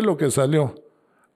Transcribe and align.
lo 0.00 0.16
que 0.16 0.30
salió. 0.30 0.74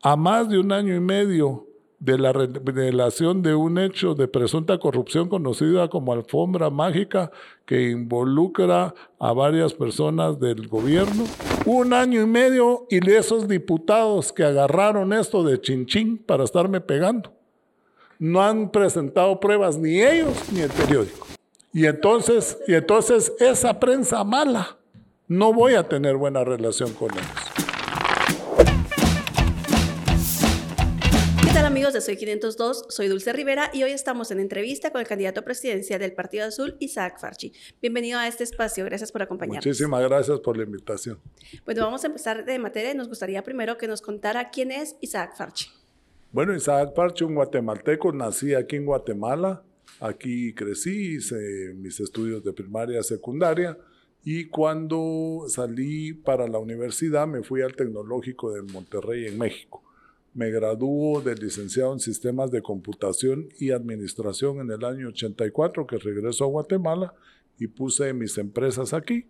A 0.03 0.17
más 0.17 0.49
de 0.49 0.59
un 0.59 0.73
año 0.73 0.95
y 0.95 1.01
medio 1.01 1.67
de 1.99 2.17
la 2.17 2.33
revelación 2.33 3.43
de 3.43 3.55
un 3.55 3.77
hecho 3.77 4.15
de 4.15 4.29
presunta 4.29 4.79
corrupción 4.79 5.29
conocida 5.29 5.89
como 5.89 6.15
alfombra 6.15 6.71
mágica 6.71 7.31
que 7.67 7.91
involucra 7.91 8.95
a 9.19 9.33
varias 9.35 9.75
personas 9.75 10.41
del 10.41 10.69
gobierno. 10.69 11.25
Un 11.67 11.93
año 11.93 12.23
y 12.23 12.27
medio 12.27 12.87
y 12.89 13.11
esos 13.11 13.47
diputados 13.47 14.33
que 14.33 14.45
agarraron 14.45 15.13
esto 15.13 15.43
de 15.43 15.61
chinchín 15.61 16.17
para 16.17 16.45
estarme 16.45 16.81
pegando. 16.81 17.35
No 18.19 18.41
han 18.43 18.71
presentado 18.71 19.39
pruebas 19.39 19.77
ni 19.77 20.01
ellos 20.01 20.35
ni 20.51 20.61
el 20.61 20.71
periódico. 20.71 21.27
Y 21.75 21.85
entonces, 21.85 22.57
y 22.67 22.73
entonces 22.73 23.35
esa 23.39 23.79
prensa 23.79 24.25
mala, 24.25 24.79
no 25.29 25.53
voy 25.53 25.75
a 25.75 25.87
tener 25.87 26.17
buena 26.17 26.43
relación 26.43 26.95
con 26.95 27.11
ellos. 27.11 27.76
Amigos 31.87 31.95
de 31.95 32.01
Soy 32.01 32.17
502? 32.17 32.87
Soy 32.89 33.07
Dulce 33.07 33.33
Rivera 33.33 33.71
y 33.73 33.85
hoy 33.85 33.93
estamos 33.93 34.33
en 34.33 34.41
entrevista 34.41 34.91
con 34.91 35.01
el 35.01 35.07
candidato 35.07 35.45
presidencial 35.45 36.01
del 36.01 36.15
Partido 36.15 36.47
Azul, 36.47 36.77
Isaac 36.81 37.21
Farchi. 37.21 37.53
Bienvenido 37.81 38.19
a 38.19 38.27
este 38.27 38.43
espacio, 38.43 38.85
gracias 38.85 39.13
por 39.13 39.23
acompañarnos. 39.23 39.65
Muchísimas 39.65 40.03
gracias 40.03 40.41
por 40.41 40.57
la 40.57 40.65
invitación. 40.65 41.21
Bueno, 41.65 41.83
vamos 41.83 42.03
a 42.03 42.09
empezar 42.09 42.45
de 42.45 42.59
materia. 42.59 42.93
Nos 42.95 43.07
gustaría 43.07 43.41
primero 43.45 43.77
que 43.77 43.87
nos 43.87 44.03
contara 44.03 44.51
quién 44.51 44.73
es 44.73 44.97
Isaac 45.01 45.37
Farchi. 45.37 45.67
Bueno, 46.33 46.57
Isaac 46.57 46.93
Farchi, 46.97 47.23
un 47.23 47.37
guatemalteco, 47.37 48.13
nací 48.13 48.53
aquí 48.53 48.75
en 48.75 48.87
Guatemala, 48.87 49.63
aquí 50.01 50.55
crecí, 50.55 51.19
hice 51.19 51.73
mis 51.77 52.01
estudios 52.01 52.43
de 52.43 52.53
primaria, 52.53 53.01
secundaria. 53.05 53.79
Y 54.25 54.47
cuando 54.47 55.45
salí 55.47 56.15
para 56.15 56.49
la 56.49 56.59
universidad 56.59 57.29
me 57.29 57.45
fui 57.45 57.63
al 57.63 57.77
Tecnológico 57.77 58.51
de 58.51 58.63
Monterrey 58.63 59.27
en 59.27 59.39
México. 59.39 59.86
Me 60.37 60.51
graduó 60.51 61.23
de 61.23 61.35
licenciado 61.35 61.95
en 61.95 61.99
Sistemas 61.99 62.51
de 62.51 62.61
Computación 62.61 63.49
y 63.59 63.71
Administración 63.71 64.61
en 64.61 64.71
el 64.71 64.85
año 64.85 65.09
84, 65.09 65.87
que 65.87 65.97
regreso 65.97 66.45
a 66.45 66.49
Guatemala 66.49 67.15
y 67.59 67.69
puse 67.69 68.13
mis 68.13 68.37
empresas 68.37 68.93
aquí. 68.93 69.25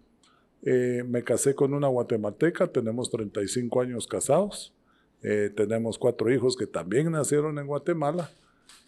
Eh, 0.62 1.04
me 1.06 1.22
casé 1.22 1.54
con 1.54 1.74
una 1.74 1.86
guatemalteca, 1.86 2.66
tenemos 2.66 3.08
35 3.08 3.82
años 3.82 4.08
casados, 4.08 4.74
eh, 5.22 5.52
tenemos 5.54 5.96
cuatro 5.96 6.28
hijos 6.34 6.56
que 6.56 6.66
también 6.66 7.12
nacieron 7.12 7.56
en 7.60 7.68
Guatemala. 7.68 8.28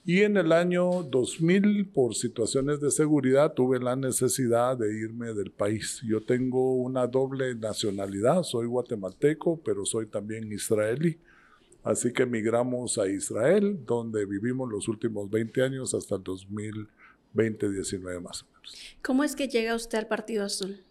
Y 0.04 0.22
en 0.22 0.38
el 0.38 0.50
año 0.50 1.04
2000, 1.04 1.86
por 1.90 2.16
situaciones 2.16 2.80
de 2.80 2.90
seguridad, 2.90 3.54
tuve 3.54 3.78
la 3.78 3.94
necesidad 3.94 4.76
de 4.76 4.92
irme 4.92 5.34
del 5.34 5.52
país. 5.52 6.02
Yo 6.04 6.20
tengo 6.24 6.74
una 6.74 7.06
doble 7.06 7.54
nacionalidad, 7.54 8.42
soy 8.42 8.66
guatemalteco, 8.66 9.60
pero 9.62 9.84
soy 9.84 10.06
también 10.06 10.52
israelí. 10.52 11.20
Así 11.88 12.12
que 12.12 12.24
emigramos 12.24 12.98
a 12.98 13.08
Israel, 13.08 13.80
donde 13.86 14.26
vivimos 14.26 14.70
los 14.70 14.88
últimos 14.88 15.30
20 15.30 15.62
años 15.62 15.94
hasta 15.94 16.16
el 16.16 16.22
2020-19 16.22 18.20
más 18.20 18.42
o 18.42 18.46
menos. 18.52 18.76
¿Cómo 19.02 19.24
es 19.24 19.34
que 19.34 19.48
llega 19.48 19.74
usted 19.74 19.96
al 19.96 20.06
Partido 20.06 20.44
Azul? 20.44 20.84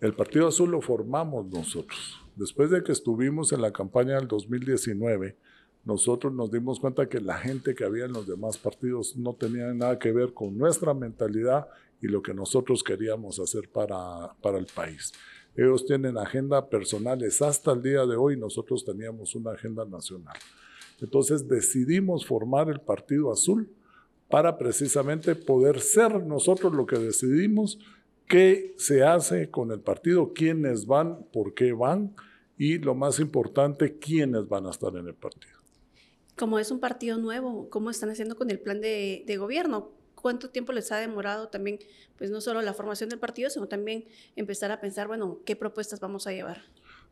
El 0.00 0.14
Partido 0.14 0.48
Azul 0.48 0.72
lo 0.72 0.80
formamos 0.80 1.46
nosotros. 1.46 2.20
Después 2.34 2.70
de 2.70 2.82
que 2.82 2.90
estuvimos 2.90 3.52
en 3.52 3.62
la 3.62 3.72
campaña 3.72 4.16
del 4.16 4.26
2019, 4.26 5.36
nosotros 5.84 6.32
nos 6.32 6.50
dimos 6.50 6.80
cuenta 6.80 7.08
que 7.08 7.20
la 7.20 7.38
gente 7.38 7.76
que 7.76 7.84
había 7.84 8.06
en 8.06 8.12
los 8.12 8.26
demás 8.26 8.58
partidos 8.58 9.16
no 9.16 9.34
tenía 9.34 9.72
nada 9.74 9.96
que 9.96 10.10
ver 10.10 10.34
con 10.34 10.58
nuestra 10.58 10.92
mentalidad 10.92 11.68
y 12.02 12.08
lo 12.08 12.20
que 12.20 12.34
nosotros 12.34 12.82
queríamos 12.82 13.38
hacer 13.38 13.68
para, 13.68 14.34
para 14.42 14.58
el 14.58 14.66
país. 14.66 15.12
Ellos 15.56 15.86
tienen 15.86 16.18
agenda 16.18 16.68
personales 16.68 17.40
hasta 17.40 17.72
el 17.72 17.82
día 17.82 18.04
de 18.04 18.16
hoy, 18.16 18.36
nosotros 18.36 18.84
teníamos 18.84 19.34
una 19.34 19.52
agenda 19.52 19.84
nacional. 19.84 20.36
Entonces 21.00 21.48
decidimos 21.48 22.26
formar 22.26 22.68
el 22.68 22.80
Partido 22.80 23.32
Azul 23.32 23.70
para 24.28 24.58
precisamente 24.58 25.34
poder 25.34 25.80
ser 25.80 26.24
nosotros 26.24 26.74
lo 26.74 26.84
que 26.84 26.98
decidimos, 26.98 27.78
qué 28.26 28.74
se 28.76 29.02
hace 29.02 29.50
con 29.50 29.70
el 29.70 29.80
partido, 29.80 30.32
quiénes 30.34 30.86
van, 30.86 31.24
por 31.32 31.54
qué 31.54 31.72
van 31.72 32.14
y 32.58 32.78
lo 32.78 32.94
más 32.94 33.20
importante, 33.20 33.98
quiénes 33.98 34.48
van 34.48 34.66
a 34.66 34.70
estar 34.70 34.94
en 34.96 35.06
el 35.06 35.14
partido. 35.14 35.56
Como 36.36 36.58
es 36.58 36.70
un 36.70 36.80
partido 36.80 37.16
nuevo, 37.18 37.70
¿cómo 37.70 37.90
están 37.90 38.10
haciendo 38.10 38.36
con 38.36 38.50
el 38.50 38.58
plan 38.58 38.80
de, 38.80 39.24
de 39.26 39.36
gobierno? 39.36 39.95
Cuánto 40.20 40.50
tiempo 40.50 40.72
les 40.72 40.90
ha 40.90 40.98
demorado 40.98 41.48
también, 41.48 41.78
pues 42.18 42.30
no 42.32 42.40
solo 42.40 42.60
la 42.62 42.74
formación 42.74 43.08
del 43.08 43.20
partido, 43.20 43.48
sino 43.48 43.68
también 43.68 44.06
empezar 44.34 44.72
a 44.72 44.80
pensar, 44.80 45.06
bueno, 45.06 45.38
qué 45.44 45.54
propuestas 45.54 46.00
vamos 46.00 46.26
a 46.26 46.32
llevar. 46.32 46.64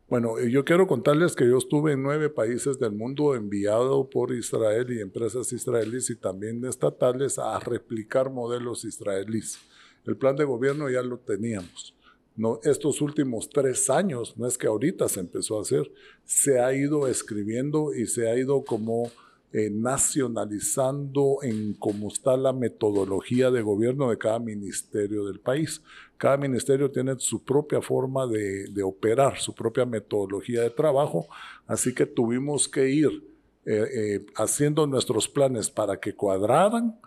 Bueno, 0.07 0.39
yo 0.39 0.65
quiero 0.65 0.85
contarles 0.85 1.35
que 1.35 1.47
yo 1.47 1.57
estuve 1.57 1.93
en 1.93 2.03
nueve 2.03 2.29
países 2.29 2.77
del 2.77 2.91
mundo 2.91 3.33
enviado 3.33 4.07
por 4.07 4.33
Israel 4.33 4.85
y 4.91 5.01
empresas 5.01 5.51
israelíes 5.51 6.11
y 6.11 6.15
también 6.15 6.63
estatales 6.65 7.39
a 7.39 7.59
replicar 7.59 8.29
modelos 8.29 8.85
israelíes. 8.85 9.57
El 10.05 10.15
plan 10.15 10.35
de 10.35 10.43
gobierno 10.43 10.91
ya 10.91 11.01
lo 11.01 11.17
teníamos. 11.17 11.95
No, 12.35 12.59
estos 12.63 13.01
últimos 13.01 13.49
tres 13.49 13.89
años, 13.89 14.37
no 14.37 14.45
es 14.45 14.57
que 14.57 14.67
ahorita 14.67 15.07
se 15.07 15.21
empezó 15.21 15.57
a 15.57 15.61
hacer, 15.61 15.91
se 16.23 16.59
ha 16.59 16.71
ido 16.73 17.07
escribiendo 17.07 17.93
y 17.93 18.05
se 18.05 18.29
ha 18.29 18.37
ido 18.37 18.63
como 18.63 19.09
eh, 19.53 19.69
nacionalizando 19.71 21.37
en 21.41 21.73
cómo 21.75 22.09
está 22.09 22.35
la 22.35 22.51
metodología 22.51 23.51
de 23.51 23.61
gobierno 23.61 24.09
de 24.09 24.17
cada 24.17 24.39
ministerio 24.39 25.25
del 25.25 25.39
país. 25.39 25.81
Cada 26.17 26.37
ministerio 26.37 26.91
tiene 26.91 27.15
su 27.19 27.43
propia 27.43 27.81
forma 27.81 28.27
de, 28.27 28.83
operar, 28.83 29.37
su 29.39 29.53
propia 29.53 29.85
metodología 29.85 30.61
de 30.61 30.69
trabajo, 30.69 31.27
así 31.67 31.93
que 31.93 32.05
tuvimos 32.05 32.67
que 32.67 32.89
ir 32.89 33.23
eh, 33.65 33.87
eh, 33.93 34.25
haciendo 34.35 34.87
nuestros 34.87 35.27
planes 35.27 35.69
para 35.69 35.99
que 35.99 36.13
cuadraran 36.13 36.99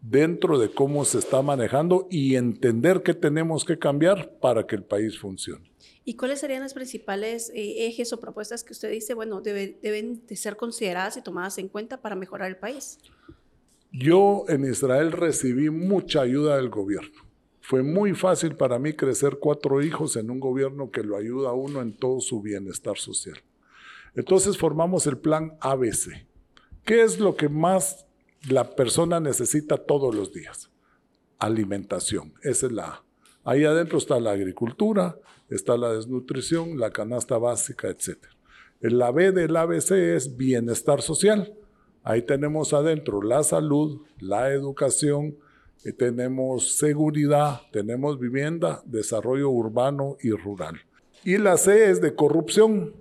dentro 0.00 0.58
de 0.58 0.70
cómo 0.70 1.04
se 1.04 1.18
está 1.18 1.42
manejando 1.42 2.06
y 2.10 2.36
entender 2.36 3.02
qué 3.02 3.14
tenemos 3.14 3.64
que 3.64 3.78
cambiar 3.78 4.30
para 4.40 4.66
que 4.66 4.76
el 4.76 4.84
país 4.84 5.18
funcione. 5.18 5.75
¿Y 6.08 6.14
cuáles 6.14 6.38
serían 6.38 6.62
las 6.62 6.72
principales 6.72 7.50
eh, 7.52 7.88
ejes 7.88 8.12
o 8.12 8.20
propuestas 8.20 8.62
que 8.62 8.72
usted 8.72 8.92
dice, 8.92 9.12
bueno, 9.12 9.40
deben 9.40 10.24
de 10.24 10.36
ser 10.36 10.56
consideradas 10.56 11.16
y 11.16 11.22
tomadas 11.22 11.58
en 11.58 11.68
cuenta 11.68 12.00
para 12.00 12.14
mejorar 12.14 12.48
el 12.48 12.56
país? 12.56 13.00
Yo 13.90 14.44
en 14.46 14.64
Israel 14.64 15.10
recibí 15.10 15.68
mucha 15.68 16.20
ayuda 16.20 16.58
del 16.58 16.68
gobierno. 16.68 17.26
Fue 17.60 17.82
muy 17.82 18.14
fácil 18.14 18.54
para 18.54 18.78
mí 18.78 18.92
crecer 18.92 19.38
cuatro 19.40 19.82
hijos 19.82 20.14
en 20.14 20.30
un 20.30 20.38
gobierno 20.38 20.92
que 20.92 21.02
lo 21.02 21.16
ayuda 21.16 21.48
a 21.48 21.54
uno 21.54 21.82
en 21.82 21.92
todo 21.92 22.20
su 22.20 22.40
bienestar 22.40 22.98
social. 22.98 23.42
Entonces 24.14 24.56
formamos 24.56 25.08
el 25.08 25.18
plan 25.18 25.56
ABC. 25.60 26.24
¿Qué 26.84 27.02
es 27.02 27.18
lo 27.18 27.34
que 27.34 27.48
más 27.48 28.06
la 28.48 28.76
persona 28.76 29.18
necesita 29.18 29.76
todos 29.76 30.14
los 30.14 30.32
días? 30.32 30.70
Alimentación. 31.40 32.32
Esa 32.44 32.66
es 32.66 32.72
la 32.72 32.84
A. 32.84 33.04
Ahí 33.42 33.64
adentro 33.64 33.98
está 33.98 34.20
la 34.20 34.30
agricultura, 34.30 35.18
está 35.48 35.76
la 35.76 35.92
desnutrición, 35.92 36.78
la 36.78 36.90
canasta 36.90 37.38
básica, 37.38 37.88
etc. 37.88 38.18
La 38.80 39.10
B 39.10 39.32
del 39.32 39.56
ABC 39.56 39.92
es 39.92 40.36
bienestar 40.36 41.02
social. 41.02 41.54
Ahí 42.02 42.22
tenemos 42.22 42.72
adentro 42.72 43.22
la 43.22 43.42
salud, 43.42 44.02
la 44.20 44.52
educación, 44.52 45.36
y 45.84 45.92
tenemos 45.92 46.76
seguridad, 46.76 47.60
tenemos 47.70 48.18
vivienda, 48.18 48.82
desarrollo 48.86 49.50
urbano 49.50 50.16
y 50.20 50.30
rural. 50.30 50.80
Y 51.24 51.38
la 51.38 51.56
C 51.56 51.90
es 51.90 52.00
de 52.00 52.14
corrupción. 52.14 52.94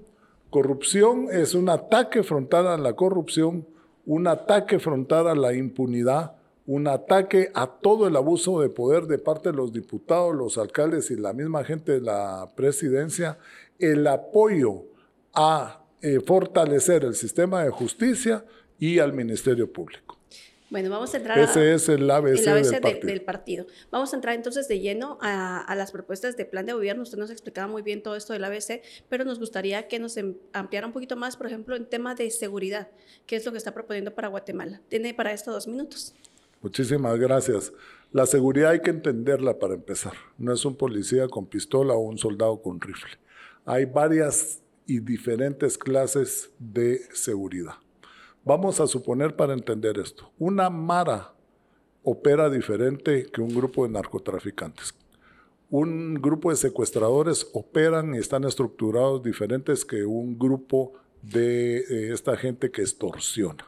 Corrupción 0.52 1.28
es 1.32 1.56
un 1.56 1.70
ataque 1.70 2.22
frontal 2.22 2.68
a 2.68 2.78
la 2.78 2.94
corrupción, 2.94 3.68
un 4.06 4.28
ataque 4.28 4.80
frontal 4.80 5.28
a 5.28 5.36
la 5.36 5.56
impunidad, 5.56 6.36
un 6.68 6.88
ataque 6.88 7.52
a 7.54 7.68
todo 7.68 8.08
el 8.08 8.16
abuso 8.16 8.60
de 8.62 8.70
poder 8.70 9.06
de 9.06 9.20
parte 9.20 9.52
de 9.52 9.56
los 9.56 9.72
diputados, 9.72 10.36
los 10.36 10.58
alcaldes 10.58 11.12
y 11.12 11.16
la 11.16 11.34
misma 11.34 11.64
gente 11.64 11.94
de 11.94 12.02
la 12.02 12.52
presidencia, 12.56 13.38
el 13.78 14.06
apoyo 14.08 14.84
a 15.34 15.86
eh, 16.02 16.20
fortalecer 16.26 17.04
el 17.04 17.16
sistema 17.16 17.64
de 17.64 17.70
justicia 17.70 18.46
y 18.80 19.00
al 19.00 19.14
Ministerio 19.14 19.72
Público. 19.72 20.18
Bueno, 20.72 20.90
vamos 20.90 21.14
a 21.14 21.18
entrar. 21.18 21.38
Ese 21.38 21.74
es 21.74 21.88
el 21.90 22.10
ABC, 22.10 22.44
del, 23.04 23.22
partido. 23.22 23.68
Vamos 23.92 24.12
a 24.12 24.16
entrar 24.16 24.34
entonces 24.34 24.68
de 24.68 24.80
lleno 24.80 25.20
a, 25.22 25.62
a, 25.62 25.76
las 25.76 25.92
propuestas 25.92 26.36
de 26.38 26.46
plan 26.46 26.66
de 26.66 26.74
gobierno. 26.74 27.04
Usted 27.04 27.20
nos 27.20 27.30
explicaba 27.30 27.68
muy 27.68 27.84
bien 27.84 28.02
todo 28.02 28.16
esto 28.16 28.34
del 28.34 28.44
ABC, 28.44 28.82
pero 29.08 29.24
nos 29.26 29.40
gustaría 29.40 29.88
que 29.88 30.00
nos 30.00 30.18
em, 30.18 30.36
ampliara 30.54 30.88
un 30.88 30.94
poquito 30.94 31.16
más, 31.16 31.38
por 31.38 31.46
ejemplo, 31.46 31.76
en 31.76 31.86
tema 31.86 32.16
de 32.16 32.32
seguridad. 32.32 32.90
¿Qué 33.28 33.36
es 33.36 33.46
lo 33.46 33.52
que 33.52 33.60
está 33.60 33.74
proponiendo 33.74 34.16
para 34.16 34.28
Guatemala? 34.28 34.82
Tiene 34.90 35.14
para 35.14 35.32
esto 35.32 35.52
dos 35.52 35.68
minutos. 35.68 36.16
Muchísimas 36.66 37.20
gracias. 37.20 37.72
La 38.12 38.26
seguridad 38.26 38.72
hay 38.72 38.80
que 38.80 38.90
entenderla 38.90 39.60
para 39.60 39.76
empezar. 39.76 40.14
No 40.40 40.52
es 40.52 40.66
un 40.66 40.76
policía 40.76 41.28
con 41.28 41.46
pistola 41.46 41.94
o 41.94 42.00
un 42.00 42.18
soldado 42.18 42.60
con 42.60 42.82
rifle. 42.82 43.20
Hay 43.66 43.86
varias 43.86 44.64
y 44.88 45.00
diferentes 45.00 45.78
clases 45.78 46.50
de 46.58 47.02
seguridad. 47.14 47.76
Vamos 48.44 48.80
a 48.80 48.88
suponer 48.88 49.36
para 49.36 49.54
entender 49.54 50.00
esto, 50.00 50.32
una 50.40 50.72
mara 50.72 51.36
opera 52.02 52.50
diferente 52.50 53.28
que 53.32 53.42
un 53.42 53.54
grupo 53.54 53.86
de 53.86 53.94
narcotraficantes. 53.94 54.96
un 55.70 56.16
grupo 56.16 56.50
de 56.50 56.56
secuestradores 56.56 57.48
operan 57.54 58.16
y 58.16 58.18
están 58.18 58.44
estructurados 58.44 59.22
diferentes 59.22 59.86
que 59.86 60.04
un 60.04 60.40
grupo 60.40 60.94
de 61.22 61.78
eh, 61.78 62.12
esta 62.12 62.36
gente 62.36 62.72
que 62.72 62.82
extorsiona. 62.82 63.68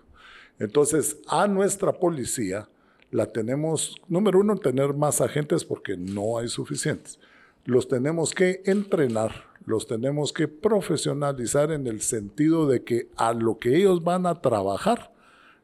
Entonces, 0.57 1.19
a 1.27 1.47
nuestra 1.47 1.93
policía 1.93 2.67
la 3.11 3.27
tenemos, 3.27 3.95
número 4.07 4.39
uno, 4.39 4.55
tener 4.55 4.93
más 4.93 5.21
agentes 5.21 5.63
porque 5.63 5.95
no 5.95 6.37
hay 6.37 6.47
suficientes. 6.47 7.19
Los 7.65 7.87
tenemos 7.87 8.33
que 8.33 8.61
entrenar, 8.65 9.45
los 9.65 9.87
tenemos 9.87 10.33
que 10.33 10.47
profesionalizar 10.47 11.71
en 11.71 11.87
el 11.87 12.01
sentido 12.01 12.67
de 12.67 12.83
que 12.83 13.09
a 13.15 13.33
lo 13.33 13.57
que 13.57 13.75
ellos 13.77 14.03
van 14.03 14.25
a 14.25 14.41
trabajar, 14.41 15.11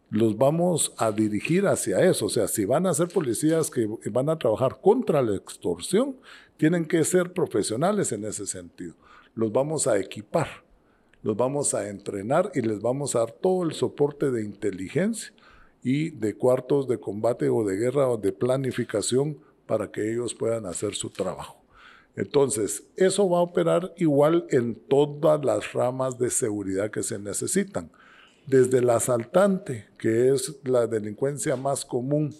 los 0.09 0.37
vamos 0.37 0.93
a 0.97 1.11
dirigir 1.11 1.65
hacia 1.65 1.99
eso. 1.99 2.27
O 2.27 2.29
sea, 2.29 2.47
si 2.47 2.65
van 2.65 2.85
a 2.85 2.93
ser 2.93 3.07
policías 3.07 3.71
que 3.71 3.89
van 4.11 4.29
a 4.29 4.37
trabajar 4.37 4.79
contra 4.81 5.21
la 5.21 5.35
extorsión, 5.35 6.17
tienen 6.57 6.85
que 6.85 7.03
ser 7.03 7.33
profesionales 7.33 8.11
en 8.11 8.23
ese 8.25 8.45
sentido. 8.45 8.93
Los 9.33 9.51
vamos 9.51 9.87
a 9.87 9.97
equipar, 9.97 10.47
los 11.23 11.35
vamos 11.35 11.73
a 11.73 11.89
entrenar 11.89 12.51
y 12.53 12.61
les 12.61 12.79
vamos 12.81 13.15
a 13.15 13.19
dar 13.19 13.31
todo 13.31 13.63
el 13.63 13.73
soporte 13.73 14.29
de 14.29 14.43
inteligencia 14.43 15.33
y 15.83 16.11
de 16.11 16.35
cuartos 16.35 16.87
de 16.87 16.99
combate 16.99 17.49
o 17.49 17.63
de 17.65 17.75
guerra 17.75 18.07
o 18.07 18.17
de 18.17 18.31
planificación 18.31 19.37
para 19.67 19.91
que 19.91 20.11
ellos 20.11 20.33
puedan 20.33 20.65
hacer 20.65 20.95
su 20.95 21.09
trabajo. 21.09 21.61
Entonces, 22.15 22.83
eso 22.95 23.29
va 23.29 23.39
a 23.39 23.41
operar 23.41 23.93
igual 23.97 24.45
en 24.49 24.75
todas 24.75 25.43
las 25.43 25.73
ramas 25.73 26.17
de 26.19 26.29
seguridad 26.29 26.91
que 26.91 27.03
se 27.03 27.17
necesitan. 27.17 27.91
Desde 28.45 28.79
el 28.79 28.89
asaltante, 28.89 29.87
que 29.97 30.33
es 30.33 30.59
la 30.63 30.85
delincuencia 30.85 31.55
más 31.55 31.85
común, 31.85 32.35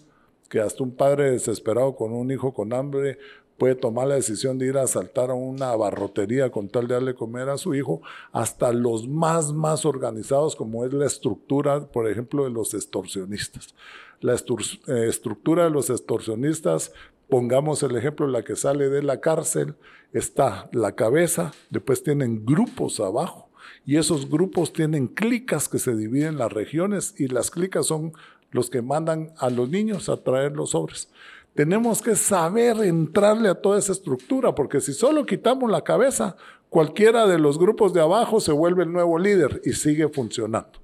que 0.50 0.60
hasta 0.60 0.84
un 0.84 0.96
padre 0.96 1.32
desesperado 1.32 1.96
con 1.96 2.14
un 2.14 2.30
hijo 2.30 2.54
con 2.54 2.74
hambre 2.74 3.18
puede 3.58 3.76
tomar 3.76 4.08
la 4.08 4.16
decisión 4.16 4.58
de 4.58 4.68
ir 4.68 4.78
a 4.78 4.84
asaltar 4.84 5.30
a 5.30 5.36
una 5.36 5.70
abarrotería 5.70 6.52
con 6.52 6.70
tal 6.70 6.88
de 6.88 6.96
darle 6.96 7.16
comer 7.16 7.50
a 7.50 7.58
su 7.58 7.76
hijo, 7.76 8.02
hasta 8.32 8.72
los 8.74 9.08
más, 9.08 9.54
más 9.54 9.86
organizados, 9.86 10.56
como 10.56 10.86
es 10.86 10.94
la 10.94 11.06
estructura, 11.06 11.86
por 11.88 12.10
ejemplo, 12.10 12.44
de 12.44 12.50
los 12.50 12.74
extorsionistas. 12.74 13.76
La 14.22 14.34
eh, 14.34 15.08
estructura 15.08 15.66
de 15.66 15.70
los 15.70 15.90
extorsionistas, 15.90 16.94
pongamos 17.30 17.84
el 17.84 17.96
ejemplo, 17.96 18.28
la 18.28 18.44
que 18.44 18.56
sale 18.56 18.90
de 18.90 19.04
la 19.04 19.20
cárcel, 19.20 19.76
está 20.14 20.70
la 20.72 20.94
cabeza, 20.94 21.52
después 21.70 22.04
tienen 22.04 22.46
grupos 22.46 23.00
abajo, 23.00 23.50
y 23.86 23.98
esos 23.98 24.30
grupos 24.30 24.72
tienen 24.72 25.08
clicas 25.08 25.68
que 25.68 25.80
se 25.80 25.96
dividen 25.96 26.30
en 26.30 26.38
las 26.38 26.54
regiones, 26.54 27.16
y 27.18 27.28
las 27.28 27.52
clicas 27.52 27.88
son 27.88 28.14
los 28.52 28.70
que 28.70 28.82
mandan 28.82 29.34
a 29.38 29.50
los 29.50 29.70
niños 29.70 30.10
a 30.10 30.24
traer 30.24 30.54
los 30.54 30.72
sobres. 30.72 31.10
Tenemos 31.56 32.02
que 32.02 32.16
saber 32.16 32.78
entrarle 32.78 33.48
a 33.48 33.56
toda 33.56 33.78
esa 33.78 33.92
estructura, 33.92 34.56
porque 34.56 34.82
si 34.82 34.92
solo 34.92 35.26
quitamos 35.26 35.70
la 35.70 35.84
cabeza, 35.84 36.36
cualquiera 36.70 37.28
de 37.28 37.38
los 37.38 37.60
grupos 37.60 37.94
de 37.94 38.02
abajo 38.02 38.40
se 38.40 38.52
vuelve 38.52 38.84
el 38.84 38.92
nuevo 38.92 39.20
líder 39.20 39.62
y 39.64 39.74
sigue 39.74 40.10
funcionando. 40.10 40.82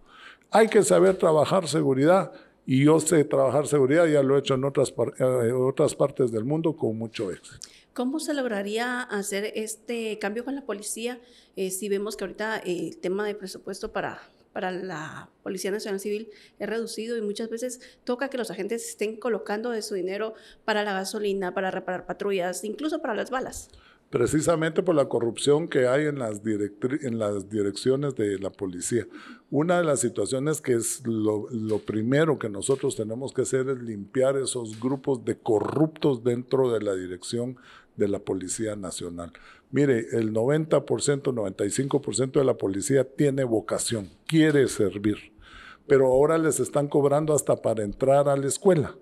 Hay 0.51 0.68
que 0.68 0.83
saber 0.83 1.18
trabajar 1.18 1.68
seguridad 1.68 2.31
y 2.68 2.86
yo 2.86 3.00
sé 3.00 3.24
trabajar 3.24 3.66
seguridad, 3.66 4.06
ya 4.06 4.21
lo 4.21 4.36
he 4.36 4.39
hecho 4.39 4.54
en 4.54 4.63
otras, 4.63 4.94
eh, 5.18 5.51
otras 5.51 5.95
partes 5.95 6.31
del 6.31 6.45
mundo 6.45 6.75
con 6.75 6.95
mucho 6.95 7.31
éxito. 7.31 7.68
¿Cómo 7.94 8.19
se 8.19 8.36
lograría 8.36 9.01
hacer 9.01 9.51
este 9.56 10.19
cambio 10.19 10.45
con 10.45 10.54
la 10.54 10.62
policía 10.62 11.19
eh, 11.56 11.72
si 11.72 11.89
vemos 11.89 12.15
que 12.15 12.25
ahorita 12.25 12.60
el 12.60 12.98
tema 12.98 13.25
de 13.25 13.33
presupuesto 13.33 13.92
para 13.92 14.22
para 14.60 14.72
la 14.72 15.30
Policía 15.42 15.72
Nacional 15.72 16.02
Civil 16.02 16.28
es 16.60 16.68
reducido 16.68 17.16
y 17.16 17.22
muchas 17.22 17.50
veces 17.50 17.80
toca 18.04 18.30
que 18.30 18.38
los 18.38 18.52
agentes 18.52 18.90
estén 18.90 19.16
colocando 19.16 19.70
de 19.70 19.82
su 19.82 19.96
dinero 19.96 20.34
para 20.66 20.84
la 20.84 20.92
gasolina, 20.92 21.54
para 21.54 21.72
reparar 21.72 22.06
patrullas, 22.06 22.66
incluso 22.66 23.02
para 23.02 23.16
las 23.16 23.30
balas. 23.30 23.70
Precisamente 24.10 24.84
por 24.84 24.96
la 24.96 25.08
corrupción 25.08 25.70
que 25.70 25.88
hay 25.88 26.08
en 26.08 26.20
las, 26.20 26.42
en 26.44 27.20
las 27.20 27.50
direcciones 27.50 28.16
de 28.16 28.38
la 28.38 28.50
policía. 28.50 29.08
Una 29.50 29.78
de 29.78 29.86
las 29.86 30.02
situaciones 30.02 30.60
que 30.60 30.74
es 30.74 31.08
lo, 31.08 31.48
lo 31.52 31.80
primero 31.80 32.38
que 32.38 32.50
nosotros 32.50 32.98
tenemos 32.98 33.32
que 33.32 33.44
hacer 33.44 33.70
es 33.70 33.78
limpiar 33.82 34.36
esos 34.36 34.78
grupos 34.78 35.24
de 35.24 35.38
corruptos 35.38 36.22
dentro 36.22 36.70
de 36.70 36.82
la 36.82 36.96
dirección 36.96 37.56
de 38.00 38.07
la 38.07 38.19
Policía 38.19 38.75
Nacional. 38.75 39.31
Mire, 39.72 40.07
el 40.13 40.34
90%, 40.34 40.81
95% 40.81 42.31
de 42.31 42.44
la 42.44 42.56
policía 42.56 43.04
tiene 43.04 43.44
vocación, 43.44 44.10
quiere 44.25 44.68
servir, 44.68 45.31
pero 45.86 46.07
ahora 46.07 46.40
les 46.40 46.60
están 46.60 46.88
cobrando 46.88 47.36
hasta 47.36 47.56
para 47.56 47.84
entrar 47.84 48.28
a 48.28 48.36
la 48.36 48.48
escuela. 48.48 48.96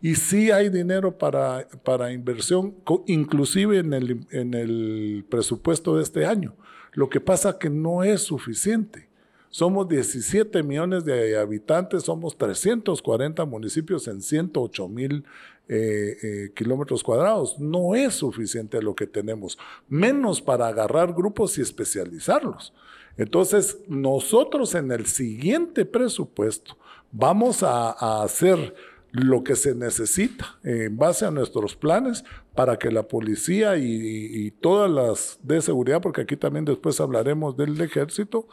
Y 0.00 0.16
sí 0.16 0.50
hay 0.50 0.70
dinero 0.70 1.18
para, 1.18 1.68
para 1.84 2.12
inversión, 2.12 2.74
inclusive 3.06 3.78
en 3.78 3.92
el, 3.92 4.26
en 4.30 4.54
el 4.54 5.24
presupuesto 5.28 5.96
de 5.96 6.02
este 6.02 6.26
año. 6.26 6.56
Lo 6.92 7.08
que 7.08 7.20
pasa 7.20 7.58
que 7.58 7.70
no 7.70 8.02
es 8.02 8.22
suficiente. 8.22 9.08
Somos 9.50 9.88
17 9.88 10.62
millones 10.62 11.04
de 11.04 11.38
habitantes, 11.38 12.02
somos 12.02 12.36
340 12.36 13.44
municipios 13.46 14.06
en 14.08 14.20
108 14.20 14.88
mil 14.88 15.24
eh, 15.68 16.16
eh, 16.22 16.52
kilómetros 16.54 17.02
cuadrados. 17.02 17.58
No 17.58 17.94
es 17.94 18.14
suficiente 18.14 18.80
lo 18.80 18.94
que 18.94 19.06
tenemos, 19.06 19.58
menos 19.88 20.40
para 20.40 20.66
agarrar 20.66 21.12
grupos 21.12 21.58
y 21.58 21.60
especializarlos. 21.60 22.72
Entonces, 23.18 23.78
nosotros 23.86 24.74
en 24.74 24.92
el 24.92 25.04
siguiente 25.06 25.84
presupuesto 25.84 26.78
vamos 27.12 27.62
a, 27.62 28.22
hacer 28.22 28.74
lo 29.10 29.44
que 29.44 29.56
se 29.56 29.74
necesita 29.74 30.58
en 30.62 30.96
base 30.96 31.26
a 31.26 31.30
nuestros 31.30 31.76
planes 31.76 32.24
para 32.54 32.78
que 32.78 32.90
la 32.90 33.02
policía 33.02 33.76
y, 33.76 33.84
y, 33.84 34.50
todas 34.52 34.90
las 34.90 35.38
de 35.42 35.60
seguridad, 35.60 36.00
porque 36.00 36.22
aquí 36.22 36.36
también 36.36 36.64
después 36.64 37.00
hablaremos 37.00 37.56
del 37.56 37.80
ejército, 37.80 38.48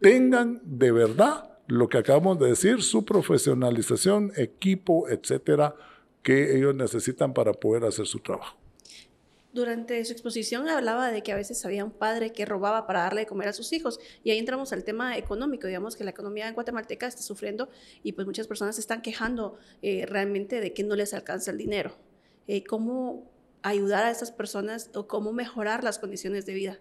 tengan 0.00 0.60
de 0.64 0.92
verdad 0.92 1.50
lo 1.66 1.88
que 1.88 1.98
acabamos 1.98 2.38
de 2.38 2.48
decir, 2.48 2.82
su 2.82 3.04
profesionalización, 3.04 4.32
equipo, 4.36 5.08
etcétera, 5.08 5.74
que 6.22 6.56
ellos 6.56 6.74
necesitan 6.74 7.34
para 7.34 7.52
poder 7.52 7.84
hacer 7.84 8.06
su 8.06 8.18
trabajo. 8.18 8.56
Durante 9.52 10.02
su 10.06 10.12
exposición 10.12 10.66
hablaba 10.68 11.10
de 11.10 11.22
que 11.22 11.30
a 11.30 11.36
veces 11.36 11.62
había 11.66 11.84
un 11.84 11.90
padre 11.90 12.32
que 12.32 12.46
robaba 12.46 12.86
para 12.86 13.00
darle 13.00 13.20
de 13.22 13.26
comer 13.26 13.48
a 13.48 13.52
sus 13.52 13.74
hijos 13.74 14.00
y 14.24 14.30
ahí 14.30 14.38
entramos 14.38 14.72
al 14.72 14.82
tema 14.82 15.18
económico, 15.18 15.66
digamos 15.66 15.94
que 15.94 16.04
la 16.04 16.10
economía 16.10 16.48
en 16.48 16.54
guatemalteca 16.54 17.06
está 17.06 17.20
sufriendo 17.20 17.68
y 18.02 18.12
pues 18.12 18.26
muchas 18.26 18.46
personas 18.46 18.76
se 18.76 18.80
están 18.80 19.02
quejando 19.02 19.58
eh, 19.82 20.06
realmente 20.06 20.60
de 20.60 20.72
que 20.72 20.84
no 20.84 20.96
les 20.96 21.12
alcanza 21.12 21.50
el 21.50 21.58
dinero. 21.58 21.92
Eh, 22.48 22.64
¿Cómo 22.64 23.30
ayudar 23.62 24.04
a 24.04 24.10
esas 24.10 24.32
personas 24.32 24.90
o 24.94 25.06
cómo 25.06 25.34
mejorar 25.34 25.84
las 25.84 25.98
condiciones 25.98 26.46
de 26.46 26.54
vida? 26.54 26.80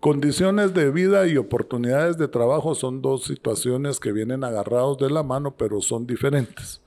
Condiciones 0.00 0.72
de 0.72 0.90
vida 0.90 1.26
y 1.26 1.36
oportunidades 1.36 2.16
de 2.16 2.26
trabajo 2.26 2.74
son 2.74 3.02
dos 3.02 3.24
situaciones 3.24 4.00
que 4.00 4.12
vienen 4.12 4.44
agarrados 4.44 4.96
de 4.96 5.10
la 5.10 5.22
mano, 5.22 5.56
pero 5.58 5.82
son 5.82 6.06
diferentes. 6.06 6.80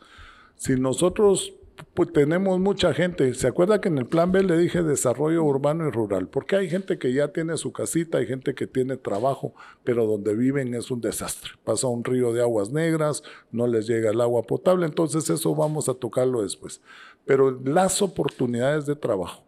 Si 0.58 0.74
nosotros 0.74 1.54
pues 1.94 2.12
tenemos 2.14 2.60
mucha 2.60 2.94
gente. 2.94 3.34
¿Se 3.34 3.48
acuerda 3.48 3.82
que 3.82 3.90
en 3.90 3.98
el 3.98 4.06
plan 4.06 4.32
B 4.32 4.44
le 4.44 4.58
dije 4.58 4.84
desarrollo 4.84 5.44
urbano 5.44 5.88
y 5.88 5.92
rural? 5.92 6.28
Porque 6.28 6.56
hay 6.56 6.70
gente 6.70 6.98
que 6.98 7.14
ya 7.14 7.30
tiene 7.30 7.58
su 7.58 7.72
casita, 7.72 8.18
hay 8.18 8.28
gente 8.28 8.56
que 8.56 8.68
tiene 8.68 8.98
trabajo, 8.98 9.54
pero 9.84 10.06
donde 10.06 10.36
viven 10.36 10.74
es 10.74 10.92
un 10.92 11.02
desastre. 11.02 11.52
Pasa 11.64 11.88
un 11.88 12.04
río 12.04 12.34
de 12.34 12.42
aguas 12.42 12.72
negras, 12.72 13.24
no 13.52 13.68
les 13.68 13.88
llega 13.88 14.12
el 14.12 14.22
agua 14.22 14.44
potable, 14.44 14.86
entonces 14.86 15.30
eso 15.30 15.56
vamos 15.56 15.90
a 15.90 15.94
tocarlo 15.94 16.42
después. 16.42 16.82
Pero 17.26 17.52
las 17.64 18.02
oportunidades 18.02 18.86
de 18.86 18.96
trabajo 18.96 19.46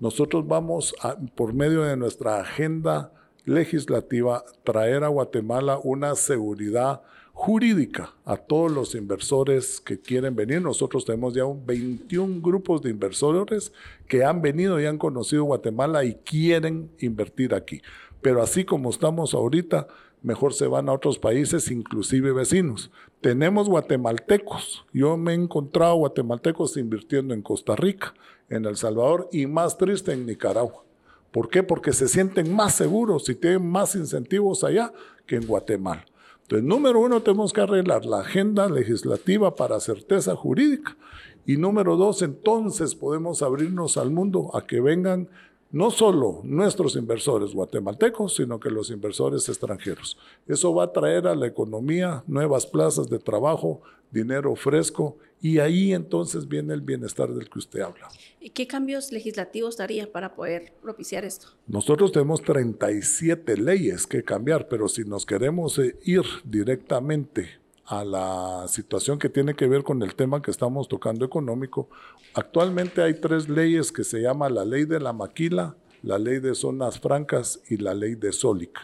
nosotros 0.00 0.46
vamos, 0.46 0.94
a, 1.02 1.16
por 1.34 1.54
medio 1.54 1.82
de 1.82 1.96
nuestra 1.96 2.40
agenda 2.40 3.12
legislativa, 3.44 4.44
traer 4.62 5.02
a 5.02 5.08
Guatemala 5.08 5.80
una 5.82 6.14
seguridad 6.14 7.02
jurídica 7.38 8.14
a 8.24 8.36
todos 8.36 8.72
los 8.72 8.96
inversores 8.96 9.80
que 9.80 10.00
quieren 10.00 10.34
venir. 10.34 10.60
Nosotros 10.60 11.04
tenemos 11.04 11.34
ya 11.34 11.44
un 11.44 11.64
21 11.64 12.40
grupos 12.42 12.82
de 12.82 12.90
inversores 12.90 13.72
que 14.08 14.24
han 14.24 14.42
venido 14.42 14.80
y 14.80 14.86
han 14.86 14.98
conocido 14.98 15.44
Guatemala 15.44 16.04
y 16.04 16.14
quieren 16.14 16.90
invertir 16.98 17.54
aquí. 17.54 17.80
Pero 18.20 18.42
así 18.42 18.64
como 18.64 18.90
estamos 18.90 19.34
ahorita, 19.34 19.86
mejor 20.20 20.52
se 20.52 20.66
van 20.66 20.88
a 20.88 20.92
otros 20.92 21.20
países, 21.20 21.70
inclusive 21.70 22.32
vecinos. 22.32 22.90
Tenemos 23.20 23.68
guatemaltecos. 23.68 24.84
Yo 24.92 25.16
me 25.16 25.30
he 25.30 25.36
encontrado 25.36 25.94
guatemaltecos 25.94 26.76
invirtiendo 26.76 27.34
en 27.34 27.42
Costa 27.42 27.76
Rica, 27.76 28.14
en 28.50 28.64
El 28.64 28.76
Salvador 28.76 29.28
y 29.30 29.46
más 29.46 29.78
triste 29.78 30.12
en 30.12 30.26
Nicaragua. 30.26 30.82
¿Por 31.30 31.48
qué? 31.50 31.62
Porque 31.62 31.92
se 31.92 32.08
sienten 32.08 32.52
más 32.52 32.74
seguros 32.74 33.28
y 33.28 33.36
tienen 33.36 33.70
más 33.70 33.94
incentivos 33.94 34.64
allá 34.64 34.92
que 35.24 35.36
en 35.36 35.46
Guatemala. 35.46 36.04
Entonces, 36.48 36.66
número 36.66 37.00
uno, 37.00 37.20
tenemos 37.20 37.52
que 37.52 37.60
arreglar 37.60 38.06
la 38.06 38.20
agenda 38.20 38.70
legislativa 38.70 39.54
para 39.54 39.80
certeza 39.80 40.34
jurídica. 40.34 40.96
Y 41.44 41.58
número 41.58 41.96
dos, 41.96 42.22
entonces 42.22 42.94
podemos 42.94 43.42
abrirnos 43.42 43.98
al 43.98 44.10
mundo 44.10 44.56
a 44.56 44.66
que 44.66 44.80
vengan 44.80 45.28
no 45.70 45.90
solo 45.90 46.40
nuestros 46.44 46.96
inversores 46.96 47.52
guatemaltecos, 47.52 48.36
sino 48.36 48.58
que 48.58 48.70
los 48.70 48.90
inversores 48.90 49.46
extranjeros. 49.50 50.16
Eso 50.46 50.74
va 50.74 50.84
a 50.84 50.92
traer 50.94 51.26
a 51.26 51.34
la 51.34 51.46
economía 51.46 52.24
nuevas 52.26 52.66
plazas 52.66 53.10
de 53.10 53.18
trabajo, 53.18 53.82
dinero 54.10 54.56
fresco, 54.56 55.18
y 55.40 55.58
ahí 55.58 55.92
entonces 55.92 56.48
viene 56.48 56.74
el 56.74 56.80
bienestar 56.80 57.32
del 57.32 57.48
que 57.48 57.58
usted 57.58 57.80
habla. 57.80 58.08
¿Y 58.40 58.50
qué 58.50 58.66
cambios 58.66 59.12
legislativos 59.12 59.76
daría 59.76 60.10
para 60.10 60.34
poder 60.34 60.72
propiciar 60.82 61.24
esto? 61.24 61.48
Nosotros 61.66 62.12
tenemos 62.12 62.42
37 62.42 63.56
leyes 63.56 64.06
que 64.06 64.24
cambiar, 64.24 64.68
pero 64.68 64.88
si 64.88 65.04
nos 65.04 65.24
queremos 65.24 65.78
eh, 65.78 65.96
ir 66.04 66.24
directamente 66.44 67.50
a 67.84 68.04
la 68.04 68.66
situación 68.68 69.18
que 69.18 69.28
tiene 69.28 69.54
que 69.54 69.66
ver 69.66 69.82
con 69.82 70.02
el 70.02 70.14
tema 70.14 70.42
que 70.42 70.50
estamos 70.50 70.88
tocando 70.88 71.24
económico, 71.24 71.88
actualmente 72.34 73.00
hay 73.00 73.14
tres 73.14 73.48
leyes 73.48 73.92
que 73.92 74.04
se 74.04 74.20
llama 74.20 74.50
la 74.50 74.64
ley 74.64 74.84
de 74.84 75.00
la 75.00 75.12
maquila, 75.12 75.76
la 76.02 76.18
ley 76.18 76.38
de 76.38 76.54
zonas 76.54 77.00
francas 77.00 77.60
y 77.68 77.78
la 77.78 77.94
ley 77.94 78.14
de 78.14 78.32
Solic. 78.32 78.78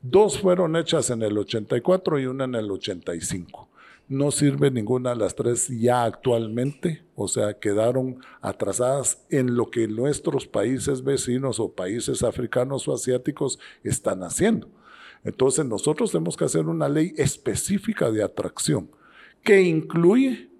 Dos 0.00 0.38
fueron 0.38 0.76
hechas 0.76 1.10
en 1.10 1.22
el 1.22 1.36
84 1.36 2.20
y 2.20 2.26
una 2.26 2.44
en 2.44 2.54
el 2.54 2.70
85. 2.70 3.68
No 4.08 4.30
sirve 4.30 4.70
ninguna 4.70 5.10
de 5.10 5.16
las 5.16 5.34
tres 5.34 5.68
ya 5.68 6.04
actualmente, 6.04 7.04
o 7.16 7.26
sea, 7.26 7.58
quedaron 7.58 8.20
atrasadas 8.40 9.26
en 9.30 9.56
lo 9.56 9.70
que 9.70 9.88
nuestros 9.88 10.46
países 10.46 11.02
vecinos 11.02 11.58
o 11.58 11.72
países 11.72 12.22
africanos 12.22 12.86
o 12.86 12.94
asiáticos 12.94 13.58
están 13.82 14.22
haciendo. 14.22 14.68
Entonces 15.24 15.64
nosotros 15.64 16.12
tenemos 16.12 16.36
que 16.36 16.44
hacer 16.44 16.66
una 16.66 16.88
ley 16.88 17.14
específica 17.16 18.12
de 18.12 18.22
atracción 18.22 18.90
que 19.42 19.62
incluye 19.62 20.50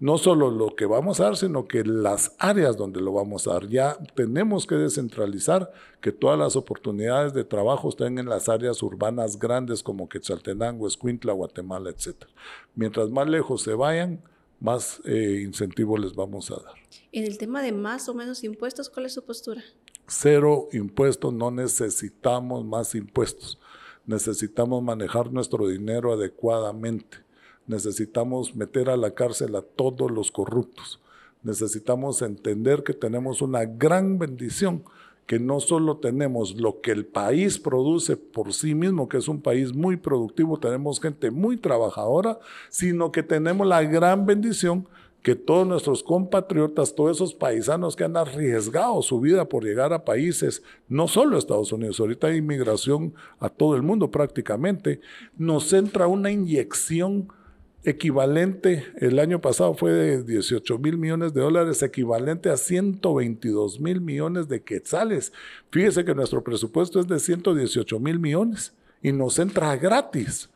no 0.00 0.16
solo 0.16 0.50
lo 0.50 0.76
que 0.76 0.86
vamos 0.86 1.20
a 1.20 1.24
dar, 1.24 1.36
sino 1.36 1.66
que 1.66 1.84
las 1.84 2.34
áreas 2.38 2.76
donde 2.76 3.00
lo 3.00 3.12
vamos 3.12 3.48
a 3.48 3.54
dar. 3.54 3.68
Ya 3.68 3.96
tenemos 4.14 4.66
que 4.66 4.76
descentralizar 4.76 5.72
que 6.00 6.12
todas 6.12 6.38
las 6.38 6.56
oportunidades 6.56 7.34
de 7.34 7.44
trabajo 7.44 7.88
estén 7.88 8.18
en 8.18 8.28
las 8.28 8.48
áreas 8.48 8.82
urbanas 8.82 9.38
grandes 9.38 9.82
como 9.82 10.08
Quetzaltenango, 10.08 10.86
Escuintla, 10.86 11.32
Guatemala, 11.32 11.90
etc. 11.90 12.24
Mientras 12.74 13.10
más 13.10 13.28
lejos 13.28 13.62
se 13.62 13.74
vayan, 13.74 14.22
más 14.60 15.00
eh, 15.04 15.42
incentivos 15.44 15.98
les 16.00 16.14
vamos 16.14 16.50
a 16.50 16.56
dar. 16.56 16.74
En 17.12 17.24
el 17.24 17.38
tema 17.38 17.62
de 17.62 17.72
más 17.72 18.08
o 18.08 18.14
menos 18.14 18.44
impuestos, 18.44 18.88
¿cuál 18.88 19.06
es 19.06 19.14
su 19.14 19.24
postura? 19.24 19.62
Cero 20.06 20.68
impuestos, 20.72 21.32
no 21.32 21.50
necesitamos 21.50 22.64
más 22.64 22.94
impuestos. 22.94 23.58
Necesitamos 24.06 24.82
manejar 24.82 25.32
nuestro 25.32 25.68
dinero 25.68 26.12
adecuadamente. 26.14 27.18
Necesitamos 27.68 28.56
meter 28.56 28.90
a 28.90 28.96
la 28.96 29.12
cárcel 29.12 29.54
a 29.54 29.62
todos 29.62 30.10
los 30.10 30.32
corruptos. 30.32 31.00
Necesitamos 31.42 32.22
entender 32.22 32.82
que 32.82 32.94
tenemos 32.94 33.42
una 33.42 33.64
gran 33.64 34.18
bendición, 34.18 34.82
que 35.26 35.38
no 35.38 35.60
solo 35.60 35.98
tenemos 35.98 36.56
lo 36.56 36.80
que 36.80 36.90
el 36.90 37.04
país 37.04 37.58
produce 37.58 38.16
por 38.16 38.54
sí 38.54 38.74
mismo, 38.74 39.08
que 39.08 39.18
es 39.18 39.28
un 39.28 39.42
país 39.42 39.74
muy 39.74 39.96
productivo, 39.96 40.58
tenemos 40.58 40.98
gente 40.98 41.30
muy 41.30 41.58
trabajadora, 41.58 42.38
sino 42.70 43.12
que 43.12 43.22
tenemos 43.22 43.66
la 43.66 43.82
gran 43.82 44.24
bendición 44.24 44.88
que 45.22 45.34
todos 45.34 45.66
nuestros 45.66 46.02
compatriotas, 46.02 46.94
todos 46.94 47.18
esos 47.18 47.34
paisanos 47.34 47.96
que 47.96 48.04
han 48.04 48.16
arriesgado 48.16 49.02
su 49.02 49.20
vida 49.20 49.46
por 49.46 49.64
llegar 49.64 49.92
a 49.92 50.04
países, 50.04 50.62
no 50.88 51.06
solo 51.06 51.36
a 51.36 51.38
Estados 51.38 51.72
Unidos, 51.72 52.00
ahorita 52.00 52.28
hay 52.28 52.38
inmigración 52.38 53.12
a 53.38 53.50
todo 53.50 53.76
el 53.76 53.82
mundo 53.82 54.10
prácticamente, 54.10 55.00
nos 55.36 55.70
entra 55.74 56.06
una 56.06 56.30
inyección 56.30 57.28
equivalente, 57.84 58.84
el 58.96 59.18
año 59.18 59.40
pasado 59.40 59.74
fue 59.74 59.92
de 59.92 60.22
18 60.22 60.78
mil 60.78 60.98
millones 60.98 61.32
de 61.32 61.40
dólares, 61.40 61.82
equivalente 61.82 62.50
a 62.50 62.56
122 62.56 63.80
mil 63.80 64.00
millones 64.00 64.48
de 64.48 64.62
quetzales. 64.62 65.32
Fíjese 65.70 66.04
que 66.04 66.14
nuestro 66.14 66.42
presupuesto 66.42 67.00
es 67.00 67.06
de 67.06 67.18
118 67.18 68.00
mil 68.00 68.18
millones 68.18 68.74
y 69.02 69.12
nos 69.12 69.38
entra 69.38 69.76
gratis. 69.76 70.50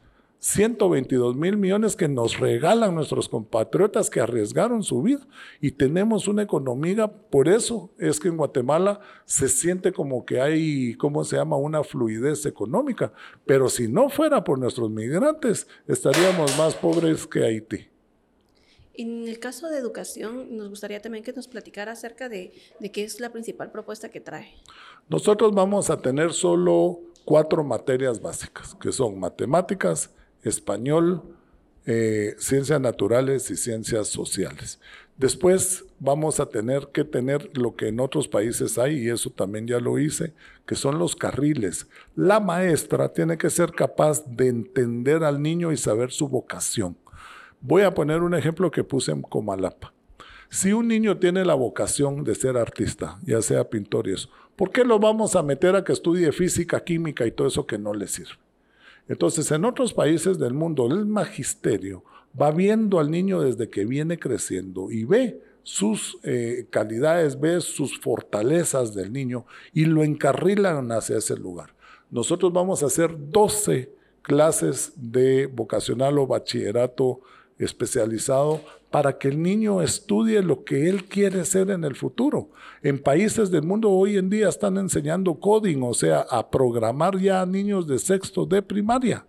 122 0.45 1.37
mil 1.37 1.57
millones 1.57 1.95
que 1.95 2.09
nos 2.09 2.41
regalan 2.41 2.97
nuestros 2.97 3.29
compatriotas 3.29 4.11
que 4.11 4.19
arriesgaron 4.19 4.83
su 4.83 5.01
vida 5.01 5.21
y 5.61 5.71
tenemos 5.71 6.27
una 6.27 6.43
economía, 6.43 7.07
por 7.07 7.49
eso 7.49 7.93
es 7.97 8.19
que 8.19 8.27
en 8.27 8.37
Guatemala 8.37 8.99
se 9.25 9.49
siente 9.49 9.93
como 9.93 10.27
que 10.27 10.41
hay, 10.41 10.97
¿cómo 10.97 11.23
se 11.23 11.37
llama?, 11.37 11.57
una 11.57 11.85
fluidez 11.85 12.45
económica, 12.45 13.13
pero 13.47 13.69
si 13.69 13.87
no 13.87 14.09
fuera 14.09 14.43
por 14.43 14.59
nuestros 14.59 14.91
migrantes, 14.91 15.69
estaríamos 15.87 16.59
más 16.59 16.75
pobres 16.75 17.25
que 17.25 17.45
Haití. 17.45 17.87
En 18.95 19.29
el 19.29 19.39
caso 19.39 19.69
de 19.69 19.79
educación, 19.79 20.57
nos 20.57 20.71
gustaría 20.71 21.01
también 21.01 21.23
que 21.23 21.33
nos 21.33 21.47
platicara 21.47 21.93
acerca 21.93 22.29
de, 22.29 22.53
de 22.81 22.91
qué 22.91 23.05
es 23.05 23.21
la 23.21 23.31
principal 23.31 23.71
propuesta 23.71 24.09
que 24.09 24.21
trae. 24.21 24.53
Nosotros 25.09 25.55
vamos 25.55 25.89
a 25.89 26.03
tener 26.03 26.33
solo 26.33 26.99
cuatro 27.25 27.63
materias 27.63 28.21
básicas, 28.21 28.75
que 28.75 28.91
son 28.91 29.21
matemáticas, 29.21 30.11
español, 30.43 31.23
eh, 31.87 32.35
ciencias 32.39 32.81
naturales 32.81 33.51
y 33.51 33.57
ciencias 33.57 34.09
sociales. 34.09 34.79
Después 35.17 35.85
vamos 35.99 36.41
a 36.41 36.47
tener 36.47 36.89
que 36.93 37.05
tener 37.05 37.57
lo 37.57 37.77
que 37.77 37.89
en 37.89 38.01
otros 38.01 38.29
países 38.29 38.79
hay, 38.79 38.99
y 38.99 39.09
eso 39.09 39.31
también 39.31 39.67
ya 39.67 39.79
lo 39.79 39.99
hice, 39.99 40.33
que 40.67 40.75
son 40.75 40.99
los 40.99 41.17
carriles. 41.17 41.87
La 42.17 42.41
maestra 42.41 43.13
tiene 43.13 43.37
que 43.37 43.51
ser 43.51 43.73
capaz 43.73 44.25
de 44.27 44.49
entender 44.49 45.23
al 45.23 45.43
niño 45.43 45.71
y 45.71 45.77
saber 45.77 46.11
su 46.11 46.29
vocación. 46.29 46.97
Voy 47.61 47.83
a 47.83 47.95
poner 47.95 48.23
un 48.23 48.35
ejemplo 48.35 48.71
que 48.71 48.85
puse 48.85 49.13
en 49.13 49.23
Comalapa. 49.23 49.93
Si 50.49 50.73
un 50.73 50.89
niño 50.89 51.19
tiene 51.19 51.45
la 51.45 51.55
vocación 51.55 52.25
de 52.25 52.35
ser 52.35 52.57
artista, 52.57 53.19
ya 53.25 53.41
sea 53.43 53.71
pintor 53.71 54.09
y 54.09 54.15
eso, 54.15 54.29
¿por 54.57 54.71
qué 54.71 54.85
lo 54.85 54.99
vamos 54.99 55.35
a 55.37 55.43
meter 55.43 55.77
a 55.77 55.85
que 55.85 55.93
estudie 55.93 56.31
física, 56.33 56.83
química 56.85 57.25
y 57.27 57.31
todo 57.31 57.49
eso 57.49 57.67
que 57.67 57.79
no 57.79 57.95
le 57.95 58.07
sirve? 58.07 58.35
Entonces, 59.09 59.51
en 59.51 59.65
otros 59.65 59.93
países 59.93 60.39
del 60.39 60.55
mundo, 60.55 60.87
el 60.87 61.07
magisterio 61.07 62.05
va 62.41 62.51
viendo 62.51 62.99
al 62.99 63.11
niño 63.11 63.41
desde 63.41 63.69
que 63.69 63.85
viene 63.85 64.19
creciendo 64.19 64.91
y 64.91 65.05
ve 65.05 65.41
sus 65.63 66.19
eh, 66.23 66.67
calidades, 66.71 67.39
ve 67.39 67.61
sus 67.61 68.01
fortalezas 68.01 68.95
del 68.95 69.13
niño 69.13 69.45
y 69.73 69.85
lo 69.85 70.03
encarrilan 70.03 70.91
hacia 70.93 71.19
ese 71.19 71.37
lugar. 71.37 71.75
Nosotros 72.11 72.53
vamos 72.53 72.83
a 72.83 72.87
hacer 72.87 73.15
12 73.31 73.91
clases 74.23 74.93
de 74.97 75.47
vocacional 75.47 76.19
o 76.19 76.27
bachillerato 76.27 77.21
especializado 77.65 78.61
para 78.91 79.19
que 79.19 79.29
el 79.29 79.43
niño 79.43 79.81
estudie 79.81 80.43
lo 80.43 80.65
que 80.65 80.89
él 80.89 81.05
quiere 81.05 81.45
ser 81.45 81.71
en 81.71 81.85
el 81.85 81.97
futuro. 81.97 82.51
En 82.83 82.99
países 82.99 83.51
del 83.51 83.63
mundo 83.63 83.91
hoy 83.91 84.19
en 84.19 84.29
día 84.29 84.49
están 84.49 84.77
enseñando 84.77 85.35
coding, 85.35 85.83
o 85.83 85.95
sea, 85.95 86.21
a 86.31 86.51
programar 86.51 87.19
ya 87.19 87.41
a 87.41 87.47
niños 87.47 87.87
de 87.87 87.99
sexto 87.99 88.45
de 88.45 88.61
primaria. 88.61 89.25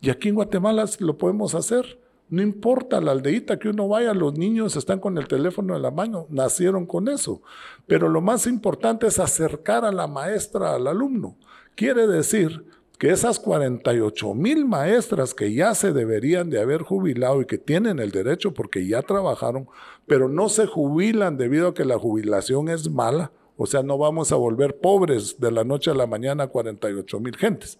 Y 0.00 0.10
aquí 0.10 0.28
en 0.28 0.34
Guatemala 0.34 0.86
lo 0.98 1.16
podemos 1.16 1.54
hacer. 1.54 1.98
No 2.30 2.42
importa 2.42 3.00
la 3.00 3.12
aldeita 3.12 3.58
que 3.58 3.68
uno 3.68 3.88
vaya, 3.88 4.14
los 4.14 4.38
niños 4.38 4.76
están 4.76 5.00
con 5.00 5.18
el 5.18 5.26
teléfono 5.26 5.74
en 5.74 5.82
la 5.82 5.90
mano, 5.90 6.26
nacieron 6.30 6.86
con 6.86 7.08
eso. 7.08 7.42
Pero 7.86 8.08
lo 8.08 8.20
más 8.20 8.46
importante 8.46 9.08
es 9.08 9.18
acercar 9.18 9.84
a 9.84 9.92
la 9.92 10.06
maestra 10.06 10.74
al 10.74 10.86
alumno. 10.86 11.36
Quiere 11.74 12.06
decir 12.06 12.64
que 13.00 13.08
esas 13.08 13.40
48 13.40 14.34
mil 14.34 14.66
maestras 14.66 15.32
que 15.32 15.54
ya 15.54 15.74
se 15.74 15.94
deberían 15.94 16.50
de 16.50 16.60
haber 16.60 16.82
jubilado 16.82 17.40
y 17.40 17.46
que 17.46 17.56
tienen 17.56 17.98
el 17.98 18.10
derecho 18.10 18.52
porque 18.52 18.86
ya 18.86 19.00
trabajaron, 19.00 19.68
pero 20.06 20.28
no 20.28 20.50
se 20.50 20.66
jubilan 20.66 21.38
debido 21.38 21.68
a 21.68 21.74
que 21.74 21.86
la 21.86 21.98
jubilación 21.98 22.68
es 22.68 22.90
mala, 22.90 23.32
o 23.56 23.64
sea, 23.64 23.82
no 23.82 23.96
vamos 23.96 24.32
a 24.32 24.36
volver 24.36 24.76
pobres 24.80 25.40
de 25.40 25.50
la 25.50 25.64
noche 25.64 25.90
a 25.90 25.94
la 25.94 26.06
mañana 26.06 26.48
48 26.48 27.20
mil 27.20 27.34
gentes. 27.38 27.78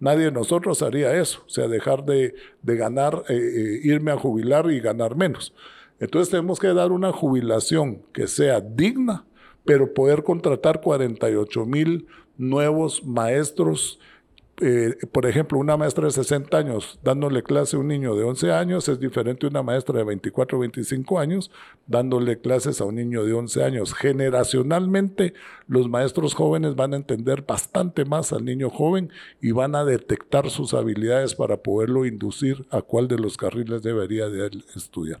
Nadie 0.00 0.26
de 0.26 0.32
nosotros 0.32 0.82
haría 0.82 1.16
eso, 1.18 1.42
o 1.46 1.48
sea, 1.48 1.66
dejar 1.66 2.04
de, 2.04 2.34
ganar, 2.62 3.24
eh, 3.30 3.36
eh, 3.36 3.80
irme 3.84 4.10
a 4.10 4.18
jubilar 4.18 4.70
y 4.70 4.80
ganar 4.80 5.16
menos. 5.16 5.54
Entonces 5.98 6.30
tenemos 6.30 6.58
que 6.58 6.74
dar 6.74 6.92
una 6.92 7.10
jubilación 7.10 8.02
que 8.12 8.26
sea 8.26 8.60
digna, 8.60 9.24
pero 9.64 9.94
poder 9.94 10.24
contratar 10.24 10.82
48 10.82 11.64
mil 11.64 12.06
nuevos 12.36 13.02
maestros 13.02 13.98
eh, 14.60 14.96
por 15.12 15.26
ejemplo, 15.26 15.58
una 15.58 15.76
maestra 15.76 16.06
de 16.06 16.10
60 16.10 16.56
años 16.56 16.98
dándole 17.02 17.42
clase 17.42 17.76
a 17.76 17.78
un 17.78 17.88
niño 17.88 18.16
de 18.16 18.24
11 18.24 18.52
años 18.52 18.88
es 18.88 18.98
diferente 18.98 19.46
a 19.46 19.50
una 19.50 19.62
maestra 19.62 19.98
de 19.98 20.04
24 20.04 20.58
o 20.58 20.60
25 20.60 21.18
años 21.18 21.50
dándole 21.86 22.40
clases 22.40 22.80
a 22.80 22.84
un 22.84 22.96
niño 22.96 23.24
de 23.24 23.32
11 23.32 23.62
años. 23.62 23.94
Generacionalmente, 23.94 25.34
los 25.68 25.88
maestros 25.88 26.34
jóvenes 26.34 26.74
van 26.74 26.94
a 26.94 26.96
entender 26.96 27.42
bastante 27.42 28.04
más 28.04 28.32
al 28.32 28.44
niño 28.44 28.68
joven 28.68 29.10
y 29.40 29.52
van 29.52 29.74
a 29.74 29.84
detectar 29.84 30.50
sus 30.50 30.74
habilidades 30.74 31.34
para 31.34 31.58
poderlo 31.58 32.04
inducir 32.04 32.66
a 32.70 32.82
cuál 32.82 33.06
de 33.06 33.18
los 33.18 33.36
carriles 33.36 33.82
debería 33.82 34.28
de 34.28 34.50
estudiar. 34.74 35.20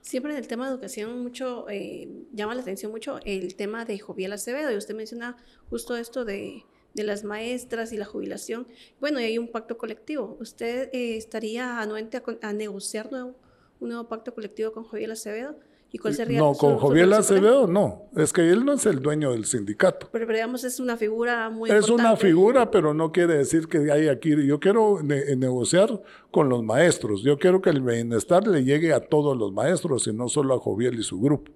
Siempre 0.00 0.32
en 0.32 0.38
el 0.38 0.46
tema 0.46 0.66
de 0.66 0.72
educación 0.74 1.22
mucho 1.22 1.68
eh, 1.68 2.08
llama 2.32 2.54
la 2.54 2.62
atención 2.62 2.92
mucho 2.92 3.20
el 3.24 3.54
tema 3.56 3.84
de 3.84 3.98
Joviel 3.98 4.32
Acevedo 4.32 4.72
y 4.72 4.76
usted 4.76 4.94
menciona 4.94 5.36
justo 5.70 5.96
esto 5.96 6.24
de 6.24 6.64
de 6.94 7.02
las 7.04 7.24
maestras 7.24 7.92
y 7.92 7.96
la 7.98 8.04
jubilación. 8.04 8.66
Bueno, 9.00 9.20
y 9.20 9.24
hay 9.24 9.38
un 9.38 9.48
pacto 9.48 9.76
colectivo. 9.76 10.36
¿Usted 10.40 10.90
eh, 10.92 11.16
estaría 11.16 11.80
anuente 11.80 12.22
a, 12.40 12.52
negociar 12.52 13.10
un 13.12 13.88
nuevo 13.88 14.08
pacto 14.08 14.32
colectivo 14.34 14.72
con 14.72 14.84
Javier 14.84 15.10
Acevedo? 15.10 15.56
¿Y 15.90 15.98
cuál 15.98 16.12
sería 16.14 16.40
No, 16.40 16.54
su- 16.54 16.76
con 16.76 16.96
él? 16.98 17.12
Acevedo 17.12 17.68
no. 17.68 18.06
Es 18.16 18.32
que 18.32 18.50
él 18.50 18.64
no 18.64 18.72
es 18.72 18.84
el 18.86 19.00
dueño 19.00 19.30
del 19.30 19.44
sindicato. 19.44 20.08
Pero, 20.10 20.26
pero, 20.26 20.36
digamos, 20.36 20.64
es 20.64 20.80
una 20.80 20.96
figura 20.96 21.48
muy 21.50 21.70
Es 21.70 21.88
una 21.88 22.16
figura, 22.16 22.68
pero 22.68 22.94
no 22.94 23.12
quiere 23.12 23.36
decir 23.36 23.68
que 23.68 23.92
hay 23.92 24.08
aquí. 24.08 24.30
Yo 24.44 24.58
quiero 24.58 25.02
ne- 25.04 25.36
negociar 25.36 26.02
con 26.32 26.48
los 26.48 26.64
maestros. 26.64 27.22
Yo 27.22 27.38
quiero 27.38 27.60
que 27.62 27.70
el 27.70 27.80
bienestar 27.80 28.44
le 28.48 28.64
llegue 28.64 28.92
a 28.92 28.98
todos 29.00 29.36
los 29.36 29.52
maestros 29.52 30.08
y 30.08 30.12
no 30.12 30.28
solo 30.28 30.54
a 30.54 30.58
Joviel 30.58 30.98
y 30.98 31.04
su 31.04 31.20
grupo. 31.20 31.52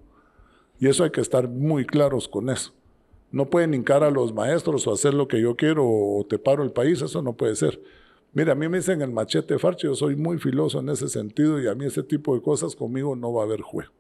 Y 0.79 0.87
eso 0.87 1.03
hay 1.03 1.11
que 1.11 1.21
estar 1.21 1.49
muy 1.49 1.85
claros 1.85 2.29
con 2.29 2.49
eso. 2.49 2.73
No 3.31 3.51
pueden 3.51 3.75
hincar 3.75 4.03
a 4.03 4.11
los 4.11 4.33
maestros 4.33 4.87
o 4.87 4.93
hacer 4.93 5.15
lo 5.15 5.29
que 5.29 5.41
yo 5.41 5.57
quiero 5.57 5.85
o 5.87 6.25
te 6.29 6.39
paro 6.39 6.63
el 6.63 6.73
país. 6.73 7.03
Eso 7.03 7.23
no 7.23 7.35
puede 7.35 7.57
ser. 7.57 7.81
Mira, 8.33 8.53
a 8.53 8.55
mí 8.55 8.69
me 8.69 8.79
dicen 8.79 9.03
el 9.03 9.11
machete 9.11 9.59
farche. 9.59 9.87
Yo 9.87 9.95
soy 9.95 10.17
muy 10.17 10.39
filoso 10.39 10.81
en 10.81 10.89
ese 10.89 11.09
sentido 11.09 11.61
y 11.61 11.67
a 11.67 11.75
mí 11.75 11.87
ese 11.87 12.03
tipo 12.03 12.35
de 12.35 12.43
cosas 12.43 12.75
conmigo 12.75 13.17
no 13.17 13.33
va 13.33 13.43
a 13.43 13.47
haber 13.47 13.61
juego. 13.61 13.93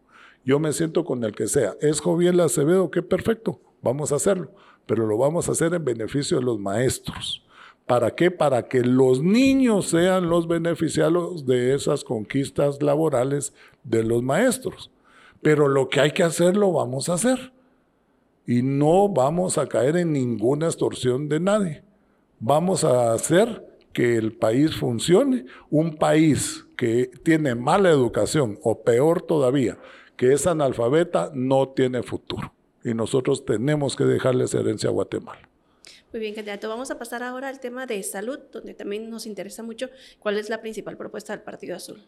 Yo 0.45 0.59
me 0.59 0.73
siento 0.73 1.05
con 1.05 1.25
el 1.25 1.35
que 1.35 1.47
sea. 1.47 1.75
Es 1.81 2.01
Joviel 2.01 2.41
Acevedo, 2.41 2.91
qué 2.91 3.03
perfecto, 3.03 3.61
vamos 3.83 4.13
a 4.13 4.17
hacerlo, 4.17 4.51
pero 4.87 5.07
lo 5.07 5.19
vamos 5.19 5.49
a 5.49 5.53
hacer 5.53 5.75
en 5.75 5.85
beneficio 5.85 6.39
de 6.39 6.45
los 6.45 6.59
maestros. 6.59 7.45
¿Para 7.87 8.13
qué? 8.13 8.31
Para 8.31 8.69
que 8.69 8.83
los 8.83 9.23
niños 9.23 9.89
sean 9.89 10.29
los 10.29 10.47
beneficiados 10.47 11.47
de 11.47 11.75
esas 11.75 12.05
conquistas 12.05 12.83
laborales 12.83 13.55
de 13.83 14.05
los 14.05 14.23
maestros. 14.23 14.91
Pero 15.43 15.69
lo 15.69 15.89
que 15.89 16.01
hay 16.01 16.11
que 16.13 16.23
hacer 16.23 16.57
lo 16.57 16.73
vamos 16.73 17.09
a 17.09 17.15
hacer. 17.15 17.53
Y 18.49 18.63
no 18.63 19.11
vamos 19.11 19.59
a 19.59 19.67
caer 19.67 19.99
en 19.99 20.15
ninguna 20.15 20.69
extorsión 20.69 21.29
de 21.29 21.39
nadie. 21.39 21.83
Vamos 22.41 22.83
a 22.83 23.13
hacer 23.13 23.63
que 23.93 24.17
el 24.17 24.33
país 24.33 24.75
funcione. 24.75 25.45
Un 25.69 25.97
país 25.97 26.65
que 26.75 27.11
tiene 27.23 27.55
mala 27.55 27.91
educación 27.91 28.59
o 28.63 28.83
peor 28.83 29.21
todavía, 29.21 29.77
que 30.17 30.33
es 30.33 30.47
analfabeta, 30.47 31.31
no 31.35 31.69
tiene 31.69 32.03
futuro. 32.03 32.55
Y 32.83 32.95
nosotros 32.95 33.45
tenemos 33.45 33.97
que 33.97 34.05
dejarles 34.05 34.55
herencia 34.55 34.89
a 34.89 34.93
Guatemala. 34.93 35.47
Muy 36.11 36.21
bien, 36.21 36.35
candidato. 36.35 36.71
Vamos 36.71 36.91
a 36.91 36.99
pasar 36.99 37.23
ahora 37.23 37.51
al 37.51 37.61
tema 37.61 37.85
de 37.85 38.03
salud, 38.03 38.39
donde 38.51 38.73
también 38.73 39.11
nos 39.11 39.27
interesa 39.27 39.63
mucho 39.63 39.91
cuál 40.21 40.39
es 40.39 40.49
la 40.49 40.63
principal 40.63 40.97
propuesta 40.97 41.35
del 41.35 41.43
Partido 41.43 41.77
Azul. 41.77 42.03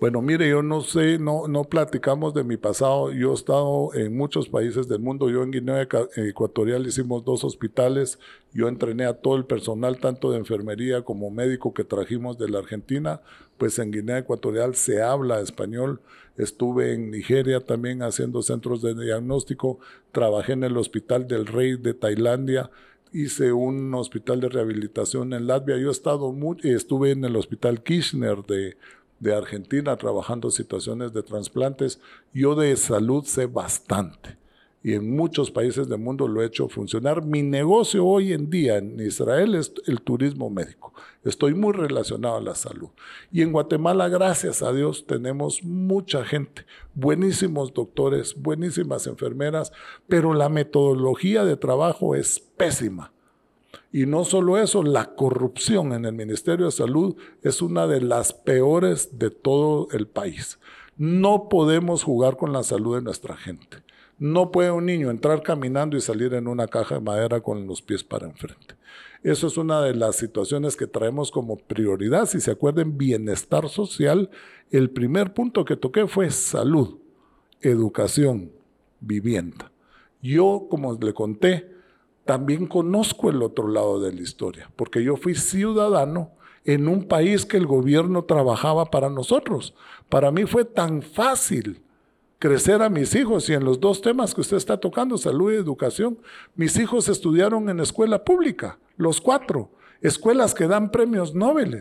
Bueno, 0.00 0.22
mire, 0.22 0.48
yo 0.48 0.62
no 0.62 0.80
sé, 0.80 1.18
no, 1.18 1.46
no 1.46 1.64
platicamos 1.64 2.32
de 2.32 2.42
mi 2.42 2.56
pasado. 2.56 3.12
Yo 3.12 3.32
he 3.32 3.34
estado 3.34 3.92
en 3.92 4.16
muchos 4.16 4.48
países 4.48 4.88
del 4.88 5.00
mundo. 5.00 5.28
Yo 5.28 5.42
en 5.42 5.50
Guinea 5.50 5.86
Ecuatorial 6.16 6.86
hicimos 6.86 7.22
dos 7.22 7.44
hospitales. 7.44 8.18
Yo 8.54 8.68
entrené 8.68 9.04
a 9.04 9.12
todo 9.12 9.36
el 9.36 9.44
personal, 9.44 9.98
tanto 9.98 10.30
de 10.30 10.38
enfermería 10.38 11.02
como 11.02 11.30
médico 11.30 11.74
que 11.74 11.84
trajimos 11.84 12.38
de 12.38 12.48
la 12.48 12.60
Argentina. 12.60 13.20
Pues 13.58 13.78
en 13.78 13.90
Guinea 13.90 14.16
Ecuatorial 14.16 14.74
se 14.74 15.02
habla 15.02 15.40
español. 15.40 16.00
Estuve 16.38 16.94
en 16.94 17.10
Nigeria 17.10 17.60
también 17.60 18.02
haciendo 18.02 18.40
centros 18.40 18.80
de 18.80 18.94
diagnóstico. 18.94 19.80
Trabajé 20.12 20.54
en 20.54 20.64
el 20.64 20.78
Hospital 20.78 21.28
del 21.28 21.44
Rey 21.44 21.76
de 21.76 21.92
Tailandia. 21.92 22.70
Hice 23.12 23.52
un 23.52 23.92
hospital 23.92 24.40
de 24.40 24.48
rehabilitación 24.48 25.34
en 25.34 25.46
Latvia. 25.46 25.76
Yo 25.76 25.88
he 25.88 25.92
estado 25.92 26.32
muy, 26.32 26.56
estuve 26.62 27.10
en 27.10 27.22
el 27.26 27.36
Hospital 27.36 27.82
Kirchner 27.82 28.44
de, 28.46 28.78
de 29.20 29.34
Argentina 29.34 29.96
trabajando 29.96 30.50
situaciones 30.50 31.12
de 31.12 31.22
trasplantes. 31.22 32.00
Yo 32.34 32.56
de 32.56 32.74
salud 32.76 33.24
sé 33.24 33.46
bastante 33.46 34.40
y 34.82 34.94
en 34.94 35.14
muchos 35.14 35.50
países 35.50 35.88
del 35.88 36.00
mundo 36.00 36.26
lo 36.26 36.42
he 36.42 36.46
hecho 36.46 36.68
funcionar. 36.68 37.22
Mi 37.24 37.42
negocio 37.42 38.06
hoy 38.06 38.32
en 38.32 38.48
día 38.48 38.78
en 38.78 38.98
Israel 38.98 39.54
es 39.54 39.72
el 39.86 40.00
turismo 40.00 40.48
médico. 40.48 40.94
Estoy 41.22 41.54
muy 41.54 41.74
relacionado 41.74 42.36
a 42.36 42.40
la 42.40 42.54
salud. 42.54 42.88
Y 43.30 43.42
en 43.42 43.52
Guatemala, 43.52 44.08
gracias 44.08 44.62
a 44.62 44.72
Dios, 44.72 45.06
tenemos 45.06 45.62
mucha 45.62 46.24
gente, 46.24 46.64
buenísimos 46.94 47.74
doctores, 47.74 48.34
buenísimas 48.40 49.06
enfermeras, 49.06 49.70
pero 50.08 50.32
la 50.32 50.48
metodología 50.48 51.44
de 51.44 51.56
trabajo 51.56 52.14
es 52.14 52.40
pésima. 52.40 53.12
Y 53.92 54.06
no 54.06 54.24
solo 54.24 54.58
eso, 54.58 54.82
la 54.82 55.14
corrupción 55.16 55.92
en 55.92 56.04
el 56.04 56.12
Ministerio 56.12 56.66
de 56.66 56.72
Salud 56.72 57.16
es 57.42 57.60
una 57.60 57.86
de 57.86 58.00
las 58.00 58.32
peores 58.32 59.18
de 59.18 59.30
todo 59.30 59.88
el 59.92 60.06
país. 60.06 60.58
No 60.96 61.48
podemos 61.48 62.04
jugar 62.04 62.36
con 62.36 62.52
la 62.52 62.62
salud 62.62 62.96
de 62.96 63.02
nuestra 63.02 63.36
gente. 63.36 63.78
No 64.18 64.52
puede 64.52 64.70
un 64.70 64.86
niño 64.86 65.10
entrar 65.10 65.42
caminando 65.42 65.96
y 65.96 66.00
salir 66.02 66.34
en 66.34 66.46
una 66.46 66.68
caja 66.68 66.96
de 66.96 67.00
madera 67.00 67.40
con 67.40 67.66
los 67.66 67.80
pies 67.80 68.04
para 68.04 68.26
enfrente. 68.26 68.76
Eso 69.22 69.46
es 69.46 69.56
una 69.56 69.80
de 69.80 69.94
las 69.94 70.16
situaciones 70.16 70.76
que 70.76 70.86
traemos 70.86 71.30
como 71.30 71.56
prioridad. 71.56 72.26
Si 72.26 72.40
se 72.40 72.50
acuerdan, 72.50 72.96
bienestar 72.96 73.68
social, 73.68 74.30
el 74.70 74.90
primer 74.90 75.34
punto 75.34 75.64
que 75.64 75.76
toqué 75.76 76.06
fue 76.06 76.30
salud, 76.30 76.98
educación, 77.60 78.52
vivienda. 79.00 79.72
Yo, 80.22 80.66
como 80.70 80.94
le 80.94 81.12
conté, 81.14 81.79
también 82.24 82.66
conozco 82.66 83.30
el 83.30 83.42
otro 83.42 83.68
lado 83.68 84.00
de 84.00 84.12
la 84.12 84.20
historia, 84.20 84.70
porque 84.76 85.02
yo 85.02 85.16
fui 85.16 85.34
ciudadano 85.34 86.32
en 86.64 86.88
un 86.88 87.04
país 87.04 87.46
que 87.46 87.56
el 87.56 87.66
gobierno 87.66 88.24
trabajaba 88.24 88.86
para 88.86 89.08
nosotros. 89.08 89.74
Para 90.08 90.30
mí 90.30 90.44
fue 90.44 90.64
tan 90.64 91.02
fácil 91.02 91.82
crecer 92.38 92.82
a 92.82 92.88
mis 92.88 93.14
hijos 93.14 93.48
y 93.48 93.54
en 93.54 93.64
los 93.64 93.80
dos 93.80 94.00
temas 94.00 94.34
que 94.34 94.40
usted 94.40 94.56
está 94.56 94.78
tocando, 94.78 95.18
salud 95.18 95.52
y 95.52 95.56
educación, 95.56 96.18
mis 96.54 96.78
hijos 96.78 97.08
estudiaron 97.08 97.68
en 97.68 97.80
escuela 97.80 98.24
pública, 98.24 98.78
los 98.96 99.20
cuatro, 99.20 99.70
escuelas 100.00 100.54
que 100.54 100.66
dan 100.66 100.90
premios 100.90 101.34
Nobel, 101.34 101.80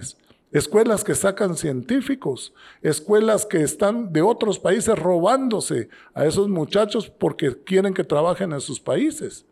escuelas 0.52 1.04
que 1.04 1.16
sacan 1.16 1.56
científicos, 1.56 2.54
escuelas 2.82 3.46
que 3.46 3.62
están 3.62 4.12
de 4.12 4.22
otros 4.22 4.60
países 4.60 5.00
robándose 5.00 5.90
a 6.14 6.26
esos 6.26 6.50
muchachos 6.50 7.10
porque 7.10 7.64
quieren 7.64 7.94
que 7.94 8.04
trabajen 8.04 8.52
en 8.52 8.62
sus 8.62 8.80
países. 8.80 9.46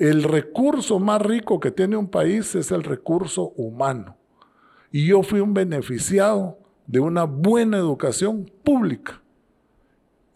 El 0.00 0.22
recurso 0.22 0.98
más 0.98 1.20
rico 1.20 1.60
que 1.60 1.70
tiene 1.70 1.94
un 1.94 2.08
país 2.08 2.54
es 2.54 2.72
el 2.72 2.84
recurso 2.84 3.52
humano. 3.54 4.16
Y 4.90 5.06
yo 5.06 5.22
fui 5.22 5.40
un 5.40 5.52
beneficiado 5.52 6.58
de 6.86 7.00
una 7.00 7.24
buena 7.24 7.76
educación 7.76 8.50
pública. 8.64 9.20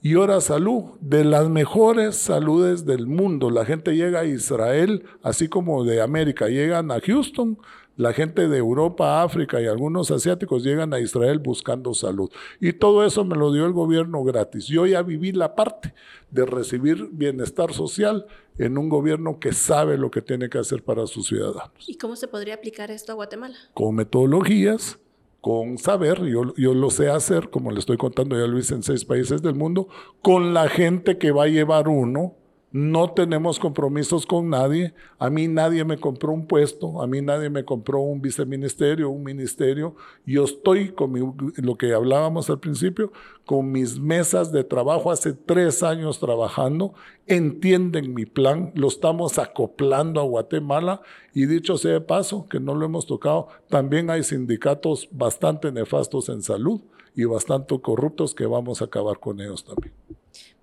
Y 0.02 0.16
ahora 0.16 0.42
salud, 0.42 0.98
de 1.00 1.24
las 1.24 1.48
mejores 1.48 2.14
saludes 2.14 2.84
del 2.84 3.06
mundo. 3.06 3.48
La 3.48 3.64
gente 3.64 3.96
llega 3.96 4.20
a 4.20 4.24
Israel, 4.26 5.04
así 5.22 5.48
como 5.48 5.82
de 5.82 6.02
América 6.02 6.48
llegan 6.48 6.90
a 6.90 7.00
Houston, 7.00 7.56
la 7.96 8.12
gente 8.12 8.48
de 8.48 8.58
Europa, 8.58 9.22
África 9.22 9.60
y 9.60 9.66
algunos 9.66 10.10
asiáticos 10.10 10.64
llegan 10.64 10.92
a 10.92 11.00
Israel 11.00 11.38
buscando 11.38 11.94
salud. 11.94 12.30
Y 12.60 12.72
todo 12.72 13.04
eso 13.04 13.24
me 13.24 13.36
lo 13.36 13.52
dio 13.52 13.66
el 13.66 13.72
gobierno 13.72 14.24
gratis. 14.24 14.66
Yo 14.66 14.86
ya 14.86 15.02
viví 15.02 15.32
la 15.32 15.54
parte 15.54 15.94
de 16.30 16.44
recibir 16.44 17.08
bienestar 17.12 17.72
social 17.72 18.26
en 18.58 18.78
un 18.78 18.88
gobierno 18.88 19.38
que 19.38 19.52
sabe 19.52 19.96
lo 19.98 20.10
que 20.10 20.22
tiene 20.22 20.48
que 20.48 20.58
hacer 20.58 20.82
para 20.82 21.06
sus 21.06 21.28
ciudadanos. 21.28 21.88
¿Y 21.88 21.96
cómo 21.96 22.16
se 22.16 22.28
podría 22.28 22.54
aplicar 22.54 22.90
esto 22.90 23.12
a 23.12 23.14
Guatemala? 23.14 23.56
Con 23.74 23.94
metodologías, 23.94 24.98
con 25.40 25.78
saber, 25.78 26.24
yo, 26.24 26.54
yo 26.56 26.74
lo 26.74 26.90
sé 26.90 27.10
hacer, 27.10 27.50
como 27.50 27.70
le 27.70 27.78
estoy 27.78 27.96
contando, 27.96 28.34
ya 28.38 28.46
lo 28.46 28.58
hice 28.58 28.74
en 28.74 28.82
seis 28.82 29.04
países 29.04 29.42
del 29.42 29.54
mundo, 29.54 29.88
con 30.22 30.54
la 30.54 30.68
gente 30.68 31.18
que 31.18 31.32
va 31.32 31.44
a 31.44 31.48
llevar 31.48 31.88
uno. 31.88 32.34
No 32.74 33.12
tenemos 33.12 33.60
compromisos 33.60 34.26
con 34.26 34.50
nadie. 34.50 34.94
A 35.20 35.30
mí 35.30 35.46
nadie 35.46 35.84
me 35.84 35.96
compró 35.96 36.32
un 36.32 36.48
puesto, 36.48 37.02
a 37.02 37.06
mí 37.06 37.22
nadie 37.22 37.48
me 37.48 37.64
compró 37.64 38.00
un 38.00 38.20
viceministerio, 38.20 39.10
un 39.10 39.22
ministerio. 39.22 39.94
Yo 40.26 40.42
estoy 40.42 40.88
con 40.90 41.12
mi, 41.12 41.20
lo 41.54 41.78
que 41.78 41.94
hablábamos 41.94 42.50
al 42.50 42.58
principio, 42.58 43.12
con 43.46 43.70
mis 43.70 44.00
mesas 44.00 44.50
de 44.50 44.64
trabajo 44.64 45.12
hace 45.12 45.34
tres 45.34 45.84
años 45.84 46.18
trabajando, 46.18 46.94
entienden 47.28 48.12
mi 48.12 48.26
plan, 48.26 48.72
lo 48.74 48.88
estamos 48.88 49.38
acoplando 49.38 50.20
a 50.20 50.24
Guatemala 50.24 51.00
y 51.32 51.46
dicho 51.46 51.78
sea 51.78 51.92
de 51.92 52.00
paso, 52.00 52.48
que 52.48 52.58
no 52.58 52.74
lo 52.74 52.86
hemos 52.86 53.06
tocado, 53.06 53.50
también 53.68 54.10
hay 54.10 54.24
sindicatos 54.24 55.08
bastante 55.12 55.70
nefastos 55.70 56.28
en 56.28 56.42
salud 56.42 56.80
y 57.14 57.22
bastante 57.22 57.80
corruptos 57.80 58.34
que 58.34 58.46
vamos 58.46 58.82
a 58.82 58.86
acabar 58.86 59.20
con 59.20 59.40
ellos 59.40 59.64
también. 59.64 59.94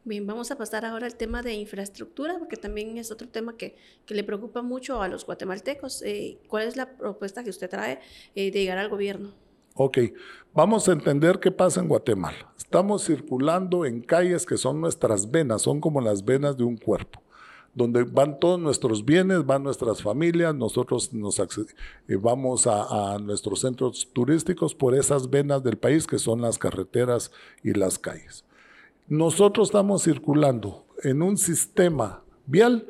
Bien, 0.04 0.26
vamos 0.26 0.50
a 0.50 0.58
pasar 0.58 0.84
ahora 0.84 1.06
al 1.06 1.16
tema 1.16 1.44
de 1.44 1.54
infraestructura, 1.54 2.40
porque 2.40 2.58
también 2.58 2.98
es 2.98 3.12
otro 3.12 3.28
tema 3.28 3.56
que, 3.56 3.76
que 4.08 4.16
le 4.16 4.24
preocupa 4.24 4.64
mucho 4.64 5.00
a 5.00 5.08
los 5.08 5.28
guatemaltecos. 5.28 6.02
Eh, 6.02 6.40
¿Cuál 6.48 6.68
es 6.68 6.76
la 6.76 6.98
propuesta 6.98 7.44
que 7.44 7.52
usted 7.52 7.70
trae 7.70 8.00
eh, 8.34 8.52
de 8.52 8.60
llegar 8.60 8.80
al 8.80 8.90
gobierno? 8.90 9.32
Ok, 9.76 10.00
vamos 10.54 10.90
a 10.90 10.94
entender 10.94 11.40
qué 11.40 11.52
pasa 11.52 11.82
en 11.82 11.88
Guatemala. 11.88 12.52
Estamos 12.58 13.06
circulando 13.06 13.86
en 13.86 14.02
calles 14.02 14.46
que 14.46 14.58
son 14.58 14.82
nuestras 14.82 15.30
venas, 15.30 15.62
son 15.62 15.80
como 15.80 16.02
las 16.02 16.26
venas 16.26 16.58
de 16.58 16.64
un 16.64 16.78
cuerpo, 16.78 17.22
donde 17.76 18.04
van 18.04 18.40
todos 18.40 18.60
nuestros 18.60 19.06
bienes, 19.06 19.46
van 19.46 19.62
nuestras 19.62 20.02
familias, 20.02 20.56
nosotros 20.56 21.14
nos 21.14 21.40
eh, 21.40 21.46
vamos 22.20 22.66
a, 22.66 23.14
a 23.14 23.20
nuestros 23.20 23.62
centros 23.62 24.10
turísticos 24.12 24.74
por 24.74 24.96
esas 24.96 25.30
venas 25.30 25.64
del 25.64 25.78
país 25.78 26.08
que 26.08 26.18
son 26.18 26.42
las 26.42 26.58
carreteras 26.58 27.32
y 27.64 27.74
las 27.74 28.00
calles. 28.00 28.46
Nosotros 29.12 29.67
estamos 29.67 30.04
circulando 30.04 30.86
en 31.04 31.21
un 31.21 31.38
sistema 31.38 32.24
vial 32.45 32.88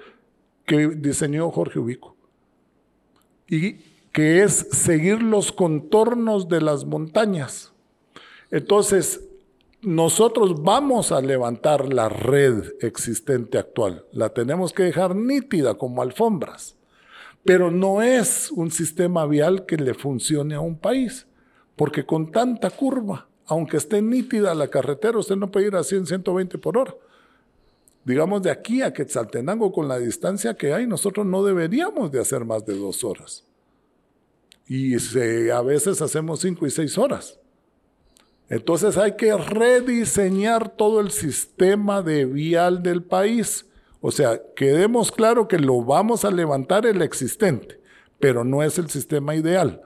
que 0.68 0.90
diseñó 0.90 1.50
Jorge 1.50 1.80
Ubico 1.80 2.16
y 3.48 3.78
que 4.12 4.44
es 4.44 4.68
seguir 4.72 5.24
los 5.24 5.52
contornos 5.52 6.48
de 6.48 6.62
las 6.62 6.86
montañas. 6.86 7.74
Entonces, 8.52 9.28
nosotros 9.82 10.62
vamos 10.62 11.12
a 11.12 11.22
levantar 11.22 11.92
la 11.92 12.08
red 12.08 12.66
existente 12.82 13.58
actual. 13.58 14.06
La 14.12 14.30
tenemos 14.30 14.74
que 14.74 14.84
dejar 14.84 15.16
nítida 15.16 15.74
como 15.74 16.04
alfombras. 16.04 16.76
Pero 17.44 17.72
no 17.72 18.04
es 18.04 18.52
un 18.52 18.70
sistema 18.70 19.26
vial 19.26 19.66
que 19.66 19.78
le 19.78 19.96
funcione 19.96 20.54
a 20.54 20.60
un 20.60 20.78
país. 20.78 21.26
Porque 21.76 22.06
con 22.06 22.32
tanta 22.32 22.70
curva, 22.70 23.31
aunque 23.48 23.78
esté 23.78 24.02
nítida 24.02 24.56
la 24.56 24.68
carretera, 24.68 25.18
usted 25.18 25.36
no 25.36 25.52
puede 25.52 25.68
ir 25.68 25.76
a 25.76 25.84
100, 25.84 26.06
120 26.08 26.58
por 26.58 26.78
hora. 26.78 26.96
Digamos, 28.04 28.42
de 28.42 28.50
aquí 28.50 28.82
a 28.82 28.94
Quetzaltenango, 28.94 29.72
con 29.72 29.88
la 29.88 30.00
distancia 30.00 30.56
que 30.56 30.74
hay, 30.74 30.88
nosotros 30.88 31.26
no 31.26 31.44
deberíamos 31.44 32.12
de 32.12 32.20
hacer 32.20 32.46
más 32.46 32.66
de 32.66 32.76
dos 32.76 33.04
horas. 33.04 33.46
Y 34.68 34.96
a 35.52 35.62
veces 35.62 36.02
hacemos 36.02 36.40
cinco 36.40 36.66
y 36.66 36.72
seis 36.72 36.98
horas. 36.98 37.40
Entonces 38.50 38.98
hay 38.98 39.16
que 39.16 39.36
rediseñar 39.36 40.76
todo 40.76 41.00
el 41.00 41.12
sistema 41.12 42.02
de 42.02 42.26
vial 42.26 42.82
del 42.84 43.04
país. 43.04 43.66
O 44.02 44.12
sea, 44.12 44.42
quedemos 44.56 45.12
claro 45.12 45.48
que 45.48 45.60
lo 45.60 45.84
vamos 45.84 46.26
a 46.26 46.32
levantar 46.32 46.86
el 46.86 47.02
existente, 47.02 47.80
pero 48.20 48.44
no 48.44 48.64
es 48.64 48.78
el 48.78 48.90
sistema 48.90 49.36
ideal. 49.36 49.82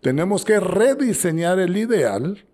Tenemos 0.00 0.44
que 0.44 0.60
rediseñar 0.60 1.58
el 1.58 1.76
ideal 1.76 2.46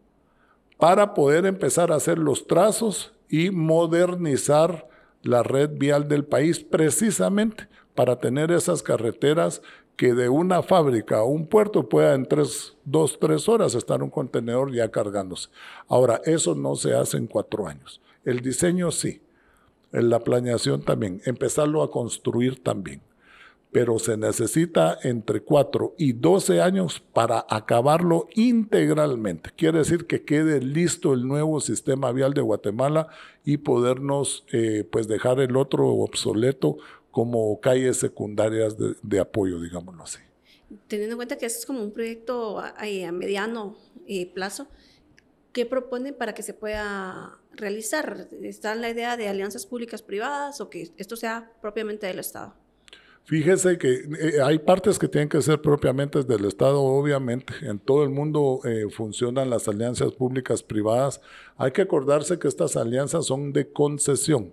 para 0.78 1.14
poder 1.14 1.46
empezar 1.46 1.92
a 1.92 1.96
hacer 1.96 2.18
los 2.18 2.46
trazos 2.46 3.12
y 3.28 3.50
modernizar 3.50 4.88
la 5.22 5.42
red 5.42 5.70
vial 5.70 6.08
del 6.08 6.24
país 6.24 6.60
precisamente 6.60 7.68
para 7.94 8.18
tener 8.18 8.50
esas 8.50 8.82
carreteras 8.82 9.62
que 9.96 10.12
de 10.12 10.28
una 10.28 10.62
fábrica 10.62 11.18
a 11.18 11.24
un 11.24 11.46
puerto 11.46 11.88
pueda 11.88 12.14
en 12.14 12.26
tres, 12.26 12.76
dos, 12.84 13.18
tres 13.20 13.48
horas 13.48 13.74
estar 13.74 14.02
un 14.02 14.10
contenedor 14.10 14.72
ya 14.72 14.90
cargándose. 14.90 15.48
Ahora, 15.88 16.20
eso 16.24 16.54
no 16.54 16.74
se 16.74 16.94
hace 16.94 17.16
en 17.16 17.26
cuatro 17.26 17.68
años. 17.68 18.00
El 18.24 18.40
diseño 18.40 18.90
sí, 18.90 19.22
en 19.92 20.10
la 20.10 20.18
planeación 20.18 20.82
también, 20.82 21.22
empezarlo 21.24 21.82
a 21.82 21.90
construir 21.90 22.62
también. 22.62 23.00
Pero 23.74 23.98
se 23.98 24.16
necesita 24.16 24.98
entre 25.02 25.42
cuatro 25.42 25.94
y 25.98 26.14
doce 26.14 26.62
años 26.62 27.02
para 27.12 27.44
acabarlo 27.50 28.28
integralmente. 28.34 29.50
Quiere 29.54 29.78
decir 29.78 30.06
que 30.06 30.24
quede 30.24 30.62
listo 30.62 31.12
el 31.12 31.28
nuevo 31.28 31.60
sistema 31.60 32.10
vial 32.12 32.32
de 32.32 32.40
Guatemala 32.40 33.08
y 33.44 33.58
podernos 33.58 34.46
pues 34.50 35.04
pues 35.04 35.08
dejar 35.08 35.40
el 35.40 35.56
otro 35.56 35.88
obsoleto 35.88 36.78
como 37.10 37.60
calles 37.60 37.98
secundarias 37.98 38.76
de, 38.78 39.20
apoyo, 39.20 39.60
digámoslo 39.60 40.02
así. 40.02 40.20
Teniendo 40.88 41.14
en 41.14 41.18
cuenta 41.18 41.36
que 41.36 41.46
este 41.46 41.58
es 41.58 41.66
como 41.66 41.82
un 41.82 41.92
proyecto 41.92 42.58
a, 42.58 42.74
mediano 43.12 43.76
eh, 44.06 44.32
plazo, 44.32 44.68
¿qué 45.52 45.66
proponen 45.66 46.14
para 46.14 46.32
que 46.32 46.42
se 46.42 46.54
pueda 46.54 47.38
realizar? 47.52 48.28
¿Está 48.42 48.74
la 48.74 48.88
idea 48.88 49.16
de 49.16 49.28
alianzas 49.28 49.66
públicas 49.66 50.00
privadas 50.00 50.60
o 50.60 50.70
que 50.70 50.90
esto 50.96 51.16
sea 51.16 51.52
propiamente 51.60 52.06
del 52.06 52.18
Estado? 52.18 52.54
Fíjese 53.26 53.78
que 53.78 53.94
eh, 53.94 54.42
hay 54.44 54.58
partes 54.58 54.98
que 54.98 55.08
tienen 55.08 55.30
que 55.30 55.40
ser 55.40 55.62
propiamente 55.62 56.22
del 56.24 56.44
Estado, 56.44 56.82
obviamente. 56.82 57.54
En 57.62 57.78
todo 57.78 58.02
el 58.02 58.10
mundo 58.10 58.60
eh, 58.64 58.86
funcionan 58.90 59.48
las 59.48 59.66
alianzas 59.66 60.12
públicas 60.12 60.62
privadas. 60.62 61.22
Hay 61.56 61.72
que 61.72 61.82
acordarse 61.82 62.38
que 62.38 62.48
estas 62.48 62.76
alianzas 62.76 63.24
son 63.24 63.54
de 63.54 63.72
concesión. 63.72 64.52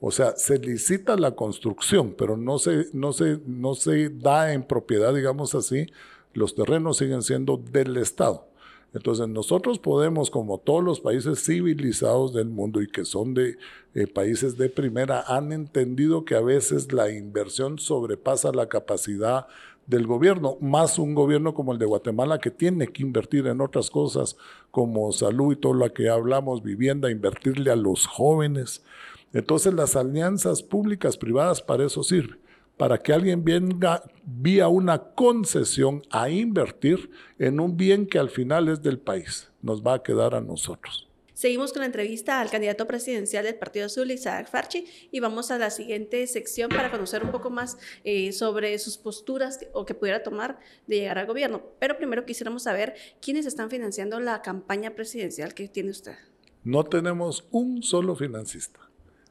O 0.00 0.10
sea, 0.10 0.34
se 0.36 0.58
licita 0.58 1.16
la 1.16 1.36
construcción, 1.36 2.12
pero 2.18 2.36
no 2.36 2.58
se, 2.58 2.86
no, 2.92 3.12
se, 3.12 3.38
no 3.46 3.74
se 3.74 4.08
da 4.08 4.52
en 4.52 4.64
propiedad, 4.64 5.14
digamos 5.14 5.54
así, 5.54 5.86
los 6.34 6.56
terrenos 6.56 6.96
siguen 6.96 7.22
siendo 7.22 7.56
del 7.56 7.96
Estado. 7.96 8.48
Entonces 8.94 9.26
nosotros 9.28 9.78
podemos, 9.78 10.30
como 10.30 10.58
todos 10.58 10.84
los 10.84 11.00
países 11.00 11.42
civilizados 11.44 12.34
del 12.34 12.48
mundo 12.48 12.82
y 12.82 12.88
que 12.88 13.04
son 13.04 13.32
de 13.32 13.56
eh, 13.94 14.06
países 14.06 14.58
de 14.58 14.68
primera, 14.68 15.24
han 15.26 15.52
entendido 15.52 16.24
que 16.24 16.34
a 16.34 16.40
veces 16.40 16.92
la 16.92 17.10
inversión 17.10 17.78
sobrepasa 17.78 18.52
la 18.52 18.68
capacidad 18.68 19.46
del 19.86 20.06
gobierno, 20.06 20.58
más 20.60 20.98
un 20.98 21.14
gobierno 21.14 21.54
como 21.54 21.72
el 21.72 21.78
de 21.78 21.86
Guatemala 21.86 22.38
que 22.38 22.50
tiene 22.50 22.88
que 22.88 23.02
invertir 23.02 23.46
en 23.46 23.60
otras 23.60 23.90
cosas 23.90 24.36
como 24.70 25.10
salud 25.12 25.52
y 25.52 25.56
todo 25.56 25.74
lo 25.74 25.92
que 25.92 26.08
hablamos, 26.08 26.62
vivienda, 26.62 27.10
invertirle 27.10 27.70
a 27.70 27.76
los 27.76 28.06
jóvenes. 28.06 28.84
Entonces 29.32 29.74
las 29.74 29.96
alianzas 29.96 30.62
públicas 30.62 31.16
privadas 31.16 31.62
para 31.62 31.86
eso 31.86 32.02
sirven, 32.02 32.38
para 32.82 32.98
que 32.98 33.12
alguien 33.12 33.44
venga 33.44 34.02
vía 34.24 34.66
una 34.66 34.98
concesión 35.14 36.02
a 36.10 36.28
invertir 36.28 37.12
en 37.38 37.60
un 37.60 37.76
bien 37.76 38.08
que 38.08 38.18
al 38.18 38.28
final 38.28 38.68
es 38.68 38.82
del 38.82 38.98
país, 38.98 39.52
nos 39.62 39.84
va 39.84 39.94
a 39.94 40.02
quedar 40.02 40.34
a 40.34 40.40
nosotros. 40.40 41.08
Seguimos 41.32 41.72
con 41.72 41.78
la 41.78 41.86
entrevista 41.86 42.40
al 42.40 42.50
candidato 42.50 42.88
presidencial 42.88 43.44
del 43.44 43.54
Partido 43.54 43.86
Azul, 43.86 44.10
Isaac 44.10 44.50
Farchi, 44.50 44.84
y 45.12 45.20
vamos 45.20 45.52
a 45.52 45.58
la 45.58 45.70
siguiente 45.70 46.26
sección 46.26 46.70
para 46.70 46.90
conocer 46.90 47.22
un 47.22 47.30
poco 47.30 47.50
más 47.50 47.78
eh, 48.02 48.32
sobre 48.32 48.76
sus 48.80 48.98
posturas 48.98 49.60
o 49.72 49.86
que 49.86 49.94
pudiera 49.94 50.24
tomar 50.24 50.58
de 50.88 50.96
llegar 50.96 51.18
al 51.18 51.28
gobierno. 51.28 51.62
Pero 51.78 51.96
primero 51.96 52.24
quisiéramos 52.24 52.64
saber 52.64 52.96
quiénes 53.20 53.46
están 53.46 53.70
financiando 53.70 54.18
la 54.18 54.42
campaña 54.42 54.96
presidencial 54.96 55.54
que 55.54 55.68
tiene 55.68 55.90
usted. 55.90 56.16
No 56.64 56.82
tenemos 56.82 57.46
un 57.52 57.84
solo 57.84 58.16
financista. 58.16 58.80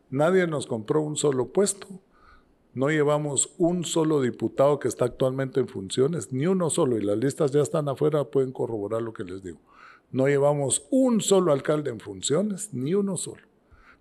Nadie 0.09 0.47
nos 0.47 0.67
compró 0.67 1.01
un 1.01 1.17
solo 1.17 1.49
puesto. 1.49 1.99
No 2.73 2.89
llevamos 2.89 3.53
un 3.57 3.83
solo 3.83 4.21
diputado 4.21 4.79
que 4.79 4.87
está 4.87 5.05
actualmente 5.05 5.59
en 5.59 5.67
funciones, 5.67 6.31
ni 6.31 6.47
uno 6.47 6.69
solo, 6.69 6.97
y 6.97 7.01
las 7.01 7.17
listas 7.17 7.51
ya 7.51 7.61
están 7.61 7.89
afuera, 7.89 8.23
pueden 8.23 8.53
corroborar 8.53 9.01
lo 9.01 9.11
que 9.11 9.25
les 9.25 9.43
digo. 9.43 9.59
No 10.11 10.27
llevamos 10.27 10.87
un 10.89 11.19
solo 11.19 11.51
alcalde 11.51 11.89
en 11.89 11.99
funciones, 11.99 12.73
ni 12.73 12.93
uno 12.93 13.17
solo. 13.17 13.41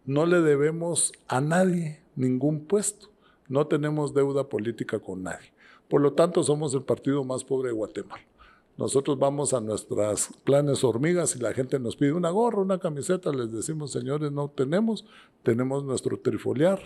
No 0.05 0.25
le 0.25 0.41
debemos 0.41 1.13
a 1.27 1.41
nadie 1.41 2.01
ningún 2.15 2.67
puesto. 2.67 3.09
No 3.49 3.67
tenemos 3.67 4.15
deuda 4.15 4.49
política 4.49 5.01
con 5.01 5.25
nadie. 5.25 5.53
Por 5.89 6.01
lo 6.01 6.13
tanto, 6.13 6.45
somos 6.45 6.73
el 6.75 6.83
partido 6.83 7.25
más 7.25 7.43
pobre 7.43 7.71
de 7.71 7.75
Guatemala. 7.75 8.23
Nosotros 8.77 9.19
vamos 9.19 9.53
a 9.53 9.61
nuestras 9.61 10.31
planes 10.45 10.85
hormigas 10.85 11.35
y 11.35 11.41
la 11.41 11.53
gente 11.53 11.79
nos 11.79 11.97
pide 11.97 12.13
una 12.13 12.31
gorra, 12.31 12.63
una 12.63 12.79
camiseta, 12.79 13.33
les 13.33 13.53
decimos, 13.53 13.91
señores, 13.91 14.33
no 14.33 14.49
tenemos, 14.49 15.05
tenemos 15.43 15.85
nuestro 15.85 16.19
trifoliar, 16.19 16.81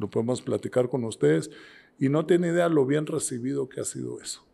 lo 0.00 0.10
podemos 0.10 0.42
platicar 0.42 0.88
con 0.88 1.04
ustedes 1.04 1.50
y 2.00 2.08
no 2.08 2.26
tiene 2.26 2.48
idea 2.48 2.68
lo 2.68 2.84
bien 2.86 3.06
recibido 3.06 3.68
que 3.68 3.80
ha 3.80 3.84
sido 3.84 4.20
eso 4.20 4.44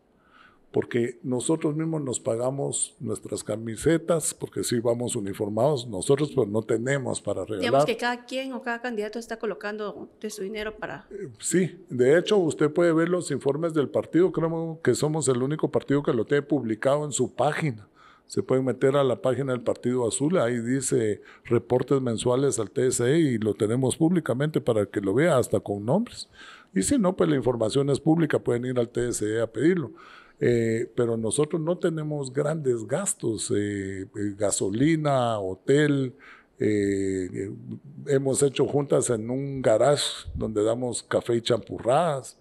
porque 0.76 1.18
nosotros 1.22 1.74
mismos 1.74 2.02
nos 2.02 2.20
pagamos 2.20 2.94
nuestras 3.00 3.42
camisetas, 3.42 4.34
porque 4.34 4.62
sí 4.62 4.78
vamos 4.78 5.16
uniformados, 5.16 5.86
nosotros 5.86 6.32
pues 6.34 6.48
no 6.48 6.60
tenemos 6.60 7.22
para 7.22 7.46
regalar. 7.46 7.62
Digamos 7.62 7.84
que 7.86 7.96
cada 7.96 8.26
quien 8.26 8.52
o 8.52 8.60
cada 8.60 8.82
candidato 8.82 9.18
está 9.18 9.38
colocando 9.38 10.10
de 10.20 10.28
su 10.28 10.42
dinero 10.42 10.76
para... 10.76 11.06
Eh, 11.10 11.30
sí, 11.40 11.82
de 11.88 12.18
hecho 12.18 12.36
usted 12.36 12.70
puede 12.70 12.92
ver 12.92 13.08
los 13.08 13.30
informes 13.30 13.72
del 13.72 13.88
partido, 13.88 14.30
creo 14.32 14.78
que 14.82 14.94
somos 14.94 15.26
el 15.28 15.42
único 15.42 15.70
partido 15.70 16.02
que 16.02 16.12
lo 16.12 16.26
tiene 16.26 16.42
publicado 16.42 17.06
en 17.06 17.12
su 17.12 17.34
página. 17.34 17.88
Se 18.26 18.42
pueden 18.42 18.64
meter 18.64 18.96
a 18.96 19.04
la 19.04 19.22
página 19.22 19.52
del 19.52 19.62
Partido 19.62 20.06
Azul, 20.06 20.38
ahí 20.38 20.58
dice 20.58 21.20
reportes 21.44 22.00
mensuales 22.00 22.58
al 22.58 22.70
TSE 22.70 23.18
y 23.18 23.38
lo 23.38 23.54
tenemos 23.54 23.96
públicamente 23.96 24.60
para 24.60 24.86
que 24.86 25.00
lo 25.00 25.14
vea 25.14 25.38
hasta 25.38 25.60
con 25.60 25.84
nombres. 25.84 26.28
Y 26.74 26.82
si 26.82 26.98
no, 26.98 27.16
pues 27.16 27.30
la 27.30 27.36
información 27.36 27.88
es 27.90 28.00
pública, 28.00 28.38
pueden 28.38 28.64
ir 28.64 28.78
al 28.78 28.88
TSE 28.88 29.40
a 29.40 29.46
pedirlo. 29.46 29.92
Eh, 30.38 30.90
pero 30.94 31.16
nosotros 31.16 31.60
no 31.62 31.78
tenemos 31.78 32.32
grandes 32.32 32.86
gastos, 32.86 33.50
eh, 33.56 34.02
eh, 34.02 34.08
gasolina, 34.36 35.38
hotel. 35.38 36.14
hemos 36.58 38.42
hecho 38.42 38.66
juntas 38.66 39.10
en 39.10 39.28
un 39.30 39.60
garage 39.60 40.26
donde 40.34 40.62
damos 40.64 41.02
café 41.02 41.36
y 41.36 41.42
champurradas. 41.42 42.38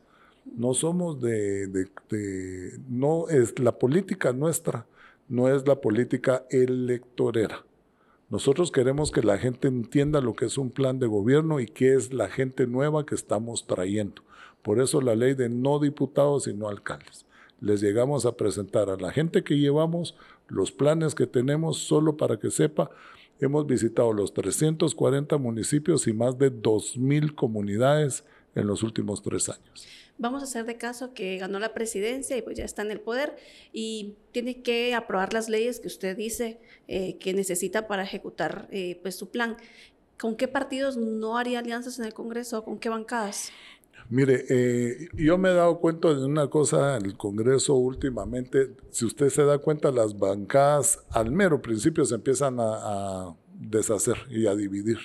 No 0.58 0.74
somos 0.74 1.19
de, 1.21 1.67
de, 1.67 2.80
no 2.89 3.28
es 3.30 3.58
la 3.60 3.78
política 3.78 4.32
nuestra, 4.32 4.86
no 5.28 5.48
es 5.50 5.68
la 5.68 5.82
política 5.82 6.46
electorera. 6.50 7.66
Nosotros 8.30 8.72
queremos 8.72 9.12
que 9.12 9.22
la 9.22 9.38
gente 9.38 9.68
entienda 9.68 10.22
lo 10.22 10.34
que 10.34 10.46
es 10.46 10.58
un 10.58 10.72
plan 10.72 11.00
de 11.00 11.08
gobierno 11.08 11.60
y 11.60 11.68
qué 11.68 11.96
es 11.96 12.14
la 12.14 12.30
gente 12.30 12.68
nueva 12.68 13.06
que 13.06 13.16
estamos 13.16 13.68
trayendo. 13.68 14.24
Por 14.62 14.82
eso 14.82 15.02
la 15.02 15.16
ley 15.16 15.36
de 15.36 15.50
no 15.50 15.80
diputados 15.80 16.48
y 16.48 16.54
no 16.54 16.68
alcaldes 16.68 17.26
les 17.62 17.82
llegamos 17.82 18.26
a 18.26 18.36
presentar 18.36 18.90
a 18.90 18.98
la 18.98 19.12
gente 19.12 19.44
que 19.44 19.58
llevamos 19.58 20.16
los 20.48 20.72
planes 20.72 21.16
que 21.16 21.28
tenemos, 21.28 21.80
solo 21.80 22.18
para 22.18 22.38
que 22.38 22.52
sepa, 22.52 22.92
hemos 23.40 23.66
visitado 23.66 24.14
los 24.14 24.34
340 24.34 25.38
municipios 25.38 26.08
y 26.08 26.14
más 26.14 26.38
de 26.38 26.52
2.000 26.52 27.34
comunidades 27.36 28.24
en 28.56 28.68
los 28.68 28.84
últimos 28.84 29.22
tres 29.22 29.50
años. 29.50 29.88
Vamos 30.18 30.41
a 30.41 30.46
hacer 30.46 30.65
de 30.65 30.78
caso 30.78 31.13
que 31.13 31.38
ganó 31.38 31.60
la 31.60 31.74
presidencia 31.74 32.38
y 32.38 32.41
pues 32.41 32.58
ya 32.58 32.63
está 32.63 32.82
en 32.82 32.91
el 32.91 33.02
poder 33.02 33.36
y 33.74 34.15
tiene 34.32 34.62
que 34.62 34.96
aprobar 34.96 35.34
las 35.34 35.50
leyes 35.50 35.80
que 35.80 35.88
usted 35.88 36.15
dice 36.15 36.60
eh, 36.88 37.18
que 37.18 37.34
necesita 37.34 37.88
para 37.88 38.04
ejecutar 38.04 38.68
eh, 38.72 39.00
pues 39.02 39.15
su 39.15 39.30
plan. 39.30 39.58
¿Con 40.18 40.38
qué 40.38 40.48
partidos 40.48 40.96
no 40.96 41.38
haría 41.38 41.60
alianzas 41.60 42.00
en 42.00 42.06
el 42.06 42.13
Congreso? 42.13 42.63
¿Con 42.63 42.80
qué 42.80 42.88
bancadas? 42.88 43.52
Mire, 44.10 44.46
eh, 44.50 45.10
yo 45.15 45.38
me 45.38 45.50
he 45.50 45.54
dado 45.54 45.80
cuenta 45.80 46.13
de 46.13 46.24
una 46.24 46.48
cosa 46.48 46.98
en 46.98 47.06
el 47.06 47.18
Congreso 47.18 47.74
últimamente. 47.74 48.76
Si 48.91 49.04
usted 49.04 49.30
se 49.30 49.44
da 49.44 49.58
cuenta, 49.58 49.91
las 49.91 50.18
bancadas 50.18 51.00
al 51.10 51.32
mero 51.32 51.62
principio 51.62 52.06
se 52.06 52.15
empiezan 52.15 52.58
a, 52.60 53.36
deshacer 53.58 54.18
y 54.30 54.46
a 54.48 54.56
dividir. 54.56 54.98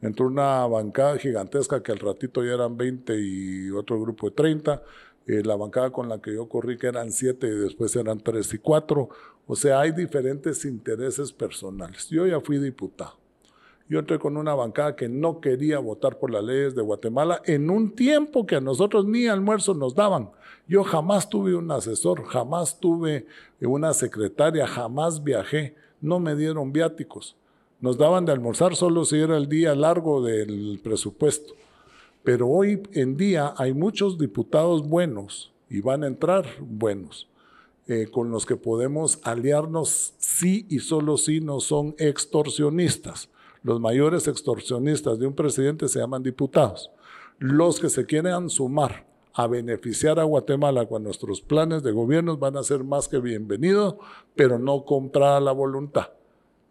Entró 0.00 0.26
una 0.26 0.66
bancada 0.66 1.18
gigantesca 1.18 1.82
que 1.82 1.92
al 1.92 1.98
ratito 1.98 2.44
ya 2.44 2.54
eran 2.54 2.76
20 2.76 3.18
y 3.18 3.70
otro 3.70 4.00
grupo 4.00 4.28
de 4.30 4.36
30. 4.36 4.82
Eh, 5.26 5.42
la 5.44 5.56
bancada 5.56 5.90
con 5.90 6.08
la 6.08 6.20
que 6.20 6.34
yo 6.34 6.48
corrí 6.48 6.78
que 6.78 6.86
eran 6.86 7.10
7 7.10 7.46
y 7.46 7.50
después 7.50 7.94
eran 7.96 8.20
3 8.20 8.54
y 8.54 8.58
4. 8.58 9.08
O 9.46 9.56
sea, 9.56 9.80
hay 9.80 9.92
diferentes 9.92 10.64
intereses 10.64 11.32
personales. 11.32 12.08
Yo 12.08 12.26
ya 12.26 12.40
fui 12.40 12.58
diputado. 12.58 13.18
Yo 13.88 13.98
entré 13.98 14.18
con 14.18 14.36
una 14.36 14.54
bancada 14.54 14.94
que 14.94 15.08
no 15.08 15.40
quería 15.40 15.78
votar 15.78 16.18
por 16.18 16.30
las 16.30 16.44
leyes 16.44 16.74
de 16.74 16.82
Guatemala 16.82 17.40
en 17.46 17.70
un 17.70 17.94
tiempo 17.94 18.44
que 18.44 18.56
a 18.56 18.60
nosotros 18.60 19.06
ni 19.06 19.26
almuerzo 19.26 19.72
nos 19.72 19.94
daban. 19.94 20.30
Yo 20.66 20.84
jamás 20.84 21.30
tuve 21.30 21.54
un 21.54 21.70
asesor, 21.70 22.24
jamás 22.24 22.78
tuve 22.78 23.26
una 23.62 23.94
secretaria, 23.94 24.66
jamás 24.66 25.24
viajé, 25.24 25.74
no 26.02 26.20
me 26.20 26.36
dieron 26.36 26.70
viáticos. 26.70 27.36
Nos 27.80 27.96
daban 27.96 28.24
de 28.24 28.32
almorzar 28.32 28.74
solo 28.74 29.04
si 29.04 29.18
era 29.18 29.36
el 29.36 29.48
día 29.48 29.72
largo 29.76 30.20
del 30.20 30.80
presupuesto. 30.82 31.54
Pero 32.24 32.48
hoy 32.48 32.82
en 32.92 33.16
día 33.16 33.54
hay 33.56 33.72
muchos 33.72 34.18
diputados 34.18 34.88
buenos 34.88 35.52
y 35.70 35.80
van 35.80 36.02
a 36.02 36.08
entrar 36.08 36.44
buenos, 36.60 37.28
eh, 37.86 38.08
con 38.10 38.32
los 38.32 38.46
que 38.46 38.56
podemos 38.56 39.20
aliarnos 39.22 40.14
si 40.18 40.66
y 40.68 40.80
solo 40.80 41.16
si 41.18 41.40
no 41.40 41.60
son 41.60 41.94
extorsionistas. 41.98 43.28
Los 43.62 43.78
mayores 43.78 44.26
extorsionistas 44.26 45.20
de 45.20 45.28
un 45.28 45.34
presidente 45.34 45.86
se 45.86 46.00
llaman 46.00 46.24
diputados. 46.24 46.90
Los 47.38 47.78
que 47.78 47.90
se 47.90 48.06
quieran 48.06 48.50
sumar 48.50 49.06
a 49.34 49.46
beneficiar 49.46 50.18
a 50.18 50.24
Guatemala 50.24 50.86
con 50.86 51.04
nuestros 51.04 51.40
planes 51.40 51.84
de 51.84 51.92
gobierno 51.92 52.38
van 52.38 52.56
a 52.56 52.64
ser 52.64 52.82
más 52.82 53.06
que 53.06 53.20
bienvenidos, 53.20 53.94
pero 54.34 54.58
no 54.58 54.84
comprar 54.84 55.40
la 55.40 55.52
voluntad 55.52 56.17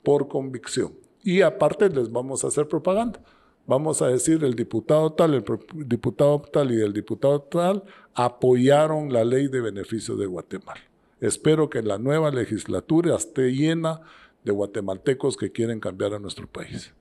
por 0.03 0.27
convicción. 0.27 0.93
Y 1.23 1.41
aparte 1.41 1.89
les 1.89 2.11
vamos 2.11 2.43
a 2.43 2.47
hacer 2.47 2.67
propaganda. 2.67 3.21
Vamos 3.65 4.01
a 4.01 4.07
decir, 4.07 4.43
el 4.45 4.55
diputado 4.55 5.11
tal, 5.11 5.33
el 5.33 5.43
diputado 5.85 6.41
tal 6.41 6.71
y 6.71 6.81
el 6.81 6.93
diputado 6.93 7.41
tal 7.41 7.83
apoyaron 8.13 9.11
la 9.11 9.25
ley 9.25 9.49
de 9.49 9.59
beneficio 9.59 10.15
de 10.15 10.25
Guatemala. 10.25 10.79
Espero 11.19 11.69
que 11.69 11.81
la 11.81 11.97
nueva 11.97 12.31
legislatura 12.31 13.15
esté 13.15 13.51
llena 13.51 14.01
de 14.45 14.53
guatemaltecos 14.53 15.35
que 15.35 15.51
quieren 15.51 15.81
cambiar 15.81 16.13
a 16.13 16.19
nuestro 16.19 16.47
país. 16.47 16.93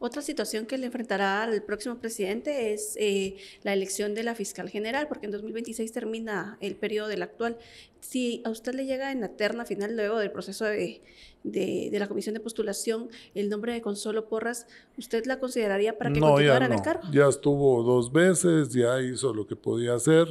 Otra 0.00 0.22
situación 0.22 0.66
que 0.66 0.78
le 0.78 0.86
enfrentará 0.86 1.42
al 1.42 1.60
próximo 1.62 1.96
presidente 1.96 2.72
es 2.72 2.94
eh, 3.00 3.36
la 3.64 3.72
elección 3.72 4.14
de 4.14 4.22
la 4.22 4.36
fiscal 4.36 4.68
general, 4.68 5.08
porque 5.08 5.26
en 5.26 5.32
2026 5.32 5.90
termina 5.90 6.56
el 6.60 6.76
periodo 6.76 7.08
del 7.08 7.22
actual. 7.22 7.58
Si 7.98 8.40
a 8.44 8.50
usted 8.50 8.74
le 8.74 8.86
llega 8.86 9.10
en 9.10 9.20
la 9.20 9.28
terna 9.28 9.64
final, 9.64 9.96
luego 9.96 10.18
del 10.18 10.30
proceso 10.30 10.66
de, 10.66 11.00
la 11.42 12.06
comisión 12.06 12.34
de 12.34 12.40
postulación, 12.40 13.08
el 13.34 13.48
nombre 13.48 13.72
de 13.72 13.82
Consuelo 13.82 14.28
Porras, 14.28 14.68
¿usted 14.96 15.26
la 15.26 15.40
consideraría 15.40 15.98
para 15.98 16.12
que 16.12 16.20
continuara 16.20 16.66
en 16.66 16.74
el 16.74 16.82
cargo? 16.82 17.02
Ya 17.12 17.26
estuvo 17.26 17.82
dos 17.82 18.12
veces, 18.12 18.72
ya 18.72 19.02
hizo 19.02 19.34
lo 19.34 19.48
que 19.48 19.56
podía 19.56 19.94
hacer. 19.94 20.28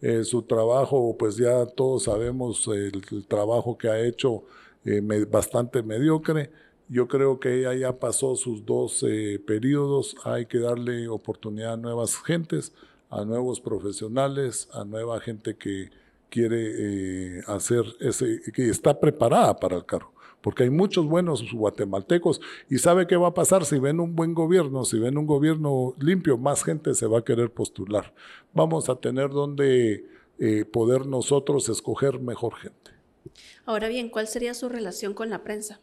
Eh, 0.00 0.24
su 0.24 0.42
trabajo, 0.42 1.16
pues 1.16 1.36
ya 1.36 1.64
todos 1.66 2.04
sabemos 2.04 2.66
el, 2.66 3.26
trabajo 3.28 3.78
que 3.78 3.88
ha 3.88 4.00
hecho 4.00 4.42
eh, 4.84 5.00
bastante 5.30 5.84
mediocre. 5.84 6.50
Yo 6.88 7.08
creo 7.08 7.40
que 7.40 7.60
ella 7.60 7.74
ya 7.74 7.98
pasó 7.98 8.36
sus 8.36 8.64
dos 8.66 9.04
eh, 9.08 9.42
periodos, 9.44 10.16
hay 10.24 10.46
que 10.46 10.58
darle 10.58 11.08
oportunidad 11.08 11.74
a 11.74 11.76
nuevas 11.76 12.16
gentes, 12.16 12.72
a 13.08 13.24
nuevos 13.24 13.60
profesionales, 13.60 14.68
a 14.72 14.84
nueva 14.84 15.20
gente 15.20 15.56
que 15.56 15.90
quiere 16.28 17.38
eh, 17.38 17.42
hacer 17.46 17.84
ese, 18.00 18.40
que 18.52 18.68
está 18.68 18.98
preparada 18.98 19.56
para 19.56 19.76
el 19.76 19.86
cargo. 19.86 20.12
Porque 20.40 20.64
hay 20.64 20.70
muchos 20.70 21.06
buenos 21.06 21.42
guatemaltecos 21.52 22.40
y 22.68 22.78
sabe 22.78 23.06
qué 23.06 23.16
va 23.16 23.28
a 23.28 23.34
pasar 23.34 23.64
si 23.64 23.78
ven 23.78 23.98
un 23.98 24.14
buen 24.14 24.34
gobierno, 24.34 24.84
si 24.84 24.98
ven 24.98 25.16
un 25.16 25.26
gobierno 25.26 25.94
limpio, 25.98 26.36
más 26.36 26.64
gente 26.64 26.92
se 26.94 27.06
va 27.06 27.20
a 27.20 27.24
querer 27.24 27.50
postular. 27.50 28.12
Vamos 28.52 28.90
a 28.90 28.96
tener 28.96 29.30
donde 29.30 30.04
eh, 30.38 30.64
poder 30.66 31.06
nosotros 31.06 31.68
escoger 31.68 32.18
mejor 32.18 32.56
gente. 32.56 32.90
Ahora 33.64 33.88
bien, 33.88 34.10
¿cuál 34.10 34.26
sería 34.26 34.52
su 34.52 34.68
relación 34.68 35.14
con 35.14 35.30
la 35.30 35.44
prensa? 35.44 35.80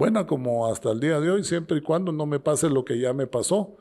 Buena 0.00 0.26
como 0.26 0.66
hasta 0.66 0.92
el 0.92 0.98
día 0.98 1.20
de 1.20 1.30
hoy, 1.30 1.44
siempre 1.44 1.76
y 1.76 1.82
cuando 1.82 2.10
no 2.10 2.24
me 2.24 2.40
pase 2.40 2.70
lo 2.70 2.86
que 2.86 2.98
ya 2.98 3.12
me 3.12 3.26
pasó. 3.26 3.76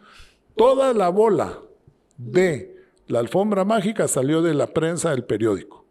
Toda 0.57 0.93
la 0.93 1.07
bola 1.07 1.61
de 2.17 2.75
la 3.07 3.19
alfombra 3.19 3.63
mágica 3.63 4.05
salió 4.09 4.41
de 4.41 4.53
la 4.53 4.67
prensa 4.67 5.11
del 5.11 5.23
periódico. 5.23 5.85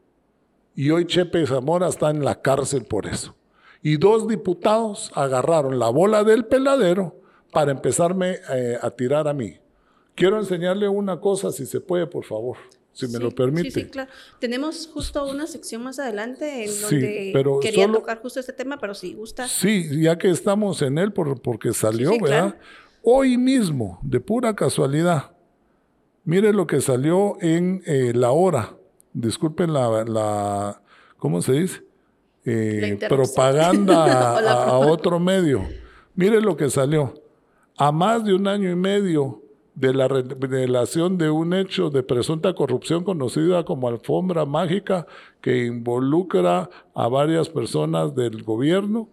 Y 0.75 0.91
hoy 0.91 1.07
Chepe 1.07 1.47
Zamora 1.47 1.89
está 1.89 2.11
en 2.11 2.27
la 2.27 2.43
cárcel 2.43 2.85
por 2.85 3.07
eso. 3.07 3.37
Y 3.83 3.97
dos 3.97 4.29
diputados 4.29 5.11
agarraron 5.15 5.79
la 5.79 5.89
bola 5.89 6.23
del 6.25 6.45
peladero 6.45 7.17
para 7.51 7.71
empezarme 7.71 8.37
eh, 8.53 8.77
a 8.83 8.91
tirar 8.91 9.29
a 9.29 9.33
mí. 9.33 9.57
Quiero 10.15 10.39
enseñarle 10.39 10.91
una 10.91 11.21
cosa, 11.21 11.53
si 11.53 11.65
se 11.65 11.81
puede, 11.81 12.07
por 12.07 12.27
favor 12.27 12.59
si 12.99 13.07
me 13.07 13.21
lo 13.21 13.31
permite. 13.31 13.71
Sí, 13.71 13.81
sí, 13.83 13.87
claro. 13.87 14.11
Tenemos 14.41 14.91
justo 14.93 15.25
una 15.31 15.47
sección 15.47 15.85
más 15.85 16.01
adelante 16.01 16.65
en 16.65 16.81
donde 16.81 17.33
quería 17.63 17.91
tocar 17.93 18.21
justo 18.21 18.41
este 18.41 18.53
tema, 18.53 18.79
pero 18.81 18.93
si 18.93 19.15
gusta. 19.15 19.47
Sí, 19.47 20.01
ya 20.03 20.19
que 20.19 20.31
estamos 20.31 20.83
en 20.83 20.99
él 20.99 21.13
por, 21.13 21.41
porque 21.41 21.73
salió, 21.73 22.11
¿verdad? 22.21 22.57
Hoy 23.03 23.39
mismo, 23.39 24.01
de 24.03 24.19
pura 24.19 24.57
casualidad, 24.57 25.31
mire 26.25 26.53
lo 26.53 26.67
que 26.67 26.81
salió 26.81 27.37
en 27.41 27.83
eh, 27.87 28.13
La 28.17 28.33
Hora. 28.33 28.77
Disculpen 29.13 29.73
la, 29.73 30.05
la 30.05 30.83
¿cómo 31.19 31.41
se 31.41 31.53
dice? 31.53 31.85
Eh, 32.45 32.99
propaganda 33.09 34.39
a 34.71 34.79
otro 34.79 35.21
medio. 35.21 35.65
Mire 36.17 36.41
lo 36.41 36.57
que 36.57 36.69
salió. 36.69 37.15
A 37.77 37.93
más 37.93 38.25
de 38.25 38.35
un 38.35 38.49
año 38.49 38.69
y 38.69 38.75
medio 38.75 39.41
de 39.79 39.95
la 39.95 40.09
revelación 40.09 41.19
de 41.19 41.31
un 41.31 41.55
hecho 41.55 41.89
de 41.89 42.03
presunta 42.03 42.53
corrupción 42.53 43.05
conocida 43.05 43.65
como 43.65 43.87
alfombra 43.87 44.45
mágica 44.45 45.07
que 45.41 45.67
involucra 45.67 46.69
a 46.95 47.09
varias 47.09 47.49
personas 47.49 48.15
del 48.17 48.43
gobierno. 48.43 49.09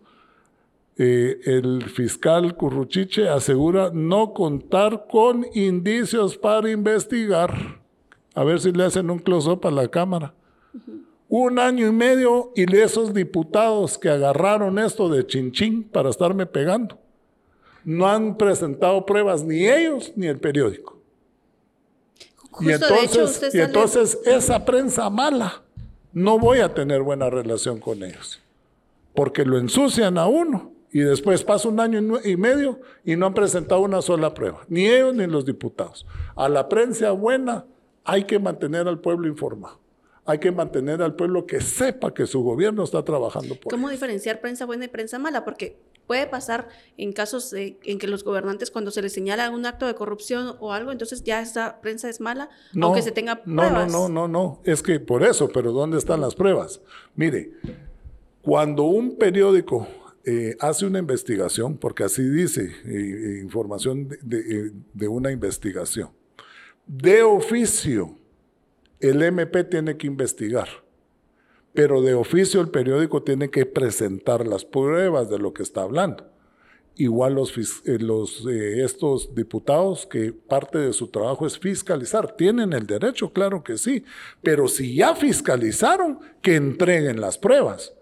Eh, 0.97 1.39
el 1.45 1.84
fiscal 1.84 2.56
Curruchiche 2.56 3.30
asegura 3.30 3.91
no 3.93 4.34
contar 4.34 5.06
con 5.08 5.45
indicios 5.54 6.36
para 6.36 6.71
investigar. 6.71 7.80
A 8.34 8.43
ver 8.43 8.60
si 8.60 8.71
le 8.71 8.86
hacen 8.86 9.12
un 9.12 9.19
close-up 9.19 9.67
a 9.67 9.71
la 9.71 9.88
Cámara. 9.88 10.34
Un 11.30 11.60
año 11.60 11.88
y 11.88 11.91
medio 11.91 12.51
y 12.56 12.75
esos 12.75 13.13
diputados 13.13 13.99
que 13.99 14.10
agarraron 14.10 14.80
esto 14.80 15.10
de 15.10 15.28
chinchín 15.28 15.84
para 15.84 16.10
estarme 16.10 16.47
pegando 16.47 17.04
no 17.86 18.08
han 18.08 18.36
presentado 18.36 19.06
pruebas 19.06 19.43
ni 19.43 19.67
ellos 19.67 20.12
ni 20.15 20.28
el 20.28 20.39
periódico. 20.39 21.00
y 22.60 22.71
entonces, 22.71 23.54
y 23.54 23.60
entonces 23.60 24.17
esa 24.26 24.65
prensa 24.65 25.10
mala, 25.10 25.62
no 26.12 26.39
voy 26.39 26.60
a 26.60 26.74
tener 26.74 27.02
buena 27.02 27.30
relación 27.30 27.80
con 27.80 28.04
ellos, 28.04 28.41
porque 29.13 29.45
lo 29.45 29.58
ensucian 29.58 30.17
a 30.17 30.28
uno 30.28 30.71
y 30.91 31.00
después 31.00 31.43
pasa 31.43 31.67
un 31.67 31.80
año 31.80 32.19
y 32.24 32.38
medio 32.38 32.80
y 33.04 33.15
no 33.15 33.28
han 33.28 33.34
presentado 33.34 33.82
una 33.82 34.02
sola 34.02 34.34
prueba, 34.34 34.62
ni 34.67 34.88
ellos 34.88 35.13
ni 35.13 35.28
los 35.28 35.45
diputados. 35.45 36.06
A 36.36 36.50
la 36.50 36.67
prensa 36.67 37.12
buena 37.12 37.65
hay 38.04 38.24
que 38.24 38.39
mantener 38.39 38.88
al 38.88 39.00
pueblo 39.00 39.28
informado. 39.28 39.85
Hay 40.25 40.39
que 40.39 40.51
mantener 40.51 41.01
al 41.01 41.15
pueblo 41.15 41.45
que 41.45 41.61
sepa 41.61 42.13
que 42.13 42.25
su 42.25 42.41
gobierno 42.41 42.83
está 42.83 43.03
trabajando 43.03 43.55
por 43.55 43.71
¿Cómo 43.71 43.89
diferenciar 43.89 44.41
prensa 44.41 44.65
buena 44.65 44.85
y 44.85 44.88
prensa 44.88 45.19
mala? 45.19 45.45
Porque 45.45 45.77
Puede 46.07 46.27
pasar 46.27 46.67
en 46.97 47.13
casos 47.13 47.53
en 47.53 47.99
que 47.99 48.07
los 48.07 48.23
gobernantes, 48.23 48.69
cuando 48.69 48.91
se 48.91 49.01
les 49.01 49.11
señala 49.11 49.49
un 49.49 49.65
acto 49.65 49.88
de 49.88 49.95
corrupción 49.95 50.55
o 50.59 50.71
algo, 50.71 50.91
entonces 50.91 51.23
ya 51.23 51.41
esa 51.41 51.81
prensa 51.81 52.09
es 52.09 52.21
mala, 52.21 52.49
aunque 52.79 53.01
se 53.01 53.11
tenga 53.11 53.41
pruebas. 53.41 53.91
No, 53.91 54.07
no, 54.07 54.09
no, 54.09 54.27
no, 54.27 54.27
no. 54.27 54.61
Es 54.65 54.83
que 54.83 54.99
por 54.99 55.23
eso, 55.23 55.49
pero 55.49 55.71
¿dónde 55.71 55.97
están 55.97 56.21
las 56.21 56.35
pruebas? 56.35 56.79
Mire, 57.15 57.53
cuando 58.43 58.83
un 58.83 59.17
periódico 59.17 59.88
eh, 60.25 60.55
hace 60.59 60.85
una 60.85 60.99
investigación, 60.99 61.77
porque 61.77 62.03
así 62.03 62.21
dice 62.21 62.71
eh, 62.85 63.39
información 63.41 64.07
de, 64.21 64.71
de 64.93 65.07
una 65.07 65.31
investigación, 65.31 66.11
de 66.85 67.23
oficio, 67.23 68.15
el 69.09 69.21
MP 69.21 69.63
tiene 69.63 69.97
que 69.97 70.07
investigar 70.07 70.67
pero 71.75 72.01
de 72.01 72.15
oficio 72.15 72.61
el 72.61 72.69
periódico 72.69 73.21
tiene 73.21 73.51
que 73.51 73.65
presentar 73.65 74.47
las 74.47 74.63
pruebas 74.63 75.29
de 75.29 75.37
lo 75.37 75.53
que 75.53 75.61
está 75.61 75.81
hablando. 75.81 76.25
Igual 76.95 77.35
los, 77.35 77.57
eh, 77.57 77.97
eh, 78.49 78.83
estos 78.85 79.35
diputados 79.35 80.05
que 80.05 80.31
parte 80.31 80.77
de 80.77 80.93
su 80.93 81.07
trabajo 81.07 81.45
es 81.45 81.59
fiscalizar, 81.59 82.37
tienen 82.37 82.71
el 82.71 82.87
derecho, 82.87 83.33
claro 83.33 83.61
que 83.61 83.77
sí, 83.77 84.05
pero 84.41 84.69
si 84.69 84.95
ya 84.95 85.13
fiscalizaron, 85.13 86.19
que 86.41 86.55
entreguen 86.55 87.19
las 87.19 87.37
pruebas. 87.37 87.93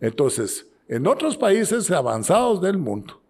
Entonces, 0.00 0.66
en 0.88 1.06
otros 1.06 1.36
países 1.36 1.90
avanzados 1.90 2.62
del 2.62 2.78
mundo, 2.78 3.20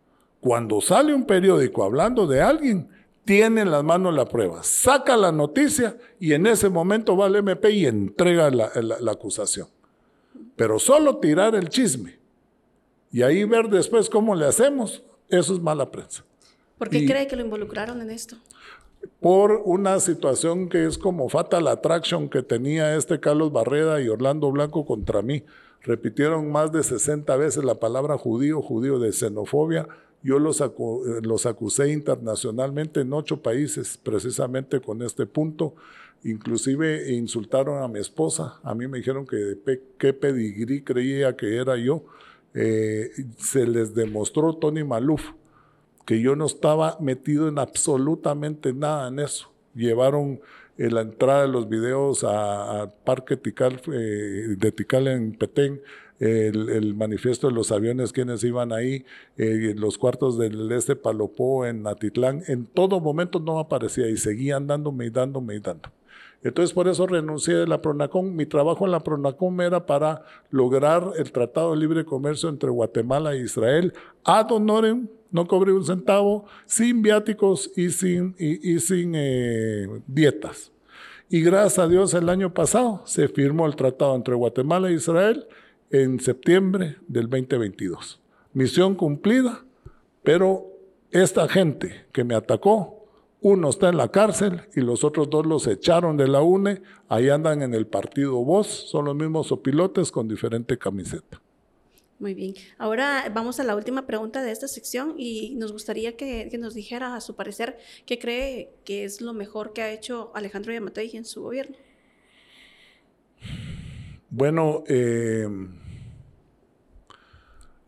cuando 0.41 0.81
sale 0.81 1.13
un 1.13 1.27
periódico 1.27 1.83
hablando 1.83 2.29
de 2.29 2.41
alguien, 2.41 2.89
tiene 3.25 3.61
en 3.63 3.71
las 3.71 3.85
manos 3.85 4.15
la 4.15 4.27
prueba, 4.27 4.63
saca 4.63 5.17
la 5.17 5.33
noticia 5.33 5.97
y 6.19 6.33
en 6.33 6.47
ese 6.47 6.69
momento 6.69 7.17
va 7.17 7.27
al 7.27 7.37
MP 7.37 7.71
y 7.71 7.87
entrega 7.87 8.51
la, 8.51 8.71
acusación. 9.11 9.69
Pero 10.57 10.79
solo 10.79 11.19
tirar 11.19 11.55
el 11.55 11.69
chisme 11.69 12.19
y 13.13 13.23
ahí 13.23 13.45
ver 13.45 13.69
después 13.69 14.09
cómo 14.11 14.35
le 14.35 14.47
hacemos, 14.47 15.03
Eso 15.29 15.55
es 15.55 15.61
mala 15.61 15.91
prensa. 15.91 16.25
¿Por 16.77 16.91
qué 16.91 17.07
cree 17.07 17.27
que 17.27 17.37
lo 17.37 17.43
involucraron 17.43 18.03
en 18.03 18.11
esto? 18.11 18.37
Por 19.21 19.63
una 19.65 19.99
situación 20.01 20.69
que 20.69 20.85
es 20.85 20.99
como 20.99 21.29
fatal 21.29 21.69
attraction 21.69 22.29
que 22.29 22.43
tenía 22.43 22.97
este 22.97 23.19
Carlos 23.19 23.53
Barreda 23.53 24.01
y 24.01 24.09
Orlando 24.09 24.51
Blanco 24.51 24.85
contra 24.85 25.23
mí. 25.23 25.45
Repitieron 25.81 26.51
más 26.53 26.71
de 26.71 26.83
60 26.83 27.35
veces 27.37 27.65
la 27.65 27.77
palabra 27.77 28.19
judío, 28.19 28.61
judío 28.63 28.99
de 28.99 29.13
xenofobia. 29.13 29.89
Yo 30.23 30.39
los, 30.39 30.61
eh, 30.61 30.67
los 31.23 31.47
acusé 31.47 31.93
internacionalmente 31.93 33.01
en 33.01 33.13
ocho 33.13 33.43
países 33.43 33.99
precisamente 34.03 34.81
con 34.81 35.03
este 35.03 35.27
punto. 35.27 35.75
Inclusive 36.25 37.13
insultaron 37.13 37.83
a 37.83 37.89
mi 37.89 37.99
esposa. 37.99 38.61
A 38.63 38.75
mí 38.75 38.87
me 38.87 38.99
dijeron 38.99 39.27
que 39.27 39.59
qué 39.99 40.13
pedigrí 40.13 40.83
creía 40.83 41.37
que 41.37 41.57
era 41.57 41.77
yo. 41.77 42.05
Eh, 42.55 43.11
se 43.39 43.67
les 43.67 43.95
demostró 43.95 44.55
Tony 44.55 44.85
Maluf 44.85 45.31
que 46.05 46.21
yo 46.21 46.37
no 46.37 46.47
estaba 46.47 46.99
metido 47.01 47.49
en 47.49 47.59
absolutamente 47.59 48.73
nada 48.73 49.09
en 49.09 49.19
eso. 49.19 49.53
Llevaron 49.75 50.41
eh, 50.79 50.91
la 50.91 51.01
entrada 51.01 51.43
de 51.43 51.49
los 51.49 51.69
videos 51.69 52.25
al 52.25 52.93
Parque 53.05 53.37
Tical, 53.37 53.81
de 53.87 54.73
Tical 54.73 55.09
en 55.09 55.33
Petén, 55.33 55.81
el, 56.23 56.95
manifiesto 56.95 57.49
de 57.49 57.55
los 57.55 57.73
aviones, 57.73 58.13
quienes 58.13 58.45
iban 58.45 58.73
ahí, 58.73 59.05
eh, 59.37 59.75
los 59.77 59.99
cuartos 59.99 60.39
del 60.39 60.71
este 60.71 60.95
Palopó 60.95 61.67
en 61.67 61.87
Atitlán, 61.87 62.45
en 62.47 62.67
todo 62.67 63.01
momento 63.01 63.41
no 63.41 63.59
aparecía 63.59 64.09
y 64.09 64.17
seguían 64.17 64.67
dándome 64.67 65.07
y 65.07 65.11
dándome 65.11 65.57
y 65.57 65.59
dándome. 65.59 65.95
Entonces 66.45 66.73
por 66.73 66.89
eso 66.89 67.07
renuncié 67.07 67.55
de 67.55 67.67
la 67.67 67.81
Pronacom. 67.81 68.35
Mi 68.35 68.47
trabajo 68.47 68.85
en 68.85 68.93
la 68.93 69.01
Pronacom 69.01 69.61
era 69.61 69.87
para 69.87 70.23
lograr 70.51 71.13
el 71.17 71.31
Tratado 71.31 71.73
de 71.73 71.79
Libre 71.79 72.05
Comercio 72.05 72.49
entre 72.49 72.71
Guatemala 72.71 73.35
e 73.35 73.43
Israel 73.43 73.93
ad 74.25 74.51
honorem, 74.51 75.09
no 75.31 75.47
cobré 75.47 75.73
un 75.73 75.85
centavo, 75.85 76.45
sin 76.67 77.03
viáticos 77.03 77.71
y 77.77 77.91
sin, 77.91 78.35
y, 78.39 78.79
sin 78.81 79.15
eh, 79.17 79.89
dietas. 80.07 80.71
Y 81.29 81.41
gracias 81.41 81.79
a 81.79 81.89
Dios 81.89 82.13
el 82.15 82.29
año 82.29 82.53
pasado 82.53 83.03
se 83.07 83.27
firmó 83.29 83.67
el 83.67 83.75
tratado 83.75 84.15
entre 84.15 84.35
Guatemala 84.35 84.91
e 84.91 84.95
Israel 84.95 85.47
en 85.93 86.19
septiembre 86.19 86.97
del 87.07 87.29
2022. 87.29 88.21
Misión 88.55 88.97
cumplida, 88.97 89.65
pero 90.25 90.67
esta 91.11 91.49
gente 91.49 92.07
que 92.13 92.25
me 92.25 92.35
atacó 92.35 93.03
uno 93.45 93.71
está 93.71 93.89
en 93.89 93.97
la 93.97 94.09
cárcel 94.09 94.63
y 94.73 94.81
los 94.83 95.03
otros 95.03 95.29
dos 95.29 95.45
los 95.45 95.67
echaron 95.67 96.17
de 96.17 96.29
la 96.29 96.43
UNE. 96.43 96.81
Ahí 97.09 97.29
andan 97.29 97.63
en 97.63 97.75
el 97.75 97.89
partido 97.89 98.37
Voz. 98.45 98.69
Son 98.69 99.05
los 99.05 99.17
mismos 99.17 99.51
opilotes 99.51 100.13
con 100.13 100.29
diferente 100.29 100.79
camiseta. 100.79 101.43
Muy 102.21 102.35
bien. 102.35 102.55
Ahora 102.79 103.25
vamos 103.35 103.59
a 103.59 103.65
la 103.65 103.75
última 103.75 104.07
pregunta 104.07 104.45
de 104.45 104.53
esta 104.53 104.69
sección 104.69 105.17
y 105.19 105.57
nos 105.57 105.73
gustaría 105.73 106.17
que, 106.17 106.49
nos 106.57 106.75
dijera, 106.75 107.17
a 107.17 107.21
su 107.21 107.35
parecer, 107.35 107.79
qué 108.07 108.21
cree 108.21 108.71
que 108.85 109.03
es 109.03 109.21
lo 109.21 109.33
mejor 109.33 109.73
que 109.73 109.83
ha 109.83 109.91
hecho 109.91 110.31
Alejandro 110.37 110.73
Yamatei 110.73 111.17
en 111.17 111.25
su 111.25 111.43
gobierno. 111.43 111.77
Bueno, 114.31 114.85
eh, 114.87 115.49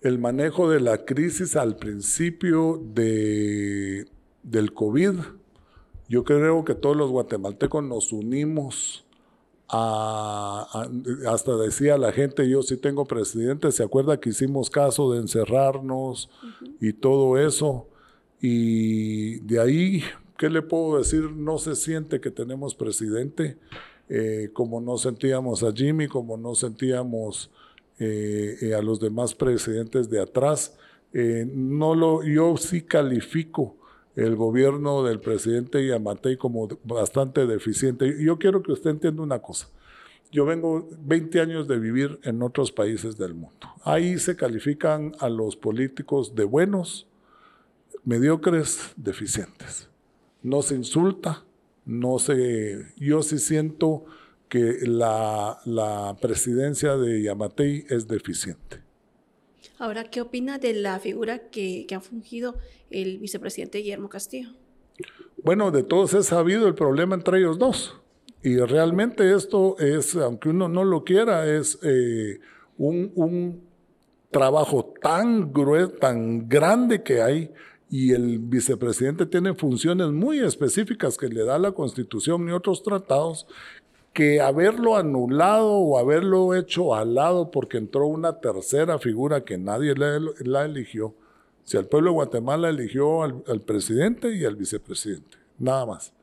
el 0.05 0.21
manejo 0.21 0.71
de 0.71 0.79
la 0.79 1.05
crisis 1.05 1.57
al 1.57 1.77
principio 1.77 2.81
de, 2.95 4.07
del 4.45 4.73
COVID 4.73 5.17
yo 6.09 6.25
creo 6.25 6.65
que 6.65 6.75
todos 6.75 6.97
los 6.97 7.11
guatemaltecos 7.11 7.83
nos 7.83 8.13
unimos 8.13 9.05
a, 9.69 10.87
hasta 11.27 11.57
decía 11.57 11.97
la 11.97 12.13
gente, 12.13 12.49
yo 12.49 12.63
sí 12.63 12.77
tengo 12.77 13.07
presidente, 13.07 13.73
se 13.73 13.83
acuerda 13.83 14.21
que 14.21 14.31
hicimos 14.31 14.69
caso 14.69 15.13
de 15.13 15.21
encerrarnos 15.21 16.31
y 16.81 16.93
todo 16.93 17.39
eso. 17.39 17.89
Y 18.41 19.41
de 19.41 19.59
ahí, 19.59 20.03
¿qué 20.37 20.51
le 20.51 20.61
puedo 20.61 20.99
decir? 20.99 21.31
No 21.33 21.57
se 21.59 21.75
siente 21.75 22.21
que 22.21 22.31
tenemos 22.31 22.75
presidente, 22.75 23.57
eh, 24.11 24.51
como 24.53 24.83
no 24.83 24.99
sentíamos 24.99 25.63
a 25.63 25.73
Jimmy, 25.73 26.09
como 26.09 26.37
no 26.37 26.55
sentíamos 26.55 27.51
eh, 27.99 28.57
eh, 28.61 28.75
a 28.75 28.83
los 28.83 29.01
demás 29.01 29.35
presidentes 29.35 30.11
de 30.11 30.21
atrás. 30.21 30.77
no 31.13 31.95
lo, 31.95 32.25
yo 32.25 32.57
sí 32.57 32.83
califico 32.83 33.77
el 34.17 34.37
gobierno 34.37 35.03
del 35.05 35.21
presidente 35.21 35.87
Yamatei 35.87 36.37
como 36.37 36.69
bastante 36.85 37.47
deficiente. 37.47 38.17
Yo 38.23 38.39
quiero 38.39 38.63
que 38.63 38.73
usted 38.73 38.91
entienda 38.91 39.23
una 39.23 39.41
cosa. 39.41 39.69
Yo 40.31 40.45
vengo 40.45 40.89
20 41.01 41.41
años 41.41 41.69
de 41.69 41.79
vivir 41.79 42.19
en 42.25 42.43
otros 42.43 42.73
países 42.73 43.17
del 43.17 43.35
mundo. 43.35 43.69
Ahí 43.85 44.19
se 44.19 44.35
califican 44.35 45.15
a 45.21 45.29
los 45.29 45.57
políticos 45.57 46.35
de 46.35 46.45
buenos, 46.45 47.07
mediocres, 48.05 48.93
deficientes. 48.97 49.89
No 50.43 50.63
se 50.63 50.75
insulta, 50.75 51.45
no 51.85 52.19
se... 52.19 52.87
Yo 52.97 53.23
sí 53.23 53.39
siento 53.39 54.07
que 54.49 54.79
la, 54.83 55.59
la 55.65 56.17
presidencia 56.21 56.97
de 56.97 57.23
Yamatei 57.23 57.87
es 57.89 58.07
deficiente. 58.07 58.85
Ahora, 59.79 60.05
¿qué 60.05 60.21
opina 60.21 60.59
de 60.59 60.73
la 60.73 60.99
figura 61.01 61.51
que, 61.51 61.87
ha 61.95 62.01
fungido 62.01 62.57
el 62.91 63.19
vicepresidente 63.19 63.79
Guillermo 63.79 64.09
Castillo? 64.09 64.51
Bueno, 65.43 65.71
de 65.71 65.83
todos 65.83 66.15
he 66.15 66.23
sabido 66.23 66.69
el 66.69 66.75
problema 66.75 67.15
entre 67.15 67.39
ellos 67.39 67.59
dos. 67.59 68.01
Y 68.43 68.57
realmente 68.59 69.35
esto 69.35 69.77
es, 69.79 70.15
aunque 70.17 70.51
uno 70.51 70.69
no 70.69 70.85
lo 70.85 71.03
quiera, 71.03 71.47
es 71.47 71.79
eh, 71.83 72.41
un, 72.79 73.63
trabajo 74.31 74.95
tan 75.01 75.53
grueso, 75.53 75.93
tan 75.93 76.49
grande 76.49 77.03
que 77.03 77.23
hay 77.23 77.53
y 77.89 78.13
el 78.13 78.41
vicepresidente 78.41 79.27
tiene 79.27 79.55
funciones 79.55 80.09
muy 80.09 80.41
específicas 80.41 81.17
que 81.17 81.29
le 81.29 81.45
da 81.45 81.59
la 81.59 81.73
Constitución 81.73 82.49
y 82.49 82.53
otros 82.53 82.83
tratados 82.83 83.47
que 84.15 84.41
haberlo 84.41 84.97
anulado 84.97 85.73
o 85.73 85.99
haberlo 85.99 86.55
hecho 86.55 86.95
al 86.95 87.17
lado 87.17 87.51
porque 87.51 87.79
entró 87.79 88.07
una 88.07 88.41
tercera 88.41 89.01
figura 89.01 89.45
que 89.45 89.59
nadie 89.59 89.95
la, 89.97 90.65
eligió, 90.65 91.15
si 91.65 91.77
el 91.77 91.87
pueblo 91.87 92.11
de 92.11 92.15
Guatemala 92.15 92.71
eligió 92.71 93.25
al, 93.25 93.61
presidente 93.67 94.35
y 94.35 94.45
al 94.45 94.55
vicepresidente, 94.55 95.37
nada 95.59 95.85
más. 95.85 96.15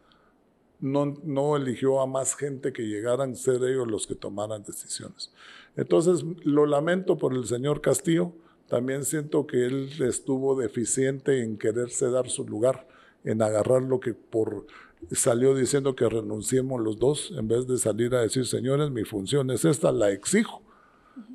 No, 0.79 1.13
no 1.23 1.57
eligió 1.57 1.99
a 2.01 2.07
más 2.07 2.35
gente 2.35 2.73
que 2.73 2.87
llegaran 2.87 3.33
a 3.33 3.35
ser 3.35 3.55
ellos 3.57 3.87
los 3.87 4.07
que 4.07 4.15
tomaran 4.15 4.63
decisiones. 4.63 5.31
Entonces, 5.75 6.25
lo 6.43 6.65
lamento 6.65 7.17
por 7.17 7.35
el 7.35 7.45
señor 7.45 7.81
Castillo, 7.81 8.31
también 8.67 9.03
siento 9.03 9.45
que 9.45 9.65
él 9.65 9.91
estuvo 9.99 10.55
deficiente 10.55 11.43
en 11.43 11.57
quererse 11.57 12.09
dar 12.09 12.29
su 12.29 12.47
lugar, 12.47 12.87
en 13.25 13.41
agarrar 13.41 13.83
lo 13.83 13.99
que 13.99 14.13
por 14.13 14.65
salió 15.11 15.55
diciendo 15.55 15.95
que 15.95 16.07
renunciemos 16.07 16.79
los 16.81 16.99
dos, 16.99 17.33
en 17.37 17.47
vez 17.47 17.67
de 17.67 17.77
salir 17.77 18.15
a 18.15 18.21
decir, 18.21 18.45
señores, 18.45 18.91
mi 18.91 19.03
función 19.03 19.49
es 19.51 19.65
esta, 19.65 19.91
la 19.91 20.11
exijo. 20.11 20.61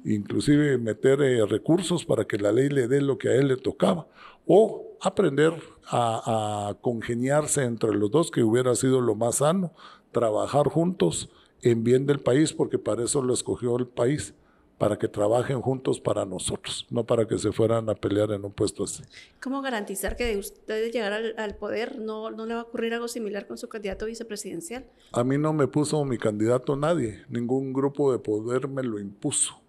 Inclusive 0.04 0.78
meter 0.78 1.20
eh, 1.20 1.44
recursos 1.44 2.04
para 2.04 2.24
que 2.24 2.38
la 2.38 2.52
ley 2.52 2.68
le 2.68 2.88
dé 2.88 3.00
lo 3.02 3.18
que 3.18 3.28
a 3.28 3.34
él 3.34 3.48
le 3.48 3.56
tocaba. 3.56 4.06
O 4.46 4.96
aprender 5.00 5.52
a, 5.86 6.68
a 6.68 6.74
congeniarse 6.80 7.64
entre 7.64 7.94
los 7.94 8.10
dos, 8.10 8.30
que 8.30 8.42
hubiera 8.42 8.74
sido 8.74 9.00
lo 9.00 9.14
más 9.14 9.36
sano, 9.36 9.72
trabajar 10.12 10.68
juntos 10.68 11.28
en 11.62 11.84
bien 11.84 12.06
del 12.06 12.20
país, 12.20 12.52
porque 12.52 12.78
para 12.78 13.04
eso 13.04 13.22
lo 13.22 13.34
escogió 13.34 13.76
el 13.76 13.86
país 13.86 14.34
para 14.78 14.98
que 14.98 15.08
trabajen 15.08 15.60
juntos 15.60 16.00
para 16.00 16.26
nosotros, 16.26 16.86
no 16.90 17.04
para 17.04 17.26
que 17.26 17.38
se 17.38 17.50
fueran 17.50 17.88
a 17.88 17.94
pelear 17.94 18.32
en 18.32 18.44
un 18.44 18.52
puesto 18.52 18.84
así. 18.84 19.02
¿Cómo 19.40 19.62
garantizar 19.62 20.16
que 20.16 20.36
usted 20.36 20.92
llegar 20.92 21.12
al, 21.12 21.54
poder 21.56 21.98
no, 21.98 22.30
no, 22.30 22.44
le 22.44 22.54
va 22.54 22.60
a 22.60 22.64
ocurrir 22.64 22.92
algo 22.92 23.08
similar 23.08 23.46
con 23.46 23.56
su 23.56 23.68
candidato 23.68 24.06
vicepresidencial? 24.06 24.84
A 25.12 25.24
mí 25.24 25.38
no 25.38 25.52
me 25.52 25.66
puso 25.66 26.04
mi 26.04 26.18
candidato 26.18 26.76
nadie, 26.76 27.24
ningún 27.28 27.72
grupo 27.72 28.12
de 28.12 28.18
poder 28.18 28.68
me 28.68 28.82
lo 28.82 28.98
impuso. 28.98 29.60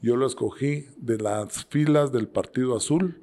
Yo 0.00 0.16
lo 0.16 0.26
escogí 0.26 0.86
de 0.96 1.18
las 1.18 1.66
filas 1.66 2.10
del 2.10 2.26
Partido 2.26 2.74
Azul, 2.74 3.20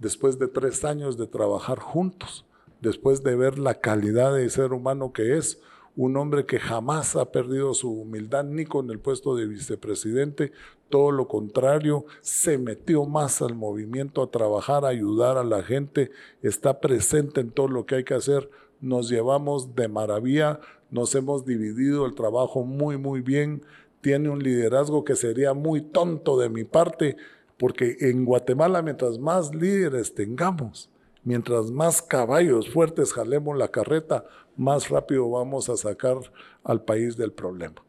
después 0.00 0.40
de 0.40 0.48
tres 0.48 0.84
años 0.84 1.16
de 1.16 1.28
trabajar 1.28 1.78
juntos, 1.78 2.44
después 2.80 3.22
de 3.22 3.36
ver 3.36 3.60
la 3.60 3.74
calidad 3.74 4.34
de 4.34 4.50
ser 4.50 4.72
humano 4.72 5.12
que 5.12 5.38
es, 5.38 5.60
un 5.96 6.16
hombre 6.18 6.44
que 6.44 6.58
jamás 6.58 7.16
ha 7.16 7.32
perdido 7.32 7.72
su 7.72 7.90
humildad 7.90 8.44
ni 8.44 8.66
con 8.66 8.90
el 8.90 8.98
puesto 8.98 9.34
de 9.34 9.46
vicepresidente, 9.46 10.52
todo 10.90 11.10
lo 11.10 11.26
contrario, 11.26 12.04
se 12.20 12.58
metió 12.58 13.06
más 13.06 13.40
al 13.42 13.54
movimiento 13.54 14.22
a 14.22 14.30
trabajar, 14.30 14.84
a 14.84 14.88
ayudar 14.88 15.38
a 15.38 15.44
la 15.44 15.62
gente, 15.62 16.10
está 16.42 16.80
presente 16.80 17.40
en 17.40 17.50
todo 17.50 17.68
lo 17.68 17.86
que 17.86 17.96
hay 17.96 18.04
que 18.04 18.14
hacer, 18.14 18.50
nos 18.80 19.08
llevamos 19.08 19.74
de 19.74 19.88
maravilla, 19.88 20.60
nos 20.90 21.14
hemos 21.14 21.46
dividido 21.46 22.06
el 22.06 22.14
trabajo 22.14 22.62
muy, 22.62 22.98
muy 22.98 23.22
bien, 23.22 23.64
tiene 24.02 24.28
un 24.28 24.42
liderazgo 24.42 25.02
que 25.02 25.16
sería 25.16 25.54
muy 25.54 25.80
tonto 25.80 26.38
de 26.38 26.50
mi 26.50 26.64
parte, 26.64 27.16
porque 27.58 27.96
en 28.00 28.26
Guatemala 28.26 28.82
mientras 28.82 29.18
más 29.18 29.54
líderes 29.54 30.14
tengamos, 30.14 30.90
mientras 31.26 31.70
más 31.70 32.00
caballos 32.00 32.70
fuertes 32.70 33.12
jalemos 33.12 33.58
la 33.58 33.68
carreta, 33.68 34.24
más 34.56 34.88
rápido 34.88 35.30
vamos 35.30 35.68
a 35.68 35.76
sacar 35.76 36.16
al 36.64 36.82
país 36.82 37.18
del 37.18 37.32
problema. 37.32 37.84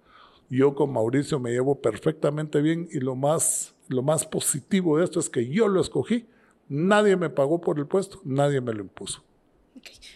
Yo 0.50 0.76
con 0.76 0.92
Mauricio 0.92 1.40
me 1.40 1.52
llevo 1.52 1.80
perfectamente 1.80 2.62
bien 2.62 2.90
y 2.92 3.00
lo 3.00 3.16
más, 3.16 3.74
lo 3.88 4.02
más 4.02 4.26
positivo 4.26 4.98
de 4.98 5.06
esto 5.06 5.22
es 5.22 5.30
que 5.30 5.48
yo 5.48 5.70
lo 5.70 5.80
escogí 5.80 6.28
Nadie 6.70 7.16
me 7.16 7.30
pagó 7.30 7.62
por 7.62 7.80
el 7.80 7.88
puesto, 7.88 8.20
nadie 8.26 8.60
me 8.60 8.74
lo 8.74 8.82
impuso. 8.82 9.24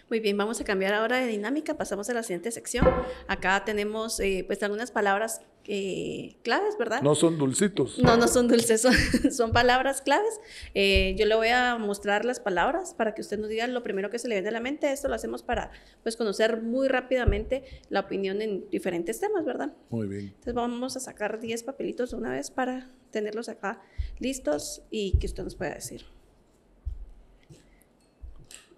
Muy 0.09 0.19
bien, 0.19 0.37
vamos 0.37 0.59
a 0.59 0.65
cambiar 0.65 0.93
ahora 0.93 1.17
de 1.17 1.27
dinámica, 1.27 1.77
pasamos 1.77 2.09
a 2.09 2.13
la 2.13 2.23
siguiente 2.23 2.51
sección. 2.51 2.85
Acá 3.27 3.63
tenemos 3.63 4.19
eh, 4.19 4.43
pues 4.45 4.61
algunas 4.63 4.91
palabras 4.91 5.41
eh, 5.67 6.35
claves, 6.43 6.77
¿verdad? 6.77 7.01
No 7.01 7.13
son 7.13 7.37
dulcitos. 7.37 7.99
No, 7.99 8.17
no 8.17 8.27
son 8.27 8.47
dulces, 8.47 8.85
son, 9.31 9.51
palabras 9.51 10.01
claves. 10.01 10.39
Eh, 10.73 11.15
yo 11.17 11.25
le 11.25 11.35
voy 11.35 11.49
a 11.49 11.77
mostrar 11.77 12.25
las 12.25 12.39
palabras 12.39 12.93
para 12.95 13.13
que 13.13 13.21
usted 13.21 13.37
nos 13.37 13.49
diga 13.49 13.67
lo 13.67 13.83
primero 13.83 14.09
que 14.09 14.17
se 14.17 14.27
le 14.27 14.35
viene 14.35 14.49
a 14.49 14.51
la 14.51 14.59
mente. 14.59 14.91
Esto 14.91 15.07
lo 15.07 15.15
hacemos 15.15 15.43
para 15.43 15.71
pues 16.03 16.17
conocer 16.17 16.61
muy 16.61 16.87
rápidamente 16.87 17.63
la 17.89 18.01
opinión 18.01 18.41
en 18.41 18.69
diferentes 18.69 19.19
temas, 19.19 19.45
¿verdad? 19.45 19.73
Muy 19.89 20.07
bien. 20.07 20.25
Entonces 20.27 20.53
vamos 20.53 20.97
a 20.97 20.99
sacar 20.99 21.39
10 21.39 21.63
papelitos 21.63 22.11
de 22.11 22.17
una 22.17 22.31
vez 22.31 22.49
para 22.49 22.89
tenerlos 23.11 23.49
acá 23.49 23.81
listos 24.19 24.81
y 24.89 25.17
que 25.19 25.27
usted 25.27 25.43
nos 25.43 25.55
pueda 25.55 25.75
decir. 25.75 26.05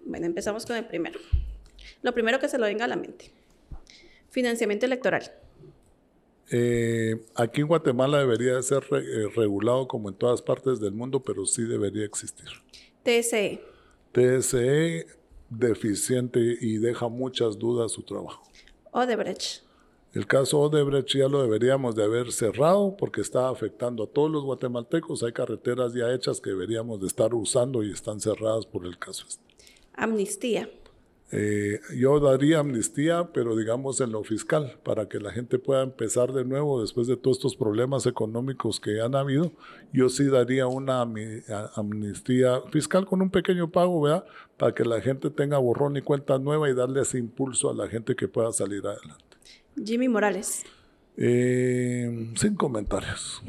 Bueno, 0.04 0.26
empezamos 0.26 0.66
con 0.66 0.76
el 0.76 0.84
primero. 0.84 1.18
Lo 2.02 2.12
primero 2.12 2.38
que 2.38 2.48
se 2.48 2.58
lo 2.58 2.66
venga 2.66 2.84
a 2.84 2.88
la 2.88 2.96
mente. 2.96 3.30
Financiamiento 4.30 4.84
electoral. 4.84 5.32
Eh, 6.50 7.24
aquí 7.34 7.62
en 7.62 7.68
Guatemala 7.68 8.18
debería 8.18 8.60
ser 8.62 8.84
eh, 8.92 9.28
regulado 9.34 9.88
como 9.88 10.08
en 10.08 10.14
todas 10.14 10.42
partes 10.42 10.80
del 10.80 10.92
mundo, 10.92 11.20
pero 11.20 11.46
sí 11.46 11.62
debería 11.62 12.04
existir. 12.04 12.48
TSE. 13.02 13.60
TSE 14.12 15.06
deficiente 15.50 16.40
y 16.60 16.78
deja 16.78 17.08
muchas 17.08 17.58
dudas 17.58 17.92
su 17.92 18.02
trabajo. 18.02 18.42
Odebrecht. 18.92 19.62
El 20.12 20.28
caso 20.28 20.60
Odebrecht 20.60 21.16
ya 21.16 21.28
lo 21.28 21.42
deberíamos 21.42 21.96
de 21.96 22.04
haber 22.04 22.30
cerrado 22.30 22.96
porque 22.96 23.20
está 23.20 23.48
afectando 23.48 24.04
a 24.04 24.06
todos 24.06 24.30
los 24.30 24.44
guatemaltecos. 24.44 25.24
Hay 25.24 25.32
carreteras 25.32 25.92
ya 25.92 26.12
hechas 26.14 26.40
que 26.40 26.50
deberíamos 26.50 27.00
de 27.00 27.08
estar 27.08 27.34
usando 27.34 27.82
y 27.82 27.90
están 27.90 28.20
cerradas 28.20 28.64
por 28.64 28.86
el 28.86 28.96
caso 28.96 29.24
este. 29.28 29.42
Amnistía. 29.94 30.68
Eh, 31.36 31.80
yo 31.96 32.20
daría 32.20 32.60
amnistía, 32.60 33.30
pero 33.34 33.56
digamos 33.56 34.00
en 34.00 34.12
lo 34.12 34.22
fiscal, 34.22 34.78
para 34.84 35.08
que 35.08 35.18
la 35.18 35.32
gente 35.32 35.58
pueda 35.58 35.82
empezar 35.82 36.32
de 36.32 36.44
nuevo 36.44 36.80
después 36.80 37.08
de 37.08 37.16
todos 37.16 37.38
estos 37.38 37.56
problemas 37.56 38.06
económicos 38.06 38.78
que 38.78 39.00
han 39.00 39.16
habido. 39.16 39.50
Yo 39.92 40.08
sí 40.08 40.26
daría 40.26 40.68
una 40.68 41.00
amnistía 41.74 42.60
fiscal 42.70 43.04
con 43.04 43.20
un 43.20 43.30
pequeño 43.30 43.70
pago, 43.72 44.00
¿verdad? 44.00 44.24
Para 44.56 44.74
que 44.74 44.84
la 44.84 45.00
gente 45.00 45.28
tenga 45.30 45.58
borrón 45.58 45.96
y 45.96 46.02
cuenta 46.02 46.38
nueva 46.38 46.70
y 46.70 46.74
darle 46.74 47.02
ese 47.02 47.18
impulso 47.18 47.68
a 47.68 47.74
la 47.74 47.88
gente 47.88 48.14
que 48.14 48.28
pueda 48.28 48.52
salir 48.52 48.86
adelante. 48.86 49.24
Jimmy 49.84 50.08
Morales. 50.08 50.62
Eh, 51.16 52.32
sin 52.36 52.54
comentarios. 52.54 53.42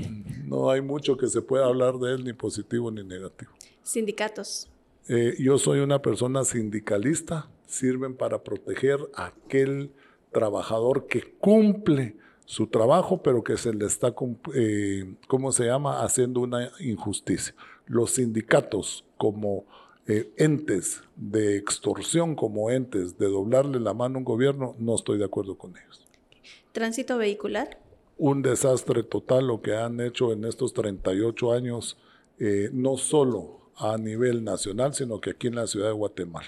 No 0.46 0.72
hay 0.72 0.82
mucho 0.82 1.18
que 1.18 1.28
se 1.28 1.42
pueda 1.42 1.66
hablar 1.66 2.00
de 2.00 2.16
él, 2.16 2.24
ni 2.24 2.34
positivo 2.34 2.90
ni 2.90 3.04
negativo. 3.04 3.52
Sindicatos. 3.84 4.70
Eh, 5.08 5.36
yo 5.40 5.60
soy 5.60 5.80
una 5.80 6.02
persona 6.02 6.44
sindicalista, 6.44 7.48
sirven 7.68 8.16
para 8.16 8.44
proteger 8.44 9.00
a 9.16 9.28
aquel 9.28 9.92
trabajador 10.32 11.08
que 11.08 11.22
cumple 11.40 12.18
su 12.46 12.68
trabajo, 12.68 13.22
pero 13.24 13.44
que 13.44 13.58
se 13.58 13.74
le 13.74 13.86
está, 13.86 14.14
eh, 14.54 15.16
¿cómo 15.28 15.52
se 15.52 15.66
llama?, 15.66 16.04
haciendo 16.04 16.42
una 16.42 16.72
injusticia. 16.80 17.56
Los 17.88 18.12
sindicatos 18.12 19.06
como 19.18 19.66
eh, 20.08 20.32
entes 20.38 21.02
de 21.16 21.58
extorsión, 21.58 22.36
como 22.36 22.70
entes 22.70 23.18
de 23.18 23.28
doblarle 23.28 23.80
la 23.80 23.94
mano 23.94 24.16
a 24.16 24.20
un 24.20 24.26
gobierno, 24.26 24.76
no 24.78 24.96
estoy 24.96 25.18
de 25.18 25.26
acuerdo 25.26 25.58
con 25.58 25.72
ellos. 25.78 26.06
Tránsito 26.72 27.18
vehicular. 27.18 27.80
Un 28.18 28.42
desastre 28.42 29.04
total 29.04 29.48
lo 29.48 29.62
que 29.62 29.76
han 29.76 30.00
hecho 30.00 30.32
en 30.32 30.46
estos 30.46 30.74
38 30.74 31.52
años, 31.52 31.98
no 32.72 32.98
solo 32.98 33.72
a 33.76 33.98
nivel 33.98 34.44
nacional, 34.44 34.94
sino 34.94 35.20
que 35.20 35.32
aquí 35.32 35.48
en 35.48 35.56
la 35.56 35.68
ciudad 35.68 35.88
de 35.88 35.94
Guatemala. 35.94 36.48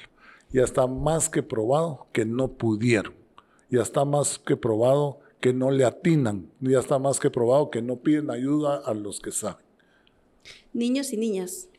Ya 0.52 0.64
está 0.64 0.88
más 0.88 1.30
que 1.30 1.44
probado 1.44 2.08
que 2.12 2.26
no 2.26 2.50
pudieron. 2.50 3.14
Ya 3.70 3.82
está 3.82 4.06
más 4.06 4.40
que 4.40 4.56
probado 4.56 5.20
que 5.40 5.54
no 5.54 5.72
le 5.72 5.86
atinan. 5.86 6.50
Ya 6.60 6.80
está 6.80 7.00
más 7.00 7.20
que 7.20 7.30
probado 7.30 7.70
que 7.70 7.82
no 7.82 7.98
piden 7.98 8.32
ayuda 8.32 8.78
a 8.78 8.94
los 8.94 9.20
que 9.20 9.32
saben. 9.32 9.66
Niños 10.74 11.12
y 11.12 11.18
niñas 11.18 11.70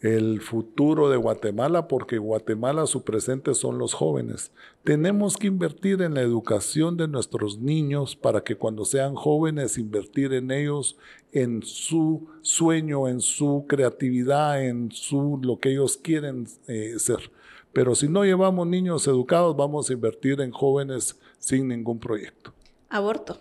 el 0.00 0.40
futuro 0.40 1.08
de 1.08 1.16
Guatemala, 1.16 1.88
porque 1.88 2.18
Guatemala 2.18 2.86
su 2.86 3.02
presente 3.02 3.54
son 3.54 3.78
los 3.78 3.94
jóvenes. 3.94 4.52
Tenemos 4.84 5.36
que 5.36 5.46
invertir 5.46 6.02
en 6.02 6.14
la 6.14 6.20
educación 6.20 6.96
de 6.96 7.08
nuestros 7.08 7.58
niños 7.58 8.14
para 8.14 8.42
que 8.42 8.56
cuando 8.56 8.84
sean 8.84 9.14
jóvenes 9.14 9.78
invertir 9.78 10.32
en 10.34 10.50
ellos, 10.50 10.96
en 11.32 11.62
su 11.62 12.28
sueño, 12.42 13.08
en 13.08 13.20
su 13.20 13.64
creatividad, 13.66 14.64
en 14.64 14.92
su 14.92 15.40
lo 15.42 15.58
que 15.58 15.72
ellos 15.72 15.96
quieren 15.96 16.46
eh, 16.68 16.94
ser. 16.98 17.30
Pero 17.76 17.94
si 17.94 18.08
no 18.08 18.24
llevamos 18.24 18.66
niños 18.66 19.06
educados, 19.06 19.54
vamos 19.54 19.90
a 19.90 19.92
invertir 19.92 20.40
en 20.40 20.50
jóvenes 20.50 21.20
sin 21.38 21.68
ningún 21.68 22.00
proyecto. 22.00 22.54
Aborto. 22.88 23.38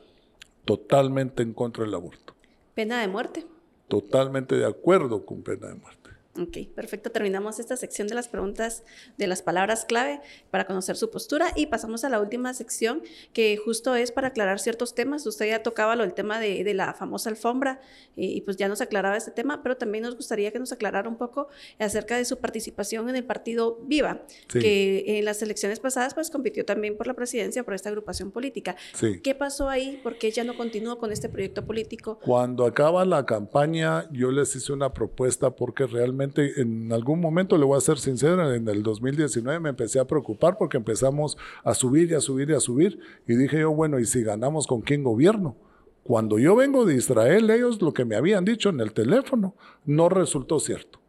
Totalmente 0.66 1.42
en 1.42 1.54
contra 1.54 1.86
del 1.86 1.94
aborto. 1.94 2.36
Pena 2.74 3.00
de 3.00 3.08
muerte. 3.08 3.46
Totalmente 3.88 4.56
de 4.56 4.66
acuerdo 4.66 5.26
con 5.26 5.42
pena 5.42 5.68
de 5.68 5.76
muerte. 5.76 6.05
Ok, 6.38 6.58
perfecto. 6.76 7.12
Terminamos 7.12 7.60
esta 7.60 7.78
sección 7.78 8.10
de 8.10 8.16
las 8.16 8.28
preguntas 8.28 8.84
de 9.18 9.26
las 9.26 9.42
palabras 9.42 9.86
clave 9.86 10.20
para 10.52 10.66
conocer 10.66 10.98
su 10.98 11.10
postura 11.10 11.48
y 11.56 11.68
pasamos 11.68 12.04
a 12.04 12.10
la 12.10 12.20
última 12.20 12.54
sección 12.54 13.04
que 13.32 13.56
justo 13.56 13.96
es 13.96 14.12
para 14.12 14.30
aclarar 14.30 14.60
ciertos 14.60 14.96
temas. 14.96 15.26
Usted 15.26 15.48
ya 15.48 15.64
tocaba 15.64 15.96
lo 15.96 16.04
del 16.04 16.14
tema 16.14 16.40
de, 16.40 16.74
la 16.74 16.94
famosa 16.94 17.30
alfombra 17.30 17.80
y, 18.18 18.42
pues 18.42 18.58
ya 18.58 18.68
nos 18.68 18.82
aclaraba 18.82 19.16
este 19.16 19.32
tema, 19.32 19.64
pero 19.64 19.78
también 19.78 20.04
nos 20.04 20.16
gustaría 20.16 20.52
que 20.52 20.60
nos 20.60 20.74
aclarara 20.74 21.08
un 21.08 21.16
poco 21.16 21.48
acerca 21.80 22.18
de 22.18 22.26
su 22.26 22.38
participación 22.38 23.08
en 23.08 23.16
el 23.16 23.24
partido 23.24 23.80
Viva, 23.84 24.24
que 24.50 25.06
en 25.08 25.24
las 25.24 25.42
elecciones 25.42 25.80
pasadas 25.80 26.14
pues 26.14 26.30
compitió 26.30 26.66
también 26.66 26.98
por 26.98 27.08
la 27.08 27.14
presidencia, 27.14 27.64
por 27.64 27.76
esta 27.76 27.88
agrupación 27.88 28.32
política. 28.32 28.76
¿Qué 29.24 29.36
pasó 29.36 29.70
ahí? 29.70 30.02
¿Por 30.04 30.18
qué 30.18 30.32
ya 30.32 30.44
no 30.44 30.58
continuó 30.58 30.98
con 30.98 31.14
este 31.14 31.30
proyecto 31.30 31.66
político? 31.66 32.20
Cuando 32.26 32.66
acaba 32.66 33.06
la 33.06 33.26
campaña 33.26 34.10
yo 34.12 34.32
les 34.32 34.54
hice 34.56 34.74
una 34.74 34.94
propuesta 34.94 35.52
porque 35.52 35.86
realmente 35.88 36.25
en 36.36 36.92
algún 36.92 37.20
momento, 37.20 37.58
le 37.58 37.66
voy 37.66 37.78
a 37.78 37.82
ser 37.82 37.98
sincero, 37.98 38.54
en 38.54 38.68
el 38.68 38.84
2019 38.84 39.60
me 39.60 39.70
empecé 39.70 40.00
a 40.00 40.06
preocupar 40.06 40.58
porque 40.58 40.78
empezamos 40.78 41.38
a 41.64 41.74
subir 41.74 42.12
y 42.12 42.14
a 42.14 42.22
subir 42.22 42.50
y 42.50 42.54
a 42.54 42.60
subir. 42.60 43.00
Y 43.28 43.36
dije 43.36 43.60
yo, 43.60 43.72
bueno, 43.72 44.00
¿y 44.00 44.06
si 44.06 44.24
ganamos 44.24 44.68
con 44.68 44.82
quién 44.82 45.04
gobierno? 45.04 45.56
Cuando 46.04 46.38
yo 46.38 46.56
vengo 46.56 46.86
de 46.86 46.96
Israel, 46.96 47.50
ellos 47.50 47.82
lo 47.82 47.94
que 47.94 48.06
me 48.06 48.16
habían 48.16 48.46
dicho 48.46 48.70
en 48.70 48.80
el 48.80 48.94
teléfono 48.94 49.56
no 49.86 50.08
resultó 50.10 50.60
cierto. 50.60 51.00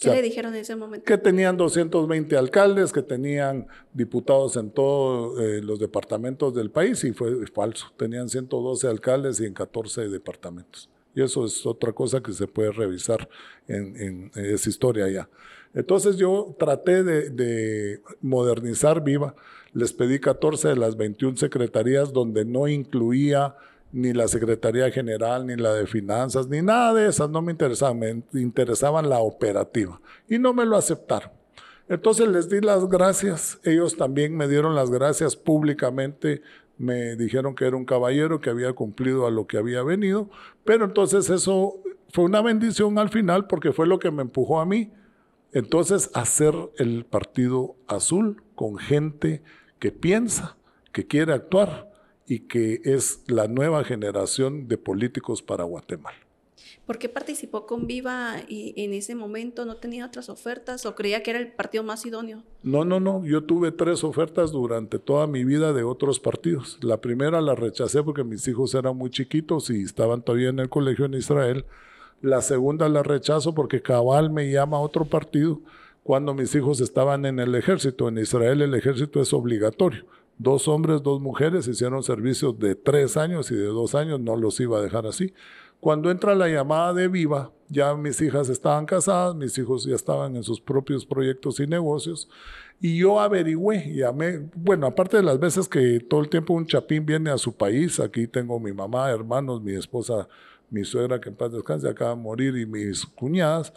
¿Qué 0.00 0.10
le 0.10 0.22
dijeron 0.22 0.54
en 0.54 0.60
ese 0.60 0.76
momento? 0.76 1.04
Que 1.04 1.18
tenían 1.18 1.56
220 1.56 2.36
alcaldes, 2.36 2.92
que 2.92 3.02
tenían 3.02 3.66
diputados 3.92 4.56
en 4.56 4.70
todos 4.70 5.40
eh, 5.40 5.60
los 5.62 5.78
departamentos 5.78 6.52
del 6.54 6.70
país 6.70 7.04
y 7.04 7.12
fue 7.12 7.46
falso. 7.46 7.92
Tenían 7.96 8.28
112 8.28 8.88
alcaldes 8.88 9.40
y 9.40 9.46
en 9.46 9.54
14 9.54 10.08
departamentos. 10.08 10.90
Y 11.14 11.22
eso 11.22 11.44
es 11.44 11.64
otra 11.64 11.92
cosa 11.92 12.20
que 12.20 12.32
se 12.32 12.46
puede 12.46 12.72
revisar 12.72 13.28
en, 13.68 14.30
esa 14.34 14.68
historia 14.68 15.08
ya. 15.08 15.28
Entonces 15.74 16.16
yo 16.16 16.54
traté 16.58 17.02
de, 17.02 18.00
modernizar 18.20 19.02
Viva. 19.02 19.34
Les 19.72 19.92
pedí 19.92 20.20
14 20.20 20.68
de 20.68 20.76
las 20.76 20.96
21 20.96 21.36
secretarías 21.36 22.12
donde 22.12 22.44
no 22.44 22.68
incluía 22.68 23.56
ni 23.92 24.12
la 24.12 24.26
Secretaría 24.26 24.90
General, 24.90 25.46
ni 25.46 25.56
la 25.56 25.72
de 25.72 25.86
Finanzas, 25.86 26.48
ni 26.48 26.62
nada 26.62 26.94
de 26.94 27.08
esas. 27.08 27.30
No 27.30 27.42
me 27.42 27.52
interesaban, 27.52 27.98
me 27.98 28.40
interesaban 28.40 29.08
la 29.08 29.20
operativa. 29.20 30.00
Y 30.28 30.38
no 30.38 30.52
me 30.52 30.64
lo 30.64 30.76
aceptaron. 30.76 31.30
Entonces 31.88 32.28
les 32.28 32.48
di 32.48 32.60
las 32.60 32.88
gracias. 32.88 33.58
Ellos 33.62 33.96
también 33.96 34.36
me 34.36 34.48
dieron 34.48 34.74
las 34.74 34.90
gracias 34.90 35.36
públicamente 35.36 36.42
me 36.78 37.16
dijeron 37.16 37.54
que 37.54 37.66
era 37.66 37.76
un 37.76 37.84
caballero 37.84 38.40
que 38.40 38.50
había 38.50 38.72
cumplido 38.72 39.26
a 39.26 39.30
lo 39.30 39.46
que 39.46 39.58
había 39.58 39.82
venido, 39.82 40.28
pero 40.64 40.84
entonces 40.84 41.30
eso 41.30 41.80
fue 42.10 42.24
una 42.24 42.42
bendición 42.42 42.98
al 42.98 43.10
final 43.10 43.46
porque 43.46 43.72
fue 43.72 43.86
lo 43.86 43.98
que 43.98 44.10
me 44.10 44.22
empujó 44.22 44.60
a 44.60 44.66
mí. 44.66 44.92
Entonces, 45.52 46.10
hacer 46.14 46.54
el 46.78 47.04
partido 47.04 47.76
azul 47.86 48.42
con 48.54 48.76
gente 48.76 49.42
que 49.78 49.92
piensa, 49.92 50.56
que 50.92 51.06
quiere 51.06 51.32
actuar 51.32 51.92
y 52.26 52.40
que 52.40 52.80
es 52.84 53.22
la 53.28 53.46
nueva 53.46 53.84
generación 53.84 54.66
de 54.66 54.78
políticos 54.78 55.42
para 55.42 55.64
Guatemala. 55.64 56.23
¿Por 56.86 56.98
qué 56.98 57.08
participó 57.08 57.66
con 57.66 57.86
Viva 57.86 58.36
y 58.48 58.74
en 58.76 58.92
ese 58.92 59.14
momento 59.14 59.64
no 59.64 59.76
tenía 59.76 60.06
otras 60.06 60.28
ofertas 60.28 60.86
o 60.86 60.94
creía 60.94 61.22
que 61.22 61.30
era 61.30 61.40
el 61.40 61.52
partido 61.52 61.82
más 61.84 62.04
idóneo? 62.06 62.42
No, 62.62 62.84
no, 62.84 63.00
no. 63.00 63.24
Yo 63.24 63.44
tuve 63.44 63.72
tres 63.72 64.04
ofertas 64.04 64.52
durante 64.52 64.98
toda 64.98 65.26
mi 65.26 65.44
vida 65.44 65.72
de 65.72 65.82
otros 65.82 66.20
partidos. 66.20 66.78
La 66.82 67.00
primera 67.00 67.40
la 67.40 67.54
rechacé 67.54 68.02
porque 68.02 68.24
mis 68.24 68.46
hijos 68.48 68.74
eran 68.74 68.96
muy 68.96 69.10
chiquitos 69.10 69.70
y 69.70 69.82
estaban 69.82 70.22
todavía 70.22 70.50
en 70.50 70.58
el 70.58 70.68
colegio 70.68 71.06
en 71.06 71.14
Israel. 71.14 71.64
La 72.20 72.40
segunda 72.40 72.88
la 72.88 73.02
rechazo 73.02 73.54
porque 73.54 73.82
cabal 73.82 74.30
me 74.30 74.50
llama 74.50 74.78
a 74.78 74.80
otro 74.80 75.04
partido 75.04 75.60
cuando 76.02 76.34
mis 76.34 76.54
hijos 76.54 76.80
estaban 76.80 77.24
en 77.26 77.38
el 77.38 77.54
ejército. 77.54 78.08
En 78.08 78.18
Israel 78.18 78.62
el 78.62 78.74
ejército 78.74 79.20
es 79.20 79.32
obligatorio. 79.32 80.04
Dos 80.36 80.66
hombres, 80.66 81.02
dos 81.02 81.20
mujeres 81.20 81.68
hicieron 81.68 82.02
servicios 82.02 82.58
de 82.58 82.74
tres 82.74 83.16
años 83.16 83.50
y 83.52 83.54
de 83.54 83.66
dos 83.66 83.94
años, 83.94 84.18
no 84.20 84.36
los 84.36 84.58
iba 84.58 84.78
a 84.78 84.82
dejar 84.82 85.06
así. 85.06 85.32
Cuando 85.84 86.10
entra 86.10 86.34
la 86.34 86.48
llamada 86.48 86.94
de 86.94 87.08
Viva, 87.08 87.52
ya 87.68 87.94
mis 87.94 88.18
hijas 88.22 88.48
estaban 88.48 88.86
casadas, 88.86 89.34
mis 89.34 89.58
hijos 89.58 89.84
ya 89.84 89.94
estaban 89.94 90.34
en 90.34 90.42
sus 90.42 90.58
propios 90.58 91.04
proyectos 91.04 91.60
y 91.60 91.66
negocios, 91.66 92.26
y 92.80 92.96
yo 92.96 93.20
averigüé, 93.20 93.92
llamé, 93.94 94.48
bueno, 94.54 94.86
aparte 94.86 95.18
de 95.18 95.22
las 95.22 95.38
veces 95.38 95.68
que 95.68 96.00
todo 96.00 96.22
el 96.22 96.30
tiempo 96.30 96.54
un 96.54 96.66
chapín 96.66 97.04
viene 97.04 97.28
a 97.28 97.36
su 97.36 97.54
país, 97.54 98.00
aquí 98.00 98.26
tengo 98.26 98.58
mi 98.58 98.72
mamá, 98.72 99.10
hermanos, 99.10 99.60
mi 99.60 99.74
esposa, 99.74 100.26
mi 100.70 100.86
suegra 100.86 101.20
que 101.20 101.28
en 101.28 101.36
paz 101.36 101.52
descanse, 101.52 101.86
acaba 101.86 102.14
de 102.14 102.16
morir, 102.16 102.56
y 102.56 102.64
mis 102.64 103.04
cuñadas, 103.04 103.74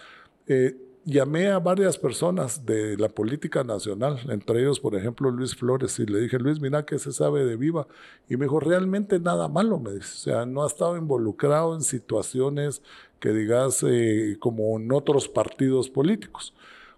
eh, 0.47 0.77
llamé 1.07 1.47
a 1.47 1.59
varias 1.59 1.97
personas 1.97 2.65
de 2.65 2.97
la 2.97 3.07
política 3.07 3.63
nacional, 3.63 4.19
entre 4.29 4.59
ellos, 4.59 4.81
por 4.81 4.93
ejemplo, 4.93 5.31
Luis 5.31 5.55
Flores, 5.55 5.97
y 5.99 6.05
le 6.05 6.19
dije, 6.19 6.37
Luis, 6.37 6.59
mira 6.59 6.85
qué 6.85 6.99
se 6.99 7.13
sabe 7.13 7.45
de 7.45 7.55
Viva. 7.55 7.87
Y 8.27 8.35
me 8.35 8.45
dijo, 8.45 8.59
realmente 8.59 9.17
nada 9.17 9.47
malo, 9.47 9.79
me 9.79 9.93
dice. 9.93 10.13
O 10.13 10.33
sea, 10.33 10.45
no 10.45 10.63
ha 10.63 10.67
estado 10.67 10.97
involucrado 10.97 11.73
en 11.75 11.81
situaciones 11.81 12.81
que 13.21 13.31
digas 13.31 13.83
eh, 13.87 14.35
como 14.39 14.77
en 14.77 14.91
otros 14.91 15.29
partidos 15.29 15.89
políticos. 15.89 16.53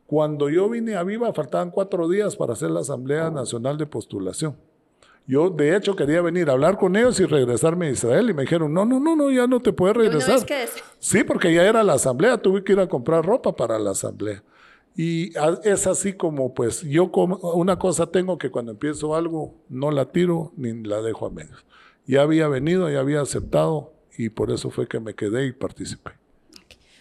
Cuando 0.07 0.49
yo 0.49 0.67
vine 0.67 0.95
a 0.95 1.03
Viva, 1.03 1.31
faltaban 1.31 1.69
cuatro 1.69 2.09
días 2.09 2.35
para 2.35 2.53
hacer 2.53 2.71
la 2.71 2.79
Asamblea 2.79 3.29
Nacional 3.29 3.77
de 3.77 3.85
Postulación. 3.85 4.55
Yo, 5.29 5.51
de 5.51 5.75
hecho, 5.75 5.95
quería 5.95 6.23
venir 6.23 6.49
a 6.49 6.53
hablar 6.53 6.79
con 6.79 6.95
ellos 6.95 7.19
y 7.19 7.25
regresarme 7.25 7.85
a 7.85 7.91
Israel. 7.91 8.31
Y 8.31 8.33
me 8.33 8.41
dijeron, 8.41 8.73
no, 8.73 8.83
no, 8.83 8.99
no, 8.99 9.15
no, 9.15 9.29
ya 9.29 9.45
no 9.45 9.59
te 9.59 9.71
puedes 9.71 9.95
regresar. 9.95 10.43
Sí, 10.97 11.23
porque 11.23 11.53
ya 11.53 11.69
era 11.69 11.83
la 11.83 11.93
asamblea, 11.93 12.39
tuve 12.39 12.63
que 12.63 12.73
ir 12.73 12.79
a 12.79 12.89
comprar 12.89 13.23
ropa 13.23 13.55
para 13.55 13.77
la 13.77 13.91
asamblea. 13.91 14.43
Y 14.95 15.31
es 15.63 15.85
así 15.85 16.13
como, 16.13 16.55
pues, 16.55 16.81
yo 16.81 17.11
como, 17.11 17.35
una 17.53 17.77
cosa 17.77 18.07
tengo 18.07 18.39
que 18.39 18.49
cuando 18.49 18.71
empiezo 18.71 19.13
algo, 19.13 19.53
no 19.69 19.91
la 19.91 20.05
tiro 20.11 20.51
ni 20.57 20.73
la 20.81 20.99
dejo 21.03 21.27
a 21.27 21.29
medios. 21.29 21.63
Ya 22.07 22.23
había 22.23 22.47
venido, 22.47 22.89
ya 22.89 22.99
había 22.99 23.21
aceptado 23.21 23.93
y 24.17 24.29
por 24.29 24.49
eso 24.49 24.71
fue 24.71 24.87
que 24.87 24.99
me 24.99 25.13
quedé 25.13 25.45
y 25.45 25.51
participé. 25.51 26.18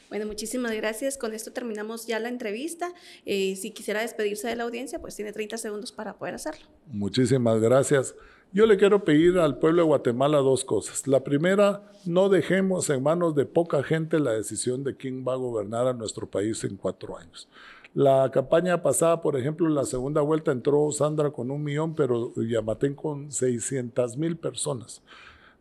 Bueno, 0.09 0.27
muchísimas 0.27 0.73
gracias. 0.75 1.19
Con 1.19 1.35
esto 1.35 1.53
terminamos 1.53 2.07
ya 2.07 2.19
la 2.19 2.29
entrevista. 2.29 2.93
Eh, 3.27 3.57
si 3.57 3.73
quisiera 3.73 4.01
despedirse 4.01 4.49
de 4.49 4.57
la 4.57 4.65
audiencia, 4.65 5.01
pues 5.01 5.15
tiene 5.17 5.33
30 5.33 5.59
segundos 5.59 5.93
para 5.93 6.17
poder 6.17 6.35
hacerlo. 6.35 6.67
Muchísimas 6.87 7.61
gracias. 7.61 8.15
Yo 8.51 8.65
le 8.65 8.79
quiero 8.79 9.05
pedir 9.05 9.39
al 9.39 9.59
pueblo 9.59 9.83
de 9.83 9.89
Guatemala 9.89 10.39
dos 10.39 10.65
cosas. 10.65 11.07
La 11.07 11.23
primera, 11.23 11.83
no 12.07 12.31
dejemos 12.31 12.89
en 12.89 13.03
manos 13.03 13.35
de 13.35 13.45
poca 13.45 13.83
gente 13.83 14.19
la 14.19 14.33
decisión 14.33 14.85
de 14.85 14.97
quién 14.97 15.23
va 15.27 15.35
a 15.35 15.37
gobernar 15.37 15.87
a 15.87 15.93
nuestro 15.93 16.27
país 16.27 16.65
en 16.65 16.77
cuatro 16.77 17.19
años. 17.19 17.47
La 17.93 18.31
campaña 18.33 18.83
pasada, 18.83 19.21
por 19.21 19.37
ejemplo, 19.37 19.67
en 19.67 19.75
la 19.75 19.85
segunda 19.85 20.23
vuelta 20.23 20.53
entró 20.53 20.91
Sandra 20.93 21.31
con 21.31 21.51
un 21.51 21.63
millón, 21.63 21.95
pero 21.95 22.33
Yamatén 22.37 22.95
con 22.95 23.31
600 23.31 24.17
mil 24.17 24.39
personas 24.39 25.03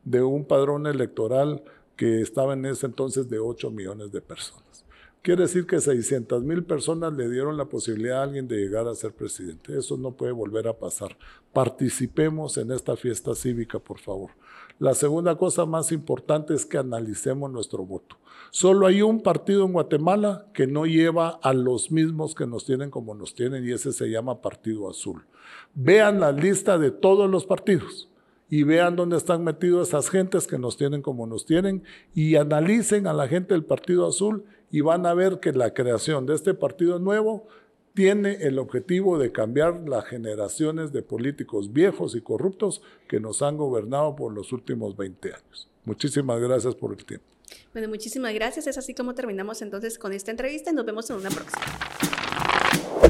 de 0.05 0.21
un 0.21 0.45
padrón 0.45 0.87
electoral 0.87 1.63
que 1.97 2.21
estaba 2.21 2.53
en 2.53 2.65
ese 2.65 2.85
entonces 2.85 3.29
de 3.29 3.39
8 3.39 3.71
millones 3.71 4.11
de 4.11 4.21
personas. 4.21 4.85
Quiere 5.21 5.41
decir 5.41 5.65
que 5.67 5.81
600 5.81 6.43
mil 6.43 6.63
personas 6.63 7.11
le 7.11 7.29
dieron 7.29 7.57
la 7.57 7.65
posibilidad 7.65 8.19
a 8.19 8.23
alguien 8.23 8.47
de 8.47 8.55
llegar 8.55 8.87
a 8.87 8.95
ser 8.95 9.11
presidente. 9.11 9.77
Eso 9.77 9.97
no 9.97 10.11
puede 10.11 10.31
volver 10.31 10.69
a 10.69 10.77
pasar. 10.77 11.17
Participemos 11.51 12.57
en 12.57 12.71
esta 12.71 12.95
fiesta 12.95 13.35
cívica, 13.35 13.79
por 13.79 13.99
favor. 13.99 14.29
La 14.79 14.93
segunda 14.93 15.35
cosa 15.35 15.65
más 15.65 15.91
importante 15.91 16.53
es 16.53 16.65
que 16.65 16.77
analicemos 16.77 17.51
nuestro 17.51 17.83
voto. 17.83 18.15
Solo 18.51 18.85
hay 18.85 19.01
un 19.01 19.21
partido 19.21 19.65
en 19.65 19.73
Guatemala 19.73 20.45
que 20.53 20.67
no 20.67 20.85
lleva 20.85 21.39
a 21.41 21.51
los 21.51 21.91
mismos 21.91 22.33
que 22.33 22.47
nos 22.47 22.65
tienen 22.65 22.89
como 22.89 23.13
nos 23.13 23.33
tienen 23.33 23.67
y 23.67 23.71
ese 23.71 23.91
se 23.91 24.09
llama 24.09 24.41
Partido 24.41 24.89
Azul. 24.89 25.25
Vean 25.73 26.19
la 26.21 26.31
lista 26.31 26.77
de 26.77 26.91
todos 26.91 27.29
los 27.29 27.45
partidos 27.45 28.07
y 28.49 28.63
vean 28.63 28.95
dónde 28.95 29.17
están 29.17 29.43
metidos 29.43 29.89
esas 29.89 30.09
gentes 30.09 30.47
que 30.47 30.57
nos 30.57 30.77
tienen 30.77 31.01
como 31.01 31.27
nos 31.27 31.45
tienen 31.45 31.83
y 32.13 32.35
analicen 32.35 33.07
a 33.07 33.13
la 33.13 33.27
gente 33.27 33.53
del 33.53 33.65
Partido 33.65 34.07
Azul 34.07 34.45
y 34.71 34.81
van 34.81 35.05
a 35.05 35.13
ver 35.13 35.39
que 35.39 35.51
la 35.51 35.73
creación 35.73 36.25
de 36.25 36.35
este 36.35 36.53
partido 36.53 36.99
nuevo 36.99 37.47
tiene 37.93 38.33
el 38.41 38.59
objetivo 38.59 39.17
de 39.17 39.31
cambiar 39.31 39.89
las 39.89 40.05
generaciones 40.05 40.93
de 40.93 41.01
políticos 41.01 41.73
viejos 41.73 42.15
y 42.15 42.21
corruptos 42.21 42.81
que 43.07 43.19
nos 43.19 43.41
han 43.41 43.57
gobernado 43.57 44.15
por 44.15 44.33
los 44.33 44.53
últimos 44.53 44.95
20 44.95 45.33
años. 45.33 45.67
Muchísimas 45.83 46.39
gracias 46.39 46.75
por 46.75 46.91
el 46.91 47.03
tiempo. 47.03 47.25
Bueno, 47.73 47.87
muchísimas 47.87 48.33
gracias. 48.33 48.67
Es 48.67 48.77
así 48.77 48.93
como 48.93 49.15
terminamos 49.15 49.61
entonces 49.61 49.97
con 49.97 50.13
esta 50.13 50.31
entrevista 50.31 50.69
y 50.69 50.73
nos 50.73 50.85
vemos 50.85 51.09
en 51.09 51.15
una 51.15 51.29
próxima. 51.29 53.06